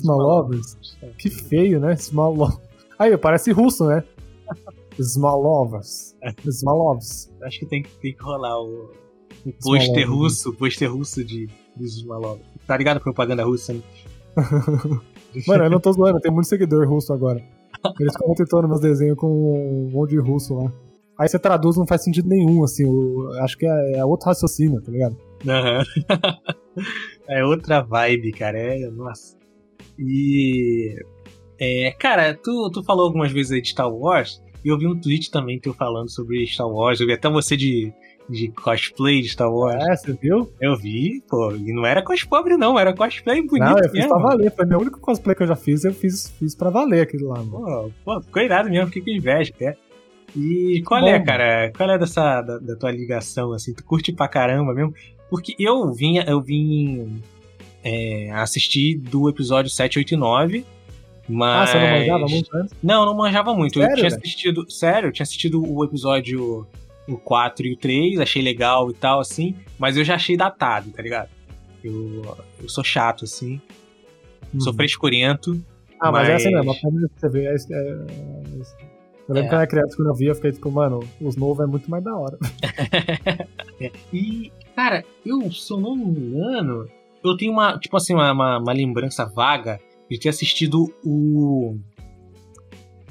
Smallovers. 0.00 0.76
Smallovers? 0.82 1.16
Que 1.18 1.30
feio, 1.30 1.80
né? 1.80 1.96
Small 1.96 2.60
Aí, 2.98 3.16
parece 3.16 3.52
russo, 3.52 3.86
né? 3.86 4.02
Smalovers. 4.98 6.16
Smalovs. 6.46 7.30
Acho 7.42 7.60
que 7.60 7.66
tem, 7.66 7.82
que- 7.82 7.90
tem 7.98 8.12
que 8.14 8.22
rolar 8.22 8.60
o, 8.60 8.90
o 9.46 9.52
pôster 9.62 10.10
russo, 10.10 10.50
o 10.50 10.52
pôster 10.54 10.92
russo 10.92 11.24
de, 11.24 11.48
dos 11.76 11.96
Smallovers. 11.98 12.44
Tá 12.66 12.76
ligado 12.76 12.96
a 12.96 13.00
propaganda 13.00 13.44
russa, 13.44 13.72
né? 13.74 13.80
Mano, 15.46 15.64
eu 15.64 15.70
não 15.70 15.80
tô 15.80 15.92
zoando, 15.92 16.20
tem 16.20 16.32
muito 16.32 16.48
seguidor 16.48 16.88
russo 16.88 17.12
agora. 17.12 17.42
Eles 18.00 18.12
ficam 18.14 18.34
tentando 18.34 18.66
meus 18.68 18.80
desenhos 18.80 19.16
com 19.16 19.26
um 19.28 19.90
monte 19.92 20.10
de 20.10 20.18
russo 20.18 20.54
lá. 20.54 20.72
Aí 21.18 21.28
você 21.28 21.38
traduz, 21.38 21.76
não 21.76 21.86
faz 21.86 22.02
sentido 22.02 22.28
nenhum, 22.28 22.64
assim. 22.64 22.84
o- 22.84 23.30
acho 23.40 23.56
que 23.56 23.66
é, 23.66 23.98
é 23.98 24.04
outro 24.04 24.26
raciocínio, 24.26 24.80
tá 24.80 24.90
ligado? 24.90 25.16
Aham. 25.46 25.82
é 27.28 27.44
outra 27.44 27.80
vibe, 27.82 28.32
cara. 28.32 28.58
É, 28.58 28.90
nossa. 28.90 29.36
E. 29.98 30.94
É, 31.60 31.90
cara, 31.98 32.34
tu, 32.34 32.70
tu 32.72 32.84
falou 32.84 33.06
algumas 33.06 33.32
vezes 33.32 33.52
aí 33.52 33.60
de 33.60 33.70
Star 33.70 33.92
Wars, 33.92 34.40
e 34.64 34.68
eu 34.68 34.78
vi 34.78 34.86
um 34.86 34.98
tweet 34.98 35.30
também 35.30 35.58
teu 35.58 35.74
falando 35.74 36.10
sobre 36.10 36.46
Star 36.46 36.68
Wars. 36.68 37.00
Eu 37.00 37.06
vi 37.06 37.14
até 37.14 37.28
você 37.28 37.56
de, 37.56 37.92
de 38.28 38.48
cosplay 38.48 39.20
de 39.20 39.28
Star 39.28 39.52
Wars. 39.52 39.82
É, 39.82 39.96
você 39.96 40.12
viu? 40.12 40.52
Eu 40.60 40.76
vi, 40.76 41.22
pô, 41.28 41.52
e 41.52 41.72
não 41.72 41.84
era 41.84 42.02
cos 42.02 42.22
pobre, 42.22 42.56
não, 42.56 42.78
era 42.78 42.94
cosplay 42.94 43.42
bonito 43.42 43.64
não, 43.64 43.78
eu 43.78 43.90
fiz 43.90 43.92
mesmo. 43.92 44.08
pra 44.10 44.18
valer. 44.18 44.54
Foi 44.54 44.66
meu 44.66 44.78
único 44.78 45.00
cosplay 45.00 45.34
que 45.34 45.42
eu 45.42 45.48
já 45.48 45.56
fiz, 45.56 45.84
eu 45.84 45.92
fiz, 45.92 46.32
fiz 46.38 46.54
pra 46.54 46.70
valer 46.70 47.02
aquilo 47.02 47.28
lá, 47.28 47.42
mano. 47.42 47.92
Pô, 48.04 48.14
pô, 48.14 48.20
ficou 48.22 48.42
irado 48.42 48.70
mesmo, 48.70 48.86
fiquei 48.86 49.02
com 49.02 49.18
inveja 49.18 49.52
até. 49.54 49.76
E 50.36 50.82
qual 50.86 51.00
Bom, 51.00 51.08
é, 51.08 51.20
cara? 51.20 51.72
Qual 51.74 51.90
é 51.90 51.98
dessa 51.98 52.42
da, 52.42 52.58
da 52.58 52.76
tua 52.76 52.90
ligação, 52.90 53.52
assim? 53.52 53.72
Tu 53.72 53.84
curte 53.84 54.12
pra 54.12 54.28
caramba 54.28 54.74
mesmo? 54.74 54.92
Porque 55.30 55.54
eu 55.58 55.92
vinha, 55.92 56.24
eu 56.26 56.40
vim 56.40 57.20
é, 57.88 58.30
assistir 58.32 58.98
do 58.98 59.28
episódio 59.28 59.70
7, 59.70 59.98
8 59.98 60.14
e 60.14 60.16
9. 60.16 60.64
Ah, 60.66 61.24
Mas. 61.28 61.70
você 61.70 61.78
não 61.78 61.90
manjava 61.98 62.26
muito 62.26 62.56
antes? 62.56 62.74
Não, 62.82 63.06
não 63.06 63.14
manjava 63.16 63.54
muito. 63.54 63.78
eu 63.78 63.82
Sério, 63.82 63.96
tinha 63.96 64.10
velho? 64.10 64.20
assistido. 64.22 64.70
Sério, 64.70 65.08
eu 65.08 65.12
tinha 65.12 65.24
assistido 65.24 65.62
o 65.62 65.84
episódio 65.84 66.66
o 67.06 67.16
4 67.16 67.66
e 67.66 67.72
o 67.72 67.76
3, 67.76 68.18
achei 68.20 68.42
legal 68.42 68.90
e 68.90 68.94
tal, 68.94 69.20
assim, 69.20 69.54
mas 69.78 69.96
eu 69.96 70.04
já 70.04 70.14
achei 70.16 70.36
datado, 70.36 70.90
tá 70.90 71.02
ligado? 71.02 71.30
Eu, 71.82 72.36
eu 72.62 72.68
sou 72.68 72.84
chato, 72.84 73.24
assim, 73.24 73.60
sou 74.58 74.72
Uhum. 74.72 74.76
frescurento. 74.76 75.62
Ah, 76.00 76.12
mas, 76.12 76.28
é 76.28 76.34
assim 76.34 76.50
Mas- 76.50 76.54
mesmo, 76.66 76.70
a 76.70 76.74
família 76.74 77.08
que 77.08 77.20
você 77.20 77.28
vê 77.30 77.44
é, 77.46 77.54
é- 77.54 77.54
é- 77.54 78.88
Eu 79.28 79.34
lembro 79.34 79.46
É. 79.46 79.48
que 79.48 79.54
eu 79.54 79.58
era 79.58 79.66
criança, 79.66 79.96
quando 79.96 80.08
eu 80.08 80.14
via, 80.14 80.28
eu 80.30 80.34
fiquei 80.34 80.52
tipo, 80.52 80.70
mano, 80.70 81.00
os 81.20 81.36
novos 81.36 81.62
é 81.62 81.66
muito 81.66 81.90
mais 81.90 82.02
da 82.04 82.16
hora. 82.16 82.38
E, 84.12 84.50
cara, 84.74 85.04
eu, 85.24 85.50
se 85.52 85.70
eu 85.72 85.78
não 85.78 85.94
me 85.96 86.04
engano, 86.06 86.88
eu 87.24 87.36
tenho 87.36 87.52
uma, 87.52 87.78
tipo 87.78 87.96
assim, 87.96 88.14
uma, 88.14 88.32
uma, 88.32 88.58
uma 88.58 88.72
lembrança 88.72 89.24
vaga 89.24 89.80
de 90.10 90.18
ter 90.18 90.28
assistido 90.28 90.92
o. 91.04 91.76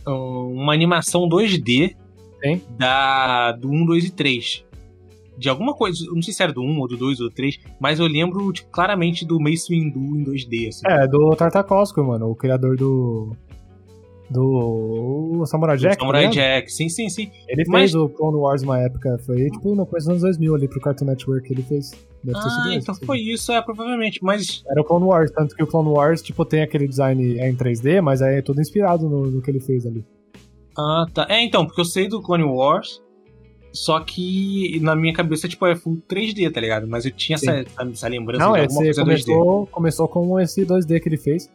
Uma 0.05 0.73
animação 0.73 1.27
2D 1.27 1.95
Hein? 2.43 2.61
da, 2.77 3.51
do 3.51 3.69
1, 3.69 3.85
2 3.85 4.05
e 4.05 4.11
3. 4.11 4.65
De 5.37 5.49
alguma 5.49 5.73
coisa, 5.73 6.03
não 6.11 6.21
sei 6.21 6.33
se 6.33 6.41
era 6.41 6.51
do 6.51 6.61
1 6.61 6.79
ou 6.79 6.87
do 6.87 6.97
2 6.97 7.19
ou 7.19 7.29
do 7.29 7.35
3, 7.35 7.59
mas 7.79 7.99
eu 7.99 8.07
lembro 8.07 8.51
tipo, 8.51 8.69
claramente 8.69 9.25
do 9.25 9.39
Mace 9.39 9.67
Windu 9.69 9.99
em 9.99 10.23
2D. 10.23 10.69
Assim. 10.69 10.81
É, 10.87 11.07
do 11.07 11.35
Tartakovsky, 11.35 12.01
mano, 12.01 12.29
o 12.29 12.35
criador 12.35 12.75
do. 12.75 13.35
Do 14.29 15.43
Samurai 15.45 15.77
Jack. 15.77 15.95
tá 15.95 15.99
Samurai 16.01 16.21
ligado? 16.27 16.35
Jack, 16.35 16.71
sim, 16.71 16.89
sim, 16.89 17.09
sim. 17.09 17.31
Ele 17.47 17.55
fez 17.63 17.67
Mas- 17.69 17.95
o 17.95 18.09
Clone 18.09 18.37
Wars 18.37 18.61
uma 18.61 18.79
época, 18.79 19.17
foi 19.25 19.49
tipo 19.49 19.73
no 19.73 19.85
começo 19.85 20.05
dos 20.07 20.09
anos 20.09 20.21
2000 20.21 20.55
ali 20.55 20.67
pro 20.67 20.81
Cartoon 20.81 21.05
Network 21.05 21.51
ele 21.51 21.61
fez. 21.63 21.91
Deve 22.23 22.37
Ah, 22.37 22.41
esse, 22.69 22.77
então 22.79 22.93
assim. 22.95 23.05
foi 23.05 23.19
isso, 23.19 23.51
é, 23.53 23.61
provavelmente. 23.61 24.19
Mas 24.21 24.63
Era 24.69 24.81
o 24.81 24.83
Clone 24.83 25.05
Wars, 25.05 25.31
tanto 25.31 25.55
que 25.55 25.63
o 25.63 25.67
Clone 25.67 25.89
Wars, 25.89 26.21
tipo, 26.21 26.43
tem 26.43 26.61
aquele 26.61 26.87
design 26.87 27.39
é 27.39 27.49
em 27.49 27.55
3D, 27.55 28.01
mas 28.01 28.21
é 28.21 28.41
tudo 28.41 28.59
inspirado 28.59 29.07
no, 29.07 29.27
no 29.31 29.41
que 29.41 29.49
ele 29.49 29.59
fez 29.61 29.85
ali. 29.85 30.03
Ah, 30.77 31.05
tá. 31.13 31.25
É, 31.29 31.41
então, 31.43 31.65
porque 31.65 31.79
eu 31.79 31.85
sei 31.85 32.07
do 32.09 32.21
Clone 32.21 32.43
Wars, 32.43 33.01
só 33.71 33.99
que 34.01 34.79
na 34.81 34.95
minha 34.95 35.13
cabeça, 35.13 35.47
tipo, 35.47 35.65
é 35.67 35.75
full 35.75 36.01
3D, 36.07 36.51
tá 36.51 36.59
ligado? 36.59 36.87
Mas 36.87 37.05
eu 37.05 37.11
tinha 37.11 37.35
essa, 37.35 37.63
essa, 37.79 38.07
lembrança 38.07 38.43
Não, 38.43 38.53
de 38.53 38.59
esse 38.59 38.67
alguma 38.75 38.83
coisa 38.83 39.01
2D. 39.03 39.05
começou, 39.05 39.67
começou 39.67 40.07
com 40.07 40.39
esse 40.39 40.65
2D 40.65 40.99
que 40.99 41.07
ele 41.07 41.17
fez. 41.17 41.49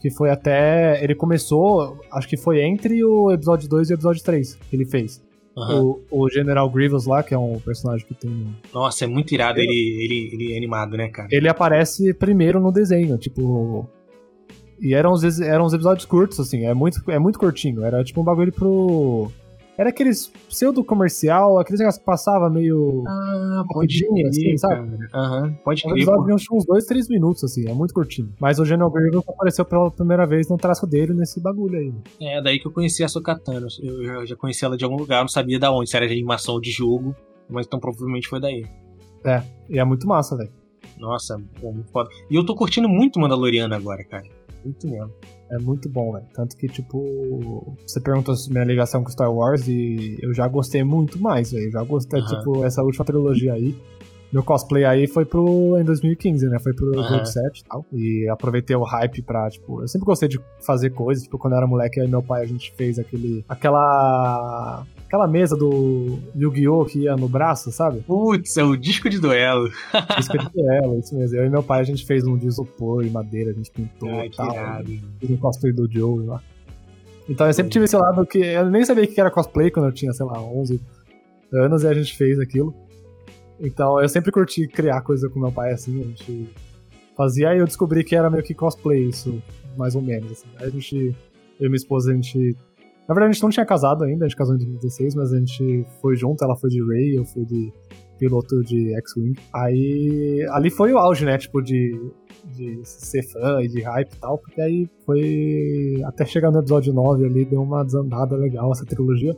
Que 0.00 0.10
foi 0.10 0.30
até. 0.30 1.02
Ele 1.02 1.14
começou, 1.14 2.00
acho 2.12 2.28
que 2.28 2.36
foi 2.36 2.60
entre 2.60 3.04
o 3.04 3.32
episódio 3.32 3.68
2 3.68 3.90
e 3.90 3.92
o 3.92 3.94
episódio 3.94 4.22
3 4.22 4.54
que 4.54 4.76
ele 4.76 4.84
fez. 4.84 5.22
Aham. 5.56 5.82
O, 5.82 6.00
o 6.10 6.30
General 6.30 6.70
Grievous 6.70 7.04
lá, 7.06 7.22
que 7.22 7.34
é 7.34 7.38
um 7.38 7.58
personagem 7.58 8.06
que 8.06 8.14
tem. 8.14 8.54
Nossa, 8.72 9.04
é 9.04 9.08
muito 9.08 9.32
irado 9.32 9.58
ele, 9.58 9.72
ele, 9.72 10.30
ele 10.32 10.56
animado, 10.56 10.96
né, 10.96 11.08
cara? 11.08 11.28
Ele 11.32 11.48
aparece 11.48 12.14
primeiro 12.14 12.60
no 12.60 12.70
desenho, 12.70 13.18
tipo. 13.18 13.88
E 14.80 14.94
eram 14.94 15.12
uns, 15.12 15.40
eram 15.40 15.64
uns 15.64 15.72
episódios 15.72 16.06
curtos, 16.06 16.38
assim, 16.38 16.64
é 16.64 16.72
muito, 16.72 17.02
é 17.10 17.18
muito 17.18 17.38
curtinho. 17.38 17.84
Era 17.84 18.04
tipo 18.04 18.20
um 18.20 18.24
bagulho 18.24 18.52
pro. 18.52 19.32
Era 19.78 19.90
aqueles 19.90 20.26
pseudo 20.48 20.82
comercial, 20.82 21.56
aqueles 21.56 21.78
negócios 21.78 22.00
que 22.00 22.04
passava 22.04 22.50
meio. 22.50 23.04
Ah, 23.06 23.64
rapidinho, 23.68 24.26
assim, 24.26 24.56
sabe? 24.56 24.98
Aham, 25.14 25.56
pode 25.64 25.84
crer. 25.84 25.94
episódio 25.94 26.22
pô. 26.22 26.36
de 26.36 26.46
uns 26.52 26.64
dois, 26.66 26.84
três 26.84 27.08
minutos, 27.08 27.44
assim, 27.44 27.70
é 27.70 27.72
muito 27.72 27.94
curtinho. 27.94 28.34
Mas 28.40 28.58
o 28.58 28.64
General 28.64 28.90
Grievous 28.90 29.22
apareceu 29.28 29.64
pela 29.64 29.88
primeira 29.88 30.26
vez 30.26 30.48
no 30.48 30.56
traço 30.56 30.84
dele 30.84 31.14
nesse 31.14 31.40
bagulho 31.40 31.78
aí. 31.78 31.94
É, 32.20 32.42
daí 32.42 32.58
que 32.58 32.66
eu 32.66 32.72
conheci 32.72 33.04
a 33.04 33.08
Sokatana. 33.08 33.68
Eu 33.80 34.26
já, 34.26 34.34
conheci 34.34 34.64
ela 34.64 34.76
de 34.76 34.84
algum 34.84 34.96
lugar, 34.96 35.20
não 35.20 35.28
sabia 35.28 35.60
da 35.60 35.70
onde, 35.70 35.88
se 35.88 35.96
era 35.96 36.08
de 36.08 36.12
animação 36.12 36.54
ou 36.54 36.60
de 36.60 36.72
jogo, 36.72 37.14
mas 37.48 37.64
então 37.64 37.78
provavelmente 37.78 38.26
foi 38.26 38.40
daí. 38.40 38.66
E 39.70 39.78
é 39.78 39.84
muito 39.84 40.08
massa, 40.08 40.36
velho. 40.36 40.50
Nossa, 40.98 41.40
pô, 41.60 41.70
muito 41.70 41.90
foda. 41.92 42.10
E 42.28 42.34
eu 42.34 42.44
tô 42.44 42.56
curtindo 42.56 42.88
muito 42.88 43.20
Mandaloriano 43.20 43.76
agora, 43.76 44.02
cara. 44.02 44.26
Muito 44.64 44.88
mesmo. 44.88 45.12
É 45.50 45.58
muito 45.58 45.88
bom, 45.88 46.12
velho. 46.12 46.26
Tanto 46.34 46.56
que, 46.56 46.68
tipo, 46.68 47.76
você 47.86 48.00
perguntou 48.00 48.36
se 48.36 48.50
minha 48.52 48.64
ligação 48.64 49.02
com 49.02 49.10
Star 49.10 49.32
Wars 49.32 49.66
e 49.66 50.18
eu 50.20 50.34
já 50.34 50.46
gostei 50.46 50.84
muito 50.84 51.18
mais, 51.18 51.52
velho. 51.52 51.70
Já 51.70 51.82
gostei, 51.82 52.20
Aham. 52.20 52.38
tipo, 52.38 52.64
essa 52.64 52.82
última 52.82 53.04
trilogia 53.04 53.54
aí. 53.54 53.74
Meu 54.30 54.42
cosplay 54.42 54.84
aí 54.84 55.06
foi 55.06 55.24
pro. 55.24 55.78
em 55.78 55.84
2015, 55.84 56.48
né? 56.48 56.58
Foi 56.58 56.74
pro 56.74 56.98
Aham. 56.98 57.16
Road 57.16 57.32
7 57.32 57.60
e 57.60 57.64
tal. 57.64 57.86
E 57.92 58.28
aproveitei 58.28 58.76
o 58.76 58.82
hype 58.82 59.22
pra, 59.22 59.48
tipo. 59.48 59.80
Eu 59.82 59.88
sempre 59.88 60.04
gostei 60.04 60.28
de 60.28 60.38
fazer 60.60 60.90
coisas. 60.90 61.24
Tipo, 61.24 61.38
quando 61.38 61.54
eu 61.54 61.58
era 61.58 61.66
moleque, 61.66 61.98
aí 61.98 62.06
meu 62.06 62.22
pai 62.22 62.42
a 62.42 62.46
gente 62.46 62.70
fez 62.72 62.98
aquele. 62.98 63.42
aquela. 63.48 64.84
aquela 65.06 65.26
mesa 65.26 65.56
do 65.56 66.18
Yu-Gi-Oh! 66.36 66.84
que 66.84 67.04
ia 67.04 67.16
no 67.16 67.26
braço, 67.26 67.72
sabe? 67.72 68.00
Putz, 68.00 68.56
é 68.58 68.64
o 68.64 68.76
disco 68.76 69.08
de 69.08 69.18
duelo. 69.18 69.70
Isso 70.18 70.30
que 70.30 70.60
ela, 70.60 70.98
isso 70.98 71.16
mesmo. 71.16 71.38
Eu 71.38 71.46
e 71.46 71.50
meu 71.50 71.62
pai 71.62 71.80
a 71.80 71.84
gente 71.84 72.04
fez 72.04 72.26
um 72.26 72.36
de 72.36 72.46
isopor 72.46 73.06
e 73.06 73.10
madeira, 73.10 73.50
a 73.50 73.54
gente 73.54 73.70
pintou 73.70 74.10
Ai, 74.10 74.26
e 74.26 74.30
tal. 74.30 74.84
Fiz 75.18 75.30
um 75.30 75.36
cosplay 75.38 75.72
do 75.72 75.90
Joe 75.90 76.26
lá. 76.26 76.42
Então 77.26 77.46
eu 77.46 77.52
sempre 77.52 77.70
tive 77.70 77.86
esse 77.86 77.96
lado 77.96 78.26
que 78.26 78.38
eu 78.38 78.70
nem 78.70 78.84
sabia 78.84 79.04
o 79.04 79.06
que 79.06 79.18
era 79.20 79.30
cosplay 79.30 79.70
quando 79.70 79.86
eu 79.86 79.92
tinha, 79.92 80.12
sei 80.12 80.26
lá, 80.26 80.40
11 80.40 80.80
anos 81.52 81.82
e 81.82 81.86
a 81.86 81.94
gente 81.94 82.14
fez 82.14 82.38
aquilo. 82.38 82.74
Então 83.60 84.00
eu 84.00 84.08
sempre 84.08 84.30
curti 84.30 84.68
criar 84.68 85.00
coisa 85.02 85.28
com 85.28 85.40
meu 85.40 85.52
pai 85.52 85.72
assim, 85.72 86.00
a 86.00 86.04
gente 86.04 86.50
fazia 87.16 87.54
e 87.54 87.58
eu 87.58 87.66
descobri 87.66 88.04
que 88.04 88.14
era 88.14 88.30
meio 88.30 88.44
que 88.44 88.54
cosplay 88.54 89.08
isso, 89.08 89.42
mais 89.76 89.94
ou 89.94 90.02
menos. 90.02 90.30
Assim. 90.30 90.48
Aí 90.58 90.68
a 90.68 90.70
gente, 90.70 91.16
eu 91.58 91.66
e 91.66 91.68
minha 91.68 91.76
esposa, 91.76 92.12
a 92.12 92.14
gente. 92.14 92.56
Na 93.08 93.14
verdade 93.14 93.30
a 93.30 93.32
gente 93.32 93.42
não 93.42 93.50
tinha 93.50 93.66
casado 93.66 94.04
ainda, 94.04 94.24
a 94.24 94.28
gente 94.28 94.36
casou 94.36 94.54
em 94.54 94.58
2016, 94.58 95.14
mas 95.14 95.32
a 95.32 95.38
gente 95.38 95.84
foi 96.00 96.14
junto, 96.14 96.44
ela 96.44 96.54
foi 96.56 96.70
de 96.70 96.80
Ray, 96.86 97.16
eu 97.16 97.24
fui 97.24 97.44
de 97.44 97.72
piloto 98.18 98.62
de 98.62 98.94
X-Wing. 98.96 99.38
Aí, 99.54 100.46
ali 100.50 100.70
foi 100.70 100.92
o 100.92 100.98
auge, 100.98 101.24
né, 101.24 101.38
tipo, 101.38 101.62
de, 101.62 101.98
de 102.44 102.80
ser 102.84 103.22
fã 103.22 103.62
e 103.62 103.68
de 103.68 103.80
hype 103.80 104.12
e 104.12 104.16
tal, 104.16 104.36
porque 104.36 104.60
aí 104.60 104.88
foi, 105.06 106.02
até 106.04 106.26
chegar 106.26 106.50
no 106.50 106.58
episódio 106.58 106.92
9 106.92 107.24
ali, 107.24 107.44
deu 107.46 107.62
uma 107.62 107.82
desandada 107.82 108.36
legal 108.36 108.70
essa 108.72 108.84
trilogia. 108.84 109.34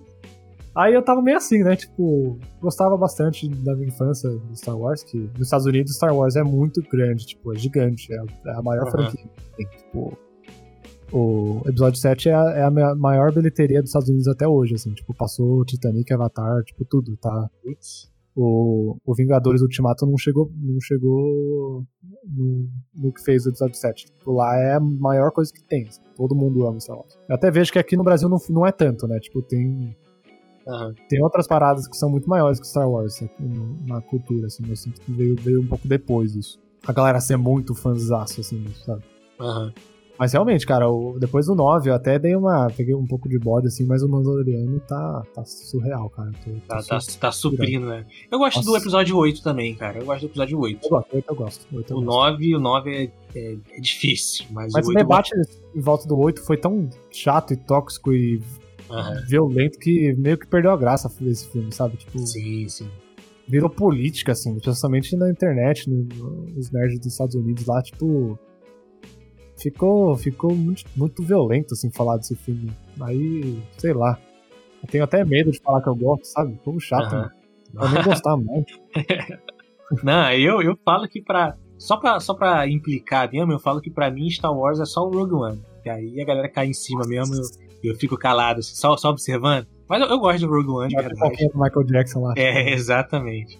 Aí 0.74 0.94
eu 0.94 1.02
tava 1.02 1.20
meio 1.20 1.36
assim, 1.36 1.62
né? 1.62 1.74
Tipo, 1.74 2.38
gostava 2.60 2.96
bastante 2.96 3.48
da 3.48 3.74
minha 3.74 3.88
infância 3.88 4.30
de 4.30 4.58
Star 4.58 4.78
Wars, 4.78 5.02
que 5.02 5.18
nos 5.18 5.42
Estados 5.42 5.66
Unidos 5.66 5.96
Star 5.96 6.14
Wars 6.14 6.36
é 6.36 6.44
muito 6.44 6.80
grande, 6.90 7.26
tipo, 7.26 7.52
é 7.52 7.58
gigante, 7.58 8.12
é, 8.12 8.16
é 8.46 8.54
a 8.54 8.62
maior 8.62 8.84
uhum. 8.84 8.90
franquia. 8.90 9.24
Tipo, 9.58 10.16
o 11.12 11.60
episódio 11.66 12.00
7 12.00 12.28
é 12.28 12.34
a, 12.34 12.50
é 12.50 12.62
a, 12.62 12.94
maior 12.94 13.32
bilheteria 13.32 13.80
dos 13.80 13.90
Estados 13.90 14.08
Unidos 14.08 14.28
até 14.28 14.46
hoje, 14.46 14.74
assim, 14.74 14.92
tipo, 14.92 15.12
passou 15.12 15.64
Titanic, 15.64 16.12
Avatar, 16.12 16.62
tipo, 16.62 16.84
tudo, 16.84 17.16
tá? 17.16 17.50
O, 18.36 18.96
o 19.04 19.14
Vingadores 19.14 19.60
Ultimato 19.60 20.06
não 20.06 20.16
chegou, 20.16 20.50
não 20.56 20.80
chegou 20.80 21.84
no, 22.24 22.68
no 22.94 23.12
que 23.12 23.24
fez 23.24 23.44
o 23.44 23.48
episódio 23.48 23.74
7. 23.74 24.06
Tipo, 24.06 24.32
lá 24.32 24.56
é 24.56 24.74
a 24.74 24.80
maior 24.80 25.32
coisa 25.32 25.52
que 25.52 25.64
tem, 25.64 25.88
assim, 25.88 26.00
todo 26.16 26.34
mundo 26.34 26.64
ama 26.64 26.78
Star 26.78 26.96
Wars. 26.96 27.18
Eu 27.28 27.34
até 27.34 27.50
vejo 27.50 27.72
que 27.72 27.78
aqui 27.78 27.96
no 27.96 28.04
Brasil 28.04 28.28
não, 28.28 28.38
não 28.48 28.64
é 28.64 28.70
tanto, 28.70 29.08
né? 29.08 29.18
Tipo, 29.18 29.42
tem 29.42 29.96
Uhum. 30.70 30.94
Tem 31.08 31.22
outras 31.22 31.48
paradas 31.48 31.88
que 31.88 31.96
são 31.96 32.08
muito 32.08 32.28
maiores 32.28 32.60
que 32.60 32.66
Star 32.66 32.88
Wars 32.88 33.16
assim, 33.16 33.28
na 33.86 34.00
cultura, 34.00 34.46
assim, 34.46 34.62
eu 34.68 34.76
sinto 34.76 35.00
que 35.00 35.10
veio, 35.10 35.34
veio 35.34 35.60
um 35.60 35.66
pouco 35.66 35.86
depois 35.88 36.32
disso. 36.32 36.60
A 36.86 36.92
galera 36.92 37.20
ser 37.20 37.36
muito 37.36 37.74
fãzaço, 37.74 38.40
assim, 38.40 38.64
sabe? 38.84 39.02
Uhum. 39.40 39.72
Mas 40.20 40.34
realmente, 40.34 40.66
cara, 40.66 40.86
o, 40.86 41.18
depois 41.18 41.46
do 41.46 41.54
9 41.54 41.88
eu 41.88 41.94
até 41.94 42.18
dei 42.18 42.36
uma. 42.36 42.70
Peguei 42.76 42.94
um 42.94 43.06
pouco 43.06 43.26
de 43.26 43.38
bode, 43.38 43.68
assim, 43.68 43.86
mas 43.86 44.02
o 44.02 44.08
Mandaloriano 44.08 44.78
tá, 44.80 45.22
tá 45.34 45.42
surreal, 45.46 46.10
cara. 46.10 46.30
Tô, 46.44 46.50
tá, 46.68 46.82
tá, 46.82 46.98
tá 47.18 47.32
suprindo, 47.32 47.86
né? 47.86 48.04
Eu 48.30 48.38
gosto 48.38 48.56
Nossa. 48.56 48.70
do 48.70 48.76
episódio 48.76 49.16
8 49.16 49.42
também, 49.42 49.74
cara. 49.74 49.98
Eu 49.98 50.04
gosto 50.04 50.20
do 50.20 50.26
episódio 50.26 50.58
8. 50.60 50.84
Eu 50.84 50.90
gosto, 50.90 51.14
8 51.14 51.24
eu 51.26 51.34
gosto. 51.34 51.66
8 51.74 51.90
eu 51.90 51.96
o, 51.96 52.02
gosto. 52.02 52.32
9, 52.32 52.56
o 52.56 52.60
9 52.60 52.90
é, 52.90 53.10
é, 53.34 53.56
é 53.72 53.80
difícil, 53.80 54.44
mas, 54.50 54.70
mas 54.74 54.86
o, 54.86 54.90
o 54.90 54.94
debate 54.94 55.30
em 55.74 55.80
volta 55.80 56.06
do 56.06 56.18
8 56.18 56.44
foi 56.44 56.58
tão 56.58 56.90
chato 57.10 57.54
e 57.54 57.56
tóxico 57.56 58.12
e 58.12 58.42
uhum. 58.90 59.26
violento 59.26 59.78
que 59.78 60.14
meio 60.14 60.38
que 60.38 60.46
perdeu 60.46 60.70
a 60.72 60.76
graça 60.76 61.10
desse 61.20 61.48
filme, 61.48 61.72
sabe? 61.72 61.96
Tipo, 61.96 62.18
sim, 62.18 62.68
sim. 62.68 62.88
Virou 63.46 63.68
política, 63.68 64.32
assim, 64.32 64.58
principalmente 64.58 65.16
na 65.16 65.30
internet, 65.30 65.88
nos 65.90 66.70
nerds 66.70 66.98
dos 66.98 67.12
Estados 67.12 67.34
Unidos 67.34 67.66
lá, 67.66 67.82
tipo. 67.82 68.38
Ficou, 69.58 70.16
ficou 70.16 70.54
muito, 70.54 70.84
muito 70.96 71.22
violento, 71.22 71.74
assim, 71.74 71.90
falar 71.90 72.16
desse 72.16 72.34
filme. 72.34 72.70
Aí, 73.00 73.62
sei 73.76 73.92
lá. 73.92 74.18
Eu 74.82 74.88
tenho 74.88 75.04
até 75.04 75.22
medo 75.24 75.50
de 75.50 75.60
falar 75.60 75.82
que 75.82 75.88
eu 75.88 75.94
gosto, 75.94 76.24
sabe? 76.24 76.54
Ficou 76.54 76.80
chato, 76.80 77.14
uhum. 77.14 77.28
Pra 77.74 77.90
nem 77.90 78.02
gostar 78.04 78.36
mais. 78.36 78.64
Não, 80.02 80.32
eu, 80.32 80.62
eu 80.62 80.78
falo 80.84 81.08
que 81.08 81.20
pra. 81.20 81.56
Só 81.76 81.96
pra, 81.96 82.20
só 82.20 82.34
pra 82.34 82.68
implicar 82.68 83.30
mesmo, 83.32 83.52
eu 83.52 83.58
falo 83.58 83.80
que 83.80 83.90
pra 83.90 84.10
mim 84.10 84.30
Star 84.30 84.56
Wars 84.56 84.78
é 84.80 84.84
só 84.84 85.06
o 85.06 85.10
Rogue 85.10 85.34
One. 85.34 85.62
E 85.84 85.90
aí 85.90 86.20
a 86.20 86.24
galera 86.24 86.48
cai 86.48 86.66
em 86.66 86.74
cima 86.74 87.06
mesmo, 87.06 87.34
eu, 87.34 87.42
eu 87.88 87.94
fico 87.94 88.16
calado, 88.16 88.60
assim, 88.60 88.74
só, 88.74 88.96
só 88.96 89.10
observando. 89.10 89.66
Mas 89.88 90.02
eu, 90.02 90.08
eu, 90.08 90.18
gosto 90.18 90.46
do 90.46 90.52
Rogue 90.52 90.70
One, 90.70 90.88
de 90.88 90.96
verdade. 90.96 91.48
do 91.48 91.58
Michael 91.58 91.86
Jackson 91.86 92.20
lá. 92.20 92.34
É, 92.36 92.70
exatamente. 92.74 93.58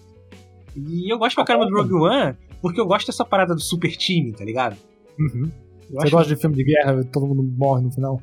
E 0.75 1.11
eu 1.11 1.17
gosto 1.17 1.35
pra 1.35 1.43
caramba 1.43 1.65
do 1.65 1.75
Rogue 1.75 1.93
One 1.93 2.35
porque 2.61 2.79
eu 2.79 2.85
gosto 2.85 3.07
dessa 3.07 3.25
parada 3.25 3.55
do 3.55 3.61
super 3.61 3.91
time, 3.91 4.31
tá 4.31 4.45
ligado? 4.45 4.77
Uhum. 5.19 5.51
Você 5.89 6.09
gosta 6.09 6.29
que... 6.29 6.35
de 6.35 6.41
filme 6.41 6.55
de 6.55 6.63
guerra, 6.63 7.03
todo 7.11 7.27
mundo 7.27 7.43
morre 7.43 7.83
no 7.83 7.91
final? 7.91 8.21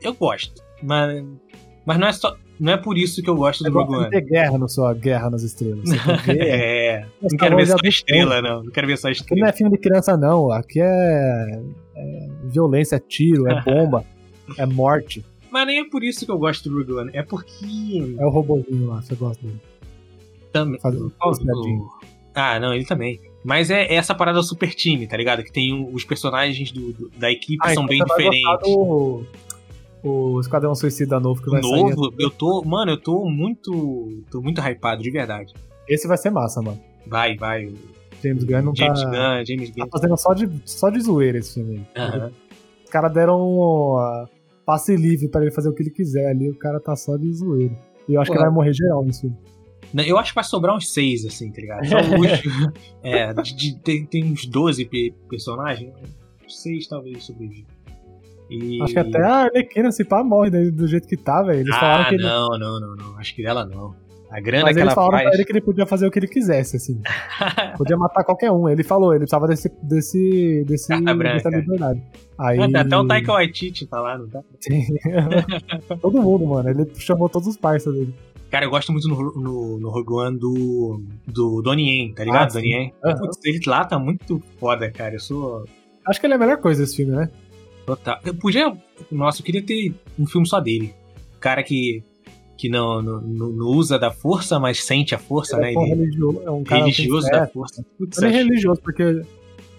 Eu 0.00 0.14
gosto, 0.14 0.62
mas, 0.82 1.24
mas 1.84 1.98
não 1.98 2.06
é 2.06 2.12
só. 2.12 2.36
Não 2.58 2.72
é 2.72 2.76
por 2.76 2.98
isso 2.98 3.22
que 3.22 3.30
eu 3.30 3.36
gosto 3.36 3.62
do 3.62 3.70
Rogue 3.70 3.94
One. 3.94 4.10
ter 4.10 4.20
guerra 4.22 4.58
na 4.58 4.66
sua 4.66 4.92
Guerra 4.92 5.30
nas 5.30 5.42
Estrelas. 5.42 5.88
é. 6.28 7.06
Não 7.22 7.36
quero 7.36 7.56
ver 7.56 7.66
só 7.66 7.76
estrela, 7.84 8.42
não. 8.42 8.64
Não 8.64 8.72
quero 8.72 8.86
ver 8.86 8.96
só 8.98 9.08
estrela. 9.08 9.32
Aqui 9.32 9.40
não 9.40 9.48
é 9.48 9.52
filme 9.52 9.72
de 9.72 9.78
criança, 9.78 10.16
não. 10.16 10.50
Aqui 10.50 10.80
é, 10.80 11.60
é 11.96 12.28
violência, 12.44 12.96
é 12.96 12.98
tiro, 12.98 13.48
é 13.48 13.62
bomba. 13.62 14.04
É 14.56 14.66
morte. 14.66 15.24
Mas 15.50 15.66
nem 15.66 15.80
é 15.80 15.84
por 15.88 16.02
isso 16.02 16.24
que 16.24 16.30
eu 16.30 16.38
gosto 16.38 16.68
do 16.68 16.98
One. 16.98 17.10
É 17.12 17.22
porque. 17.22 18.16
É 18.18 18.24
o 18.24 18.30
robôzinho 18.30 18.88
lá, 18.88 19.00
você 19.00 19.14
gosta 19.14 19.42
dele. 19.42 19.60
Também. 20.52 20.80
Faz 20.80 20.94
o... 20.94 21.12
Ah, 22.34 22.60
não, 22.60 22.72
ele 22.74 22.84
também. 22.84 23.20
Mas 23.44 23.70
é, 23.70 23.94
essa 23.94 24.14
parada 24.14 24.42
super 24.42 24.74
time, 24.74 25.06
tá 25.06 25.16
ligado? 25.16 25.42
Que 25.42 25.52
tem 25.52 25.88
os 25.92 26.04
personagens 26.04 26.70
do, 26.70 26.92
do 26.92 27.10
da 27.16 27.30
equipe 27.30 27.58
ah, 27.62 27.74
são 27.74 27.84
então 27.84 27.86
bem 27.86 28.04
diferentes. 28.04 28.62
Do, 28.62 29.26
o 30.02 30.40
Esquadrão 30.40 30.74
Suicida 30.74 31.18
novo 31.18 31.42
que 31.42 31.50
vai 31.50 31.60
novo, 31.60 31.88
sair. 31.88 31.96
Novo? 31.96 32.14
Eu 32.18 32.30
tô. 32.30 32.62
Mano, 32.64 32.92
eu 32.92 33.00
tô 33.00 33.28
muito. 33.28 34.22
tô 34.30 34.40
muito 34.40 34.60
hypado, 34.60 35.02
de 35.02 35.10
verdade. 35.10 35.52
Esse 35.88 36.06
vai 36.06 36.16
ser 36.16 36.30
massa, 36.30 36.60
mano. 36.60 36.80
Vai, 37.06 37.36
vai. 37.36 37.72
James 38.22 38.44
Gunn 38.44 38.62
não 38.62 38.74
James 38.74 39.02
tá. 39.02 39.10
Gunn, 39.10 39.44
James 39.46 39.70
Gunn. 39.70 39.86
Tá 39.86 39.98
fazendo 39.98 40.16
só 40.16 40.34
de, 40.34 40.50
só 40.64 40.90
de 40.90 41.00
zoeira 41.00 41.38
esse 41.38 41.54
filme 41.54 41.86
aí. 41.94 42.20
Uhum. 42.20 42.30
Os 42.84 42.90
caras 42.90 43.12
deram 43.12 43.40
um 43.40 43.96
uh, 43.96 44.28
passe 44.68 44.94
livre 44.94 45.28
pra 45.28 45.40
ele 45.40 45.50
fazer 45.50 45.70
o 45.70 45.72
que 45.72 45.82
ele 45.82 45.90
quiser 45.90 46.28
ali, 46.28 46.50
o 46.50 46.54
cara 46.54 46.78
tá 46.78 46.94
só 46.94 47.16
de 47.16 47.32
zoeira. 47.32 47.74
E 48.06 48.12
eu 48.12 48.20
acho 48.20 48.30
Pô, 48.30 48.36
que 48.36 48.42
vai 48.42 48.52
morrer 48.52 48.74
geral 48.74 49.02
nesse 49.02 49.22
filme. 49.22 49.38
Eu 50.06 50.18
acho 50.18 50.32
que 50.32 50.34
vai 50.34 50.44
sobrar 50.44 50.76
uns 50.76 50.92
seis, 50.92 51.24
assim, 51.24 51.50
tá 51.50 51.62
ligado? 51.62 51.86
Só 51.86 51.96
os, 51.96 52.74
é, 53.02 53.32
de, 53.32 53.56
de, 53.56 53.78
tem, 53.78 54.04
tem 54.04 54.30
uns 54.30 54.44
12 54.44 54.90
personagens. 55.26 55.94
Seis 56.46 56.86
talvez 56.86 57.24
sobrevivam. 57.24 57.64
E... 58.50 58.82
Acho 58.82 58.92
que 58.92 58.98
até 58.98 59.22
a 59.22 59.44
Arlequina 59.44 59.90
se 59.90 60.04
pá 60.04 60.22
morre 60.22 60.50
do, 60.70 60.86
jeito 60.86 61.08
que 61.08 61.16
tá, 61.16 61.42
velho. 61.42 61.60
Eles 61.60 61.74
ah, 61.74 61.80
falaram 61.80 62.08
que 62.10 62.14
ele... 62.16 62.24
não, 62.24 62.48
não, 62.58 62.78
não, 62.78 62.94
não. 62.94 63.18
Acho 63.18 63.34
que 63.34 63.42
dela 63.42 63.64
não. 63.64 63.94
A 64.30 64.40
grana 64.40 64.64
Mas 64.64 64.74
que 64.74 64.82
eles 64.82 64.92
ela 64.92 64.94
falaram 64.94 65.18
faz... 65.18 65.24
pra 65.24 65.34
ele 65.34 65.44
que 65.44 65.52
ele 65.52 65.60
podia 65.60 65.86
fazer 65.86 66.06
o 66.06 66.10
que 66.10 66.18
ele 66.18 66.28
quisesse, 66.28 66.76
assim. 66.76 67.00
podia 67.78 67.96
matar 67.96 68.22
qualquer 68.24 68.50
um. 68.50 68.68
Ele 68.68 68.84
falou, 68.84 69.12
ele 69.12 69.20
precisava 69.20 69.46
desse, 69.46 69.70
desse, 69.82 70.64
desse 70.66 70.88
dessa 71.00 71.48
liberdade. 71.48 72.02
Aí... 72.38 72.58
Ah, 72.60 72.80
até 72.80 72.96
o 72.96 73.06
Taika 73.06 73.32
Waititi 73.32 73.86
tá 73.86 74.00
lá, 74.00 74.18
não 74.18 74.28
tá? 74.28 74.42
Sim. 74.60 74.84
Todo 76.00 76.20
mundo, 76.20 76.46
mano. 76.46 76.68
Ele 76.68 76.90
chamou 76.96 77.28
todos 77.28 77.48
os 77.48 77.56
parceiros 77.56 77.98
dele. 77.98 78.14
Cara, 78.50 78.66
eu 78.66 78.70
gosto 78.70 78.92
muito 78.92 79.08
no, 79.08 79.32
no, 79.34 79.78
no 79.78 79.90
Rogue 79.90 80.12
One 80.12 80.38
do, 80.38 81.02
do 81.26 81.60
Donnie 81.62 81.86
Yen, 81.86 82.14
tá 82.14 82.24
ligado? 82.24 82.50
Ah, 82.50 82.54
Donnie 82.54 82.72
Yen. 82.72 82.92
Uhum. 83.04 83.16
Putz, 83.16 83.38
ele 83.44 83.60
lá 83.66 83.84
tá 83.84 83.98
muito 83.98 84.42
foda, 84.58 84.90
cara. 84.90 85.14
Eu 85.14 85.20
sou... 85.20 85.64
Acho 86.06 86.20
que 86.20 86.26
ele 86.26 86.34
é 86.34 86.36
a 86.36 86.40
melhor 86.40 86.58
coisa 86.58 86.82
desse 86.82 86.96
filme, 86.96 87.14
né? 87.14 87.30
Total. 87.84 88.18
Eu 88.24 88.34
podia. 88.34 88.76
Nossa, 89.10 89.40
eu 89.40 89.44
queria 89.44 89.62
ter 89.62 89.94
um 90.18 90.26
filme 90.26 90.46
só 90.46 90.60
dele. 90.60 90.94
O 91.36 91.40
cara 91.40 91.62
que, 91.62 92.02
que 92.58 92.68
não, 92.68 93.00
não, 93.00 93.20
não 93.20 93.66
usa 93.68 93.96
da 93.98 94.10
força, 94.10 94.58
mas 94.58 94.84
sente 94.84 95.14
a 95.14 95.18
força, 95.18 95.56
ele 95.56 95.62
né? 95.62 95.68
É, 95.68 95.72
ele, 95.72 95.94
religioso, 95.94 96.42
é 96.44 96.50
um 96.50 96.64
cara 96.64 96.80
religioso 96.80 97.30
da 97.30 97.46
força. 97.46 97.84
Putz, 97.96 98.18
ele 98.18 98.26
é 98.26 98.30
religioso, 98.30 98.80
porque 98.82 99.22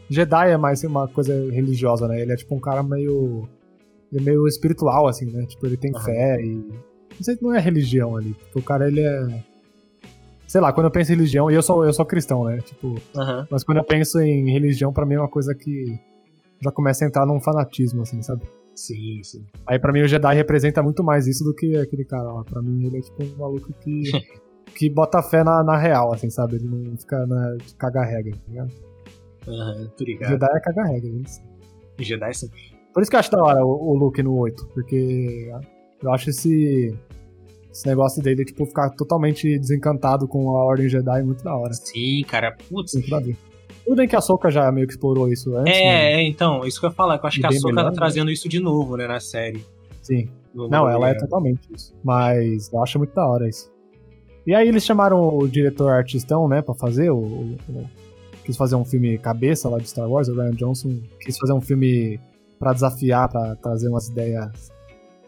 Jedi 0.09 0.51
é 0.51 0.57
mais 0.57 0.82
uma 0.86 1.05
coisa 1.09 1.34
religiosa, 1.51 2.07
né? 2.07 2.21
Ele 2.21 2.32
é 2.32 2.36
tipo 2.38 2.55
um 2.55 2.59
cara 2.59 2.82
meio. 2.82 3.47
Ele 4.11 4.21
é 4.21 4.23
meio 4.23 4.47
espiritual, 4.47 5.07
assim, 5.07 5.25
né? 5.25 5.45
Tipo, 5.45 5.67
ele 5.67 5.75
tem 5.75 5.91
uhum. 5.93 5.99
fé 5.99 6.41
e. 6.41 6.55
Não 6.55 7.23
sei 7.23 7.36
se 7.36 7.43
não 7.43 7.53
é 7.53 7.59
religião 7.59 8.15
ali. 8.15 8.34
Porque 8.34 8.59
o 8.59 8.63
cara, 8.63 8.88
ele 8.88 9.01
é. 9.01 9.43
Sei 10.47 10.61
lá, 10.61 10.71
quando 10.71 10.86
eu 10.86 10.91
penso 10.91 11.11
em 11.11 11.15
religião, 11.15 11.51
e 11.51 11.53
eu 11.53 11.61
sou, 11.61 11.86
eu 11.86 11.91
sou 11.91 12.05
cristão, 12.05 12.45
né? 12.45 12.59
Tipo. 12.61 12.88
Uhum. 12.88 13.45
Mas 13.51 13.61
quando 13.61 13.80
eu 13.80 13.84
penso 13.84 14.21
em 14.21 14.49
religião, 14.49 14.93
para 14.93 15.05
mim 15.05 15.15
é 15.15 15.19
uma 15.19 15.27
coisa 15.27 15.53
que 15.53 15.99
já 16.61 16.71
começa 16.71 17.03
a 17.03 17.07
entrar 17.07 17.25
num 17.25 17.41
fanatismo, 17.41 18.03
assim, 18.03 18.21
sabe? 18.21 18.41
Sim, 18.80 19.21
sim. 19.23 19.45
Aí 19.67 19.77
pra 19.77 19.91
mim 19.91 20.01
o 20.01 20.07
Jedi 20.07 20.34
representa 20.34 20.82
muito 20.82 21.03
mais 21.03 21.27
isso 21.27 21.43
do 21.43 21.53
que 21.53 21.75
aquele 21.75 22.05
cara 22.05 22.32
lá. 22.32 22.43
Pra 22.45 22.61
mim 22.61 22.86
ele 22.86 22.99
é 22.99 23.01
tipo 23.01 23.21
um 23.21 23.38
maluco 23.38 23.73
que, 23.73 24.03
que 24.73 24.89
bota 24.89 25.21
fé 25.21 25.43
na, 25.43 25.61
na 25.61 25.77
real, 25.77 26.13
assim, 26.13 26.30
sabe? 26.30 26.55
Ele 26.55 26.65
não 26.65 26.97
fica 26.97 27.27
na 27.27 27.57
caga-regra, 27.77 28.32
tá 28.32 28.43
ligado? 28.47 28.71
Aham, 29.47 29.82
uhum, 29.82 29.88
tô 29.97 30.03
ligado. 30.05 30.30
Jedi 30.30 30.47
é 30.49 30.59
caga-regra, 30.61 31.09
isso. 31.09 31.41
Jedi 31.99 32.34
sim. 32.34 32.49
Por 32.93 33.01
isso 33.01 33.11
que 33.11 33.17
eu 33.17 33.19
acho 33.19 33.32
da 33.32 33.43
hora 33.43 33.65
o, 33.65 33.91
o 33.91 33.93
Luke 33.97 34.23
no 34.23 34.38
8, 34.38 34.67
porque 34.73 35.51
eu 36.01 36.13
acho 36.13 36.30
esse, 36.30 36.97
esse 37.69 37.86
negócio 37.86 38.23
dele, 38.23 38.45
tipo, 38.45 38.65
ficar 38.65 38.91
totalmente 38.91 39.59
desencantado 39.59 40.25
com 40.25 40.55
a 40.55 40.63
Ordem 40.63 40.88
Jedi 40.88 41.21
muito 41.21 41.43
da 41.43 41.53
hora. 41.53 41.73
Sim, 41.73 42.23
cara, 42.25 42.55
putz. 42.69 42.93
Muito 42.93 43.09
da. 43.09 43.19
Tudo 43.89 43.97
bem 43.97 44.07
que 44.07 44.15
a 44.15 44.21
Soca 44.21 44.51
já 44.51 44.71
meio 44.71 44.85
que 44.85 44.93
explorou 44.93 45.33
isso 45.33 45.55
antes. 45.55 45.75
É, 45.75 45.83
né? 45.83 46.13
É, 46.13 46.21
então, 46.21 46.63
isso 46.63 46.79
que 46.79 46.85
eu 46.85 46.91
ia 46.91 46.95
falar, 46.95 47.17
que 47.17 47.25
eu 47.25 47.27
acho 47.27 47.39
e 47.39 47.41
que 47.41 47.47
a 47.47 47.51
Soca 47.51 47.73
tá 47.73 47.89
né? 47.89 47.91
trazendo 47.91 48.29
isso 48.29 48.47
de 48.47 48.59
novo, 48.59 48.95
né, 48.95 49.07
na 49.07 49.19
série. 49.19 49.65
Sim. 50.03 50.29
No 50.53 50.67
Não, 50.69 50.87
ela 50.87 51.09
é 51.09 51.15
totalmente 51.15 51.61
isso. 51.75 51.91
Mas 52.03 52.71
eu 52.71 52.83
acho 52.83 52.99
muito 52.99 53.15
da 53.15 53.27
hora 53.27 53.49
isso. 53.49 53.71
E 54.45 54.53
aí 54.53 54.67
eles 54.67 54.85
chamaram 54.85 55.35
o 55.35 55.47
diretor 55.47 55.89
artistão, 55.89 56.47
né, 56.47 56.61
pra 56.61 56.75
fazer 56.75 57.09
o, 57.09 57.17
o, 57.17 57.57
o, 57.67 57.89
quis 58.45 58.55
fazer 58.55 58.75
um 58.75 58.85
filme 58.85 59.17
cabeça 59.17 59.67
lá 59.67 59.79
de 59.79 59.89
Star 59.89 60.07
Wars, 60.07 60.27
o 60.27 60.35
Ryan 60.35 60.51
Johnson 60.51 60.99
quis 61.19 61.35
fazer 61.39 61.53
um 61.53 61.61
filme 61.61 62.19
para 62.59 62.73
desafiar, 62.73 63.27
para 63.27 63.55
trazer 63.55 63.89
umas 63.89 64.07
ideias 64.07 64.71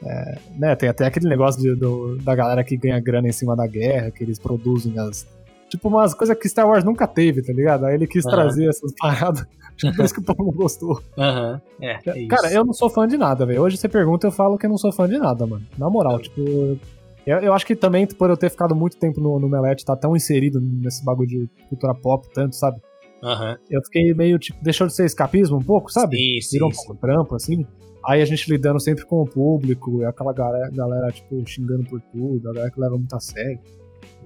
é, 0.04 0.38
né, 0.58 0.76
tem 0.76 0.90
até 0.90 1.06
aquele 1.06 1.28
negócio 1.28 1.62
de, 1.62 1.76
do, 1.76 2.18
da 2.18 2.36
galera 2.36 2.64
que 2.64 2.78
ganha 2.78 3.00
grana 3.00 3.28
em 3.28 3.32
cima 3.32 3.56
da 3.56 3.66
guerra, 3.66 4.12
que 4.12 4.24
eles 4.24 4.40
produzem 4.40 4.98
as, 5.00 5.28
Tipo, 5.72 5.88
umas 5.88 6.14
coisas 6.14 6.38
que 6.38 6.50
Star 6.50 6.68
Wars 6.68 6.84
nunca 6.84 7.08
teve, 7.08 7.42
tá 7.42 7.54
ligado? 7.54 7.86
Aí 7.86 7.96
ele 7.96 8.06
quis 8.06 8.26
uhum. 8.26 8.32
trazer 8.32 8.68
essas 8.68 8.92
paradas. 9.00 9.46
Tipo, 9.78 9.96
por 9.96 10.06
isso 10.06 10.14
que 10.14 10.20
o 10.20 10.24
povo 10.24 10.52
gostou. 10.52 11.02
Aham, 11.18 11.62
uhum. 11.80 11.88
é, 11.88 12.00
é 12.06 12.28
Cara, 12.28 12.52
eu 12.54 12.64
não 12.64 12.74
sou 12.74 12.90
fã 12.90 13.08
de 13.08 13.18
nada, 13.18 13.46
velho. 13.46 13.62
Hoje 13.62 13.78
você 13.78 13.88
pergunta, 13.88 14.28
eu 14.28 14.32
falo 14.32 14.58
que 14.58 14.66
eu 14.66 14.70
não 14.70 14.78
sou 14.78 14.92
fã 14.92 15.08
de 15.08 15.18
nada, 15.18 15.48
mano. 15.48 15.66
Na 15.78 15.90
moral, 15.90 16.20
tipo, 16.20 16.78
Eu, 17.26 17.38
eu 17.38 17.54
acho 17.54 17.66
que 17.66 17.76
também, 17.76 18.06
por 18.06 18.30
eu 18.30 18.38
ter 18.38 18.50
ficado 18.52 18.76
muito 18.76 18.98
tempo 18.98 19.22
no, 19.22 19.40
no 19.40 19.48
Melete, 19.50 19.86
tá 19.86 19.96
tão 19.96 20.16
inserido 20.16 20.60
nesse 20.62 21.04
bagulho 21.04 21.28
de 21.30 21.50
cultura 21.70 21.96
pop, 21.96 22.28
tanto, 22.34 22.56
sabe? 22.56 22.80
Aham. 23.24 23.58
Eu 23.70 23.82
fiquei 23.86 24.14
meio, 24.14 24.38
tipo, 24.38 24.62
deixou 24.62 24.86
de 24.86 24.94
ser 24.94 25.06
escapismo 25.06 25.58
um 25.58 25.64
pouco, 25.64 25.90
sabe? 25.90 26.18
Sim, 26.18 26.42
sim, 26.42 26.56
Virou 26.58 26.70
um 26.70 26.74
pouco 26.74 26.96
trampo, 26.96 27.36
assim. 27.36 27.66
Aí 28.06 28.22
a 28.22 28.26
gente 28.26 28.52
lidando 28.52 28.80
sempre 28.80 29.06
com 29.06 29.22
o 29.22 29.26
público, 29.26 30.02
e 30.02 30.06
aquela 30.06 30.34
galera, 30.34 30.70
galera, 30.70 31.12
tipo, 31.12 31.42
xingando 31.48 31.86
por 31.86 32.02
tudo, 32.12 32.50
a 32.50 32.54
galera 32.54 32.72
que 32.72 32.80
leva 32.80 32.98
muito 32.98 33.16
a 33.16 33.20
sério. 33.20 33.60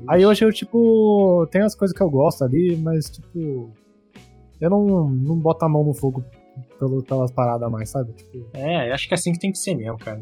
Aí 0.07 0.25
hoje 0.25 0.45
eu, 0.45 0.51
tipo, 0.51 1.47
tem 1.51 1.61
as 1.61 1.75
coisas 1.75 1.95
que 1.95 2.03
eu 2.03 2.09
gosto 2.09 2.43
ali, 2.43 2.75
mas, 2.77 3.09
tipo, 3.09 3.71
eu 4.61 4.69
não, 4.69 5.09
não 5.09 5.35
boto 5.39 5.65
a 5.65 5.69
mão 5.69 5.83
no 5.83 5.93
fogo 5.93 6.23
pelo, 6.79 7.01
pelas 7.03 7.31
paradas 7.31 7.69
mais, 7.71 7.89
sabe? 7.89 8.13
Tipo, 8.13 8.45
É, 8.53 8.91
acho 8.91 9.07
que 9.07 9.13
é 9.13 9.17
assim 9.17 9.31
que 9.33 9.39
tem 9.39 9.51
que 9.51 9.57
ser 9.57 9.75
mesmo, 9.75 9.97
cara. 9.97 10.21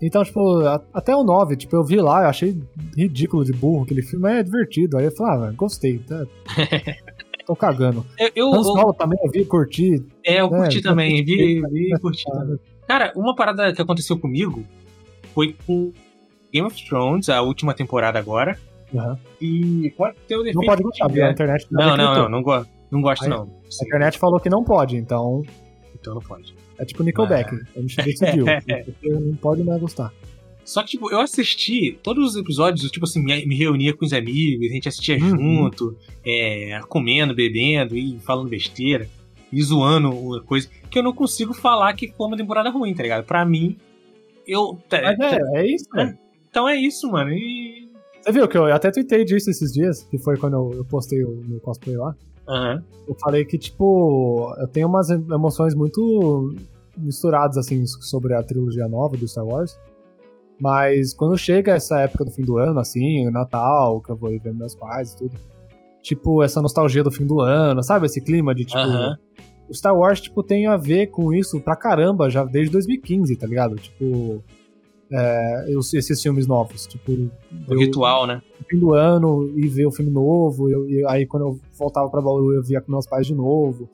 então, 0.00 0.22
tipo, 0.22 0.60
a- 0.60 0.82
até 0.94 1.14
o 1.16 1.24
9, 1.24 1.56
tipo, 1.56 1.74
eu 1.74 1.82
vi 1.84 1.96
lá, 2.00 2.22
eu 2.22 2.28
achei 2.28 2.56
ridículo 2.96 3.44
de 3.44 3.52
burro 3.52 3.82
aquele 3.82 4.02
filme, 4.02 4.22
mas 4.22 4.38
é 4.38 4.42
divertido. 4.42 4.96
Aí 4.98 5.06
eu 5.06 5.12
falei, 5.16 5.32
ah, 5.34 5.38
velho, 5.46 5.56
gostei, 5.56 5.98
tá? 5.98 6.24
Tô 7.46 7.56
cagando. 7.56 8.04
Eu, 8.18 8.30
eu, 8.36 8.54
Han 8.54 8.80
eu- 8.88 8.92
também 8.92 9.18
eu 9.24 9.30
vi, 9.30 9.44
curti. 9.44 10.04
é, 10.24 10.40
eu 10.40 10.46
É, 10.46 10.48
curti 10.50 10.78
então 10.78 10.92
também, 10.92 11.24
vi, 11.24 11.62
vi 11.72 11.98
curti 12.00 12.24
também. 12.30 12.58
Cara, 12.86 13.12
uma 13.16 13.34
parada 13.34 13.72
que 13.72 13.80
aconteceu 13.82 14.18
comigo 14.18 14.62
foi 15.34 15.56
com 15.66 15.90
Game 16.52 16.66
of 16.66 16.86
Thrones, 16.86 17.28
a 17.30 17.40
última 17.42 17.72
temporada 17.74 18.18
agora. 18.18 18.58
Aham. 18.94 19.18
E 19.40 19.92
pode 19.96 20.16
ter 20.26 20.36
o 20.36 20.38
defeito 20.38 20.56
Não 20.58 20.64
pode 20.64 20.82
gostar, 20.82 21.06
tiver. 21.08 21.28
A 21.28 21.30
internet 21.32 21.66
Não, 21.70 21.80
não, 21.80 21.96
não, 21.96 22.04
decretou. 22.06 22.28
não, 22.30 22.42
go 22.42 22.66
não 22.90 23.00
gosto 23.02 23.24
Aí- 23.24 23.28
não. 23.30 23.42
A 23.42 23.70
Sim, 23.70 23.84
internet 23.86 24.18
falou 24.18 24.40
que 24.40 24.48
não 24.48 24.64
pode, 24.64 24.96
então 24.96 25.42
então 25.94 26.14
não 26.14 26.22
pode. 26.22 26.54
é 26.78 26.84
tipo 26.84 27.02
Nickelback. 27.02 27.54
A 27.76 27.80
gente 27.80 27.96
decidiu. 27.96 28.44
Não 29.02 29.36
pode 29.36 29.62
mais 29.64 29.80
gostar. 29.80 30.12
Só 30.64 30.82
que, 30.82 30.90
tipo, 30.90 31.10
eu 31.10 31.18
assisti 31.20 31.98
todos 32.02 32.30
os 32.30 32.36
episódios, 32.36 32.84
eu, 32.84 32.90
tipo 32.90 33.04
assim, 33.06 33.22
me, 33.24 33.54
reunia 33.56 33.94
com 33.94 34.04
os 34.04 34.12
amigos, 34.12 34.66
a 34.70 34.72
gente 34.74 34.86
assistia 34.88 35.16
Uhum. 35.18 35.28
junto, 35.30 35.96
é, 36.24 36.78
comendo, 36.88 37.34
bebendo 37.34 37.96
e 37.96 38.18
falando 38.20 38.48
besteira, 38.50 39.08
e 39.50 39.62
zoando 39.62 40.10
uma 40.10 40.42
coisa, 40.42 40.68
que 40.90 40.98
eu 40.98 41.02
não 41.02 41.14
consigo 41.14 41.54
falar 41.54 41.94
que 41.94 42.12
foi 42.12 42.26
uma 42.26 42.36
temporada 42.36 42.68
ruim, 42.68 42.94
tá 42.94 43.02
ligado? 43.02 43.24
Pra 43.24 43.44
mim, 43.46 43.78
eu. 44.46 44.78
tá- 44.90 45.00
Mas 45.02 45.18
é, 45.18 45.38
é 45.62 45.66
isso, 45.74 45.86
É. 45.96 46.04
velho. 46.04 46.18
Então 46.50 46.68
é 46.68 46.76
isso, 46.76 47.10
mano. 47.10 47.30
E. 47.32 47.87
Você 48.28 48.32
viu 48.32 48.46
que 48.46 48.58
eu 48.58 48.66
até 48.66 48.90
tuitei 48.90 49.24
disso 49.24 49.48
esses 49.48 49.72
dias, 49.72 50.02
que 50.02 50.18
foi 50.18 50.36
quando 50.36 50.52
eu, 50.52 50.70
eu 50.76 50.84
postei 50.84 51.24
o 51.24 51.42
meu 51.48 51.58
cosplay 51.60 51.96
lá. 51.96 52.14
Aham. 52.46 52.84
Eu 53.06 53.14
falei 53.14 53.42
que, 53.42 53.56
tipo, 53.56 54.54
eu 54.58 54.68
tenho 54.68 54.86
umas 54.86 55.08
emoções 55.08 55.74
muito 55.74 56.54
misturadas, 56.94 57.56
assim, 57.56 57.86
sobre 57.86 58.34
a 58.34 58.42
trilogia 58.42 58.86
nova 58.86 59.16
do 59.16 59.26
Star 59.26 59.46
Wars. 59.46 59.80
Mas 60.60 61.14
quando 61.14 61.38
chega 61.38 61.72
essa 61.72 62.00
época 62.00 62.26
do 62.26 62.30
fim 62.30 62.42
do 62.42 62.58
ano, 62.58 62.78
assim, 62.78 63.30
Natal, 63.30 64.02
que 64.02 64.10
eu 64.10 64.16
vou 64.16 64.30
ir 64.30 64.40
ver 64.40 64.52
meus 64.52 64.74
pais 64.74 65.14
e 65.14 65.16
tudo. 65.16 65.32
Tipo, 66.02 66.42
essa 66.42 66.60
nostalgia 66.60 67.02
do 67.02 67.10
fim 67.10 67.24
do 67.24 67.40
ano, 67.40 67.82
sabe? 67.82 68.04
Esse 68.04 68.20
clima 68.20 68.54
de, 68.54 68.66
tipo. 68.66 68.76
Aham. 68.76 69.16
O 69.70 69.74
Star 69.74 69.96
Wars, 69.96 70.20
tipo, 70.20 70.42
tem 70.42 70.66
a 70.66 70.76
ver 70.76 71.06
com 71.06 71.32
isso 71.32 71.58
pra 71.62 71.74
caramba, 71.74 72.28
já 72.28 72.44
desde 72.44 72.72
2015, 72.72 73.36
tá 73.36 73.46
ligado? 73.46 73.76
Tipo. 73.76 74.44
É, 75.10 75.66
esses 75.70 76.22
filmes 76.22 76.46
novos. 76.46 76.86
Tipo. 76.86 77.30
O 77.66 77.78
ritual, 77.78 78.26
né? 78.26 78.42
no 78.58 78.66
fim 78.66 78.78
do 78.78 78.94
ano 78.94 79.50
e 79.56 79.66
ver 79.68 79.86
o 79.86 79.92
filme 79.92 80.10
novo. 80.10 80.70
Eu, 80.70 81.08
aí 81.08 81.26
quando 81.26 81.46
eu 81.46 81.60
voltava 81.76 82.08
pra 82.08 82.20
Bauru, 82.20 82.52
eu 82.52 82.62
via 82.62 82.80
com 82.80 82.92
meus 82.92 83.06
pais 83.06 83.26
de 83.26 83.34
novo. 83.34 83.88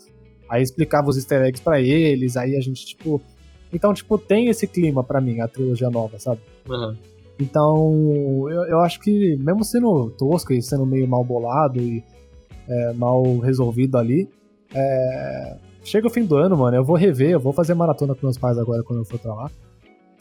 Aí 0.48 0.62
explicava 0.62 1.08
os 1.08 1.16
easter 1.16 1.42
eggs 1.42 1.62
pra 1.62 1.80
eles. 1.80 2.36
Aí 2.36 2.56
a 2.56 2.60
gente, 2.60 2.84
tipo. 2.84 3.20
Então, 3.72 3.92
tipo, 3.92 4.16
tem 4.18 4.48
esse 4.48 4.66
clima 4.66 5.02
pra 5.02 5.20
mim, 5.20 5.40
a 5.40 5.48
trilogia 5.48 5.90
nova, 5.90 6.18
sabe? 6.18 6.40
Aham. 6.68 6.96
Então, 7.40 8.48
eu, 8.48 8.64
eu 8.66 8.80
acho 8.80 9.00
que, 9.00 9.36
mesmo 9.36 9.64
sendo 9.64 10.10
tosco 10.10 10.52
e 10.52 10.62
sendo 10.62 10.86
meio 10.86 11.08
mal 11.08 11.24
bolado 11.24 11.80
e 11.80 12.04
é, 12.68 12.92
mal 12.92 13.38
resolvido 13.38 13.98
ali, 13.98 14.28
é, 14.72 15.56
chega 15.82 16.06
o 16.06 16.10
fim 16.10 16.24
do 16.24 16.36
ano, 16.36 16.56
mano, 16.56 16.76
eu 16.76 16.84
vou 16.84 16.94
rever, 16.94 17.30
eu 17.30 17.40
vou 17.40 17.52
fazer 17.52 17.74
maratona 17.74 18.14
com 18.14 18.24
meus 18.24 18.38
pais 18.38 18.56
agora 18.56 18.84
quando 18.84 19.00
eu 19.00 19.04
for 19.04 19.18
pra 19.18 19.34
lá. 19.34 19.50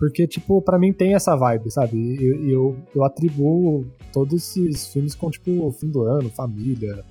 Porque, 0.04 0.28
tipo, 0.28 0.62
pra 0.62 0.78
mim 0.78 0.92
tem 0.92 1.14
essa 1.14 1.34
vibe, 1.34 1.72
sabe? 1.72 1.96
E 1.96 2.26
eu, 2.26 2.50
eu, 2.50 2.78
eu 2.94 3.04
atribuo 3.06 3.86
todos 4.12 4.34
esses 4.34 4.92
filmes 4.92 5.16
com, 5.16 5.32
tipo, 5.32 5.72
fim 5.72 5.90
do 5.90 6.02
ano, 6.02 6.30
família, 6.30 7.06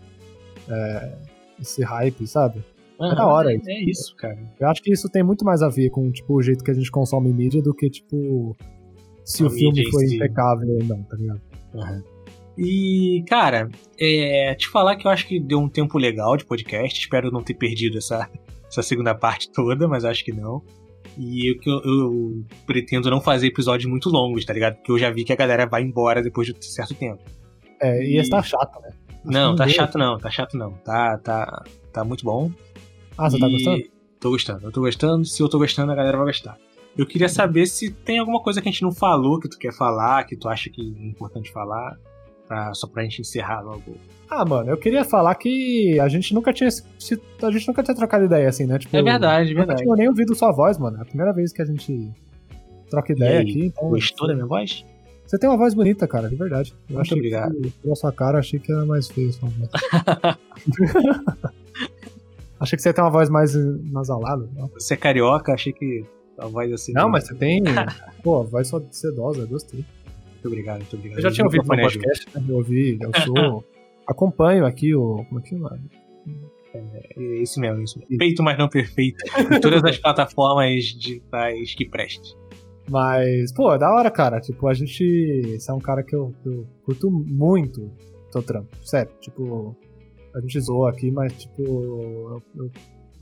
é, 0.68 1.16
esse 1.59 1.82
hype, 1.82 2.26
sabe? 2.26 2.62
É 3.01 3.14
da 3.14 3.26
hora 3.26 3.55
isso. 3.55 3.70
É 3.70 3.82
isso, 3.82 4.16
cara. 4.16 4.38
Eu 4.61 4.68
acho 4.68 4.82
que 4.82 4.93
isso 4.93 5.09
tem 5.09 5.22
muito 5.22 5.43
mais 5.43 5.62
a 5.62 5.70
ver 5.70 5.88
com, 5.88 6.12
tipo, 6.12 6.34
o 6.34 6.43
jeito 6.43 6.62
que 6.62 6.70
a 6.70 6.74
gente 6.74 6.90
consome 6.90 7.32
mídia 7.32 7.62
do 7.62 7.72
que, 7.72 7.88
tipo, 7.88 8.55
se 9.24 9.43
A 9.43 9.47
o 9.47 9.51
filme 9.51 9.90
foi 9.90 10.05
impecável 10.05 10.68
ou 10.68 10.84
não, 10.84 11.03
tá 11.05 11.16
ligado? 11.16 11.40
Aham. 11.74 12.05
E, 12.59 13.24
cara, 13.26 13.70
é, 13.99 14.55
te 14.55 14.68
falar 14.68 14.97
que 14.97 15.07
eu 15.07 15.11
acho 15.11 15.26
que 15.26 15.40
deu 15.40 15.59
um 15.59 15.68
tempo 15.68 15.97
legal 15.97 16.36
de 16.36 16.45
podcast. 16.45 17.01
Espero 17.01 17.30
não 17.30 17.43
ter 17.43 17.55
perdido 17.55 17.97
essa, 17.97 18.28
essa 18.68 18.82
segunda 18.82 19.14
parte 19.14 19.51
toda, 19.51 19.88
mas 19.88 20.05
acho 20.05 20.22
que 20.22 20.32
não. 20.32 20.62
E 21.18 21.50
eu, 21.50 21.56
eu, 21.66 21.82
eu 21.84 22.44
pretendo 22.66 23.10
não 23.10 23.20
fazer 23.20 23.46
episódios 23.48 23.88
muito 23.90 24.08
longos, 24.08 24.44
tá 24.44 24.52
ligado? 24.52 24.76
Porque 24.76 24.92
eu 24.92 24.98
já 24.98 25.10
vi 25.10 25.24
que 25.24 25.32
a 25.32 25.36
galera 25.36 25.66
vai 25.66 25.82
embora 25.82 26.22
depois 26.22 26.46
de 26.46 26.54
um 26.54 26.62
certo 26.62 26.94
tempo. 26.94 27.22
É, 27.80 28.02
e 28.04 28.14
E- 28.14 28.16
esse 28.18 28.30
tá 28.30 28.42
chato, 28.42 28.80
né? 28.80 28.88
Acho 28.88 29.20
não, 29.24 29.54
tá 29.54 29.64
deu. 29.66 29.74
chato 29.74 29.98
não, 29.98 30.18
tá 30.18 30.30
chato 30.30 30.56
não. 30.56 30.72
Tá, 30.84 31.18
tá, 31.18 31.64
tá 31.92 32.02
muito 32.04 32.24
bom. 32.24 32.50
Ah, 33.16 33.28
você 33.30 33.38
tá 33.38 33.46
E 33.48 33.52
gostando? 33.52 33.82
Tô 34.18 34.30
gostando, 34.30 34.66
eu 34.66 34.72
tô 34.72 34.80
gostando. 34.80 35.24
Se 35.24 35.42
eu 35.42 35.48
tô 35.48 35.58
gostando, 35.58 35.92
a 35.92 35.94
galera 35.94 36.16
vai 36.16 36.26
gostar. 36.26 36.56
Eu 36.96 37.06
queria 37.06 37.28
saber 37.28 37.66
se 37.66 37.90
tem 37.90 38.18
alguma 38.18 38.40
coisa 38.40 38.60
que 38.60 38.68
a 38.68 38.72
gente 38.72 38.82
não 38.82 38.92
falou, 38.92 39.38
que 39.40 39.48
tu 39.48 39.58
quer 39.58 39.72
falar, 39.72 40.24
que 40.24 40.36
tu 40.36 40.48
acha 40.48 40.68
que 40.70 40.80
é 40.80 41.06
importante 41.06 41.50
falar, 41.52 41.98
pra, 42.53 42.74
só 42.74 42.86
pra 42.86 43.03
gente 43.03 43.20
encerrar 43.22 43.62
logo. 43.62 43.96
Ah, 44.28 44.44
mano, 44.44 44.70
eu 44.70 44.76
queria 44.76 45.05
falar 45.05 45.34
que 45.34 45.98
a 46.00 46.09
gente 46.09 46.34
nunca 46.34 46.53
tinha 46.53 46.68
a 46.68 47.50
gente 47.50 47.68
nunca 47.68 47.82
tinha 47.82 47.94
trocado 47.94 48.24
ideia 48.24 48.48
assim, 48.48 48.66
né? 48.66 48.78
Tipo, 48.78 48.96
É 48.96 49.03
verdade, 49.03 49.48
é 49.48 49.53
Eu 49.53 49.55
nunca 49.55 49.66
verdade. 49.66 49.82
tinha 49.82 49.96
nem 49.96 50.09
ouvido 50.09 50.34
sua 50.34 50.53
voz, 50.53 50.78
mano. 50.78 50.98
É 50.98 51.03
a 51.03 51.05
primeira 51.05 51.32
vez 51.32 51.53
que 51.53 51.61
a 51.62 51.64
gente 51.64 52.11
troca 52.90 53.12
ideia 53.12 53.40
aí, 53.40 53.42
aqui, 53.50 53.66
então. 53.66 53.88
Gostou 53.88 54.28
da 54.28 54.34
minha 54.34 54.46
voz? 54.46 54.84
Você 55.26 55.38
tem 55.38 55.48
uma 55.48 55.57
voz 55.57 55.72
bonita, 55.74 56.07
cara, 56.07 56.28
de 56.28 56.36
verdade. 56.36 56.74
Eu 56.90 56.96
Muito 56.96 57.14
obrigado. 57.14 57.55
Que, 57.55 57.70
pela 57.70 57.94
sua 57.94 58.12
cara, 58.12 58.38
achei 58.38 58.59
que 58.61 58.70
era 58.70 58.84
mais 58.84 59.09
feio 59.09 59.32
sua 59.32 59.48
voz. 59.48 59.70
achei 62.61 62.76
que 62.76 62.82
você 62.82 62.90
ia 62.90 62.94
ter 62.94 63.00
uma 63.00 63.11
voz 63.11 63.28
mais 63.30 63.55
nasalada. 63.90 64.48
Não, 64.55 64.68
Você 64.68 64.94
é 64.94 64.96
carioca, 64.96 65.53
achei 65.53 65.72
que 65.72 66.05
a 66.38 66.46
voz 66.46 66.70
assim. 66.72 66.92
não 66.92 67.09
mas 67.09 67.26
você 67.26 67.34
tem. 67.34 67.62
Pô, 68.22 68.42
voz 68.44 68.68
só 68.68 68.80
sedosa, 68.90 69.46
gostei. 69.46 69.84
Muito 70.43 70.49
obrigado, 70.49 70.78
muito 70.78 70.97
obrigado. 70.97 71.18
Eu 71.18 71.22
já 71.22 71.30
tinha 71.30 71.45
O 71.45 71.47
ouvido 71.47 71.72
ajuda. 71.72 71.82
podcast, 71.82 72.26
né? 72.34 72.45
Eu 72.49 72.57
ouvi, 72.57 72.99
eu 73.01 73.11
sou. 73.24 73.64
acompanho 74.07 74.66
aqui 74.66 74.93
o. 74.95 75.24
Como 75.28 75.38
é 75.38 75.43
que 75.43 75.51
chama? 75.51 75.78
É 76.74 77.22
isso 77.40 77.61
mesmo, 77.61 77.82
isso 77.82 77.99
mesmo. 77.99 78.16
Feito, 78.18 78.43
mas 78.43 78.59
não 78.59 78.68
perfeito. 78.68 79.18
Em 79.55 79.61
todas 79.61 79.84
as 79.84 79.99
plataformas 79.99 80.84
digitais 80.84 81.74
que 81.74 81.88
preste. 81.88 82.34
Mas, 82.90 83.53
pô, 83.53 83.72
é 83.72 83.78
da 83.78 83.88
hora, 83.93 84.11
cara. 84.11 84.40
Tipo, 84.40 84.66
a 84.66 84.74
gente. 84.74 85.59
Você 85.59 85.70
é 85.70 85.74
um 85.74 85.78
cara 85.80 86.03
que 86.03 86.16
eu, 86.16 86.34
que 86.43 86.49
eu 86.49 86.66
curto 86.84 87.11
muito 87.11 87.93
teu 88.32 88.43
trampo. 88.43 88.76
Sério, 88.82 89.12
tipo. 89.20 89.76
A 90.34 90.40
gente 90.40 90.59
zoa 90.61 90.90
aqui, 90.90 91.11
mas, 91.11 91.32
tipo. 91.34 91.62
Eu, 91.62 92.43
eu 92.57 92.70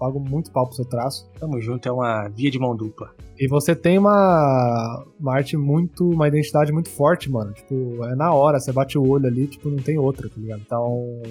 pago 0.00 0.18
muito 0.18 0.50
pau 0.50 0.66
pro 0.66 0.74
seu 0.74 0.84
traço. 0.84 1.30
Tamo 1.38 1.60
junto, 1.60 1.86
é 1.88 1.92
uma 1.92 2.26
via 2.28 2.50
de 2.50 2.58
mão 2.58 2.74
dupla. 2.74 3.10
E 3.38 3.46
você 3.46 3.74
tem 3.76 3.98
uma, 3.98 5.04
uma 5.20 5.34
arte 5.34 5.56
muito. 5.56 6.08
Uma 6.10 6.26
identidade 6.26 6.72
muito 6.72 6.88
forte, 6.90 7.30
mano. 7.30 7.52
Tipo, 7.52 8.04
é 8.06 8.14
na 8.16 8.32
hora, 8.32 8.58
você 8.58 8.72
bate 8.72 8.98
o 8.98 9.06
olho 9.08 9.26
ali, 9.26 9.46
tipo, 9.46 9.68
não 9.70 9.78
tem 9.78 9.98
outra, 9.98 10.28
tá 10.28 10.34
ligado? 10.38 10.60
Então. 10.62 11.22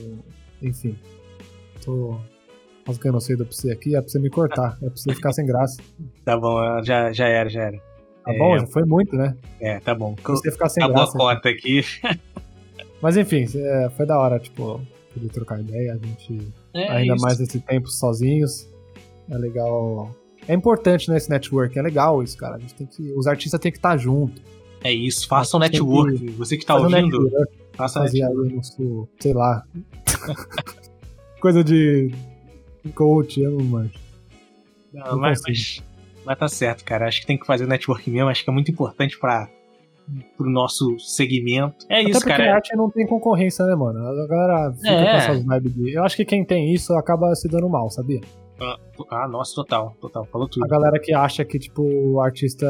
Enfim. 0.62 0.96
Tô. 1.84 2.16
Rasgando 2.88 3.18
o 3.18 3.22
cedo 3.22 3.46
pra 3.46 3.54
você 3.56 3.72
aqui, 3.72 3.96
é 3.96 4.02
pra 4.02 4.10
você 4.10 4.18
me 4.20 4.30
cortar. 4.30 4.78
É 4.82 4.88
pra 4.88 4.96
você 4.96 5.14
ficar 5.14 5.32
sem 5.34 5.46
graça. 5.46 5.82
Tá 6.26 6.38
bom, 6.38 6.58
já, 6.84 7.12
já 7.12 7.28
era, 7.28 7.50
já 7.50 7.62
era. 7.64 7.78
Tá 8.24 8.34
É. 8.34 8.38
bom? 8.38 8.58
Já 8.58 8.66
foi 8.68 8.84
muito, 8.86 9.16
né? 9.16 9.36
É, 9.60 9.80
tá 9.80 9.94
bom. 9.96 10.14
Pra 10.16 10.34
você 10.34 10.52
ficar 10.52 10.70
sem 10.70 10.84
Acabou 10.84 11.02
a 11.02 11.06
graça. 11.06 11.18
cota 11.18 11.50
aqui. 11.50 11.82
Mas 13.02 13.16
enfim, 13.18 13.46
é, 13.56 13.90
foi 13.96 14.06
da 14.06 14.18
hora, 14.20 14.40
tipo, 14.40 14.82
poder 15.14 15.30
trocar 15.30 15.60
ideia, 15.60 15.94
a 15.94 15.98
gente. 15.98 16.48
É 16.74 16.90
ainda 16.90 17.16
isso. 17.16 17.24
mais 17.24 17.40
nesse 17.40 17.60
tempo 17.60 17.88
sozinhos. 17.88 18.70
É 19.30 19.38
legal. 19.38 20.16
É 20.48 20.54
importante 20.54 21.10
nesse 21.12 21.30
network, 21.30 21.78
é 21.78 21.82
legal 21.82 22.24
isso, 22.24 22.38
cara. 22.38 22.56
A 22.56 22.60
gente 22.60 22.74
tem 22.74 22.88
que. 22.88 23.12
Os 23.14 23.28
artistas 23.28 23.60
têm 23.60 23.72
que 23.72 23.78
estar 23.78 23.98
junto. 23.98 24.42
É 24.84 24.92
isso, 24.92 25.28
faça 25.28 25.58
um 25.58 25.60
Tem 25.60 25.70
que 25.70 25.80
network. 25.80 26.32
Você 26.32 26.58
que 26.58 26.66
tá 26.66 26.76
um 26.76 26.84
ouvindo, 26.84 27.24
network, 27.24 27.54
faça 27.74 28.00
fazer 28.00 28.24
aí 28.24 28.30
network. 28.30 28.54
o 28.54 28.56
nosso, 28.56 29.10
sei 29.20 29.34
lá. 29.34 29.64
Coisa 31.40 31.64
de 31.64 32.12
coach, 32.96 33.40
eu 33.42 33.52
não 33.52 33.66
manjo. 33.66 34.00
Não, 34.94 35.12
não 35.12 35.20
mas, 35.20 35.42
mas, 35.46 35.84
mas 36.26 36.38
tá 36.38 36.48
certo, 36.48 36.84
cara. 36.84 37.08
Acho 37.08 37.22
que 37.22 37.28
tem 37.28 37.38
que 37.38 37.46
fazer 37.46 37.68
network 37.68 38.10
mesmo. 38.10 38.30
Acho 38.30 38.44
que 38.44 38.50
é 38.50 38.54
muito 38.54 38.72
importante 38.72 39.18
para 39.20 39.50
pro 40.38 40.50
nosso 40.50 40.98
segmento. 41.00 41.86
É 41.90 42.02
Até 42.02 42.10
isso, 42.10 42.20
porque 42.20 42.36
cara. 42.36 42.52
a 42.52 42.56
arte 42.56 42.76
não 42.76 42.90
tem 42.90 43.06
concorrência, 43.08 43.66
né, 43.66 43.76
mano? 43.76 44.00
A 44.00 44.28
galera 44.28 44.74
fica 44.74 44.90
É. 44.90 45.04
com 45.12 45.18
essas 45.18 45.44
vibes 45.44 45.74
de. 45.74 45.94
Eu 45.96 46.04
acho 46.04 46.16
que 46.16 46.26
quem 46.26 46.44
tem 46.46 46.74
isso 46.74 46.94
acaba 46.94 47.34
se 47.36 47.48
dando 47.48 47.70
mal, 47.70 47.90
sabia? 47.90 48.22
Ah, 48.62 48.76
ah, 49.12 49.28
nossa, 49.30 49.56
total, 49.56 49.96
total, 50.02 50.26
falou 50.26 50.46
tudo. 50.48 50.66
A 50.66 50.68
galera 50.68 51.00
que 51.00 51.14
acha 51.14 51.46
que, 51.46 51.58
tipo, 51.58 51.82
o 51.82 52.20
artista, 52.20 52.68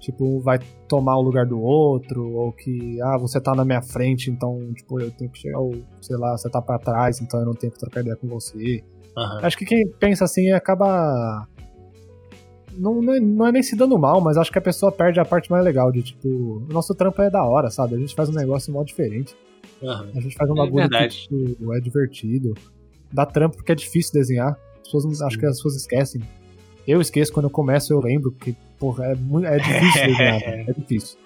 tipo, 0.00 0.40
vai 0.40 0.58
tomar 0.88 1.18
o 1.18 1.20
lugar 1.22 1.44
do 1.44 1.60
outro, 1.60 2.32
ou 2.32 2.50
que, 2.50 2.98
ah, 3.02 3.18
você 3.18 3.38
tá 3.38 3.54
na 3.54 3.62
minha 3.62 3.82
frente, 3.82 4.30
então, 4.30 4.72
tipo, 4.74 4.98
eu 4.98 5.10
tenho 5.10 5.30
que 5.30 5.38
chegar, 5.38 5.58
ou, 5.58 5.74
sei 6.00 6.16
lá, 6.16 6.34
você 6.34 6.48
tá 6.48 6.62
pra 6.62 6.78
trás, 6.78 7.20
então 7.20 7.40
eu 7.40 7.44
não 7.46 7.52
tenho 7.52 7.70
que 7.72 7.78
trocar 7.78 8.00
ideia 8.00 8.16
com 8.16 8.26
você. 8.26 8.82
Aham. 9.14 9.40
Acho 9.42 9.58
que 9.58 9.66
quem 9.66 9.86
pensa 10.00 10.24
assim 10.24 10.50
acaba. 10.52 11.46
Não, 12.76 13.00
não, 13.02 13.14
é, 13.14 13.20
não 13.20 13.46
é 13.46 13.52
nem 13.52 13.62
se 13.62 13.76
dando 13.76 13.98
mal, 13.98 14.20
mas 14.20 14.36
acho 14.36 14.50
que 14.50 14.58
a 14.58 14.62
pessoa 14.62 14.90
perde 14.90 15.20
a 15.20 15.24
parte 15.24 15.50
mais 15.50 15.64
legal 15.64 15.90
de, 15.92 16.02
tipo, 16.02 16.28
o 16.28 16.66
nosso 16.72 16.94
trampo 16.94 17.20
é 17.22 17.30
da 17.30 17.44
hora, 17.44 17.70
sabe? 17.70 17.94
A 17.94 17.98
gente 17.98 18.14
faz 18.14 18.28
um 18.28 18.32
negócio 18.34 18.72
mal 18.72 18.84
diferente. 18.84 19.34
aham. 19.82 20.08
A 20.14 20.20
gente 20.20 20.36
faz 20.36 20.48
um 20.50 20.54
É 20.54 20.56
bagulho 20.56 20.84
que 20.84 20.88
verdade. 20.96 21.28
tipo, 21.28 21.74
é 21.74 21.80
divertido. 21.80 22.54
Dá 23.12 23.26
trampo 23.26 23.56
porque 23.56 23.72
é 23.72 23.74
difícil 23.74 24.12
desenhar. 24.14 24.56
As 24.76 24.82
pessoas, 24.92 25.04
não- 25.20 25.26
acho 25.26 25.38
que 25.38 25.46
as 25.46 25.56
pessoas 25.56 25.76
esquecem. 25.76 26.22
Eu 26.86 27.00
esqueço 27.00 27.32
quando 27.32 27.44
eu 27.46 27.50
começo, 27.50 27.92
eu 27.92 28.00
lembro 28.00 28.32
que, 28.32 28.56
porra, 28.78 29.06
é, 29.06 29.14
muito, 29.14 29.46
é 29.46 29.56
difícil 29.58 30.06
desenhar. 30.06 30.42
é 30.68 30.72
difícil. 30.76 31.18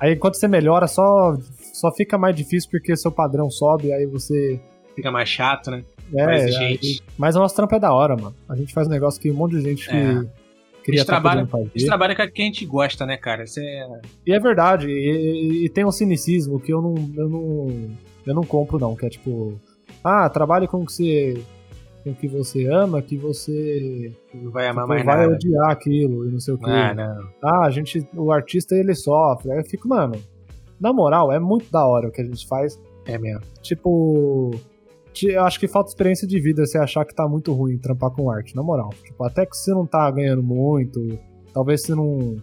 Aí 0.00 0.14
enquanto 0.14 0.34
você 0.36 0.46
melhora, 0.46 0.86
só, 0.86 1.36
só 1.74 1.92
fica 1.92 2.16
mais 2.16 2.34
difícil 2.36 2.70
porque 2.70 2.96
seu 2.96 3.10
padrão 3.10 3.50
sobe, 3.50 3.92
aí 3.92 4.06
você. 4.06 4.60
Fica 4.94 5.10
mais 5.10 5.28
chato, 5.28 5.70
né? 5.70 5.84
É, 6.14 6.24
Mais 6.24 6.42
aí- 6.44 6.48
exigente. 6.74 7.02
mas 7.18 7.36
o 7.36 7.38
nosso 7.40 7.54
trampo 7.54 7.74
é 7.74 7.78
da 7.80 7.92
hora, 7.92 8.16
mano. 8.16 8.34
A 8.48 8.56
gente 8.56 8.72
faz 8.72 8.86
um 8.86 8.90
negócio 8.90 9.20
que 9.20 9.30
um 9.30 9.34
monte 9.34 9.56
de 9.56 9.60
gente 9.62 9.86
que 9.88 9.94
É. 9.94 10.24
queria 10.90 11.00
estar 11.02 11.12
trabalha- 11.14 11.46
podendo 11.46 11.56
A 11.56 11.64
gente 11.64 11.72
fazer. 11.74 11.86
trabalha 11.86 12.16
com 12.16 12.22
o 12.22 12.30
que 12.32 12.42
a 12.42 12.44
gente 12.44 12.66
gosta, 12.66 13.06
né, 13.06 13.16
cara? 13.16 13.44
Isso 13.44 13.60
é. 13.60 14.00
E 14.26 14.32
é 14.32 14.40
verdade, 14.40 14.88
e, 14.88 15.64
e- 15.64 15.68
tem 15.68 15.84
um 15.84 15.90
cinicismo 15.92 16.58
que 16.60 16.72
eu 16.72 16.80
não, 16.82 16.94
eu 17.16 17.28
não. 17.28 17.90
Eu 18.26 18.34
não 18.34 18.42
compro, 18.42 18.78
não. 18.78 18.94
Que 18.94 19.06
é 19.06 19.08
tipo. 19.08 19.58
Ah, 20.04 20.28
trabalhe 20.28 20.66
com 20.66 20.82
o 20.82 20.86
que 20.86 20.92
você. 20.92 21.42
Com 22.04 22.10
o 22.10 22.14
que 22.14 22.28
você 22.28 22.66
ama, 22.66 23.02
que 23.02 23.16
você 23.16 24.12
Não 24.34 24.50
vai 24.50 24.68
amar 24.68 24.84
tipo, 24.84 24.88
mais 24.94 25.04
vai 25.04 25.16
nada. 25.22 25.34
odiar 25.34 25.70
aquilo 25.70 26.28
e 26.28 26.30
não 26.30 26.38
sei 26.40 26.54
o 26.54 26.58
que. 26.58 26.70
Ah, 26.70 26.94
não. 26.94 27.28
Ah, 27.42 27.66
a 27.66 27.70
gente. 27.70 28.06
O 28.14 28.30
artista 28.30 28.74
ele 28.74 28.94
sofre. 28.94 29.50
Aí 29.52 29.58
eu 29.58 29.64
fico, 29.64 29.88
mano. 29.88 30.14
Na 30.80 30.92
moral, 30.92 31.32
é 31.32 31.38
muito 31.40 31.70
da 31.72 31.84
hora 31.86 32.08
o 32.08 32.12
que 32.12 32.20
a 32.20 32.24
gente 32.24 32.46
faz. 32.46 32.78
É 33.06 33.16
mesmo. 33.18 33.40
Tipo. 33.62 34.50
Eu 35.26 35.44
acho 35.44 35.58
que 35.58 35.68
falta 35.68 35.90
experiência 35.90 36.26
de 36.26 36.40
vida 36.40 36.64
você 36.64 36.78
achar 36.78 37.04
que 37.04 37.14
tá 37.14 37.28
muito 37.28 37.52
ruim 37.52 37.78
trampar 37.78 38.10
com 38.10 38.30
arte, 38.30 38.54
na 38.54 38.62
moral. 38.62 38.90
Tipo, 39.04 39.24
até 39.24 39.44
que 39.44 39.56
você 39.56 39.72
não 39.72 39.86
tá 39.86 40.10
ganhando 40.10 40.42
muito, 40.42 41.18
talvez 41.52 41.82
você 41.82 41.94
não. 41.94 42.36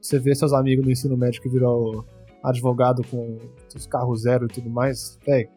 Você 0.00 0.18
vê 0.18 0.34
seus 0.34 0.52
amigos 0.52 0.84
no 0.84 0.90
ensino 0.90 1.16
médio 1.16 1.42
que 1.42 1.48
virou 1.48 2.04
advogado 2.42 3.02
com 3.10 3.38
os 3.74 3.86
carros 3.86 4.22
zero 4.22 4.46
e 4.46 4.48
tudo 4.48 4.70
mais, 4.70 5.18
véi, 5.26 5.48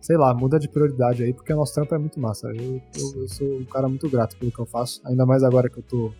sei 0.00 0.16
lá, 0.16 0.32
muda 0.32 0.58
de 0.58 0.68
prioridade 0.68 1.22
aí, 1.22 1.32
porque 1.32 1.52
o 1.52 1.56
nosso 1.56 1.74
trampo 1.74 1.94
é 1.94 1.98
muito 1.98 2.18
massa. 2.18 2.48
Eu, 2.48 2.80
eu, 2.96 3.22
eu 3.22 3.28
sou 3.28 3.58
um 3.58 3.64
cara 3.64 3.88
muito 3.88 4.08
grato 4.08 4.36
pelo 4.36 4.50
que 4.50 4.58
eu 4.58 4.66
faço, 4.66 5.00
ainda 5.04 5.26
mais 5.26 5.42
agora 5.42 5.68
que 5.68 5.78
eu 5.78 5.82
tô 5.82 6.12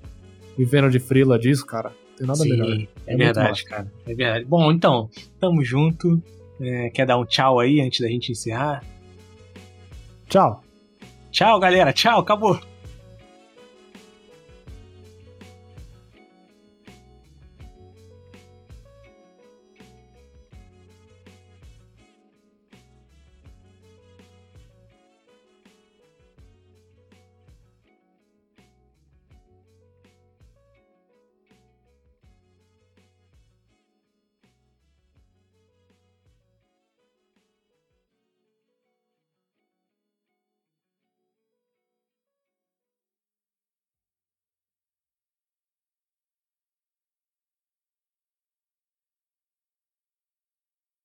vivendo 0.57 0.90
de 0.90 0.99
frila 0.99 1.38
disso, 1.38 1.64
cara. 1.64 1.90
Não 1.90 2.16
tem 2.16 2.26
nada 2.26 2.38
Sim, 2.38 2.49
melhor. 2.51 2.88
é, 3.07 3.14
É 3.14 3.16
verdade, 3.16 3.64
cara. 3.64 3.92
É 4.07 4.14
verdade. 4.14 4.44
Bom, 4.44 4.70
então, 4.72 5.09
tamo 5.40 5.64
junto. 5.64 6.20
É, 6.61 6.90
quer 6.90 7.07
dar 7.07 7.16
um 7.16 7.24
tchau 7.24 7.61
aí 7.61 7.80
antes 7.80 8.01
da 8.01 8.09
gente 8.09 8.32
encerrar? 8.32 8.82
Tchau! 10.29 10.62
Tchau, 11.31 11.59
galera. 11.59 11.93
Tchau, 11.93 12.20
acabou. 12.20 12.59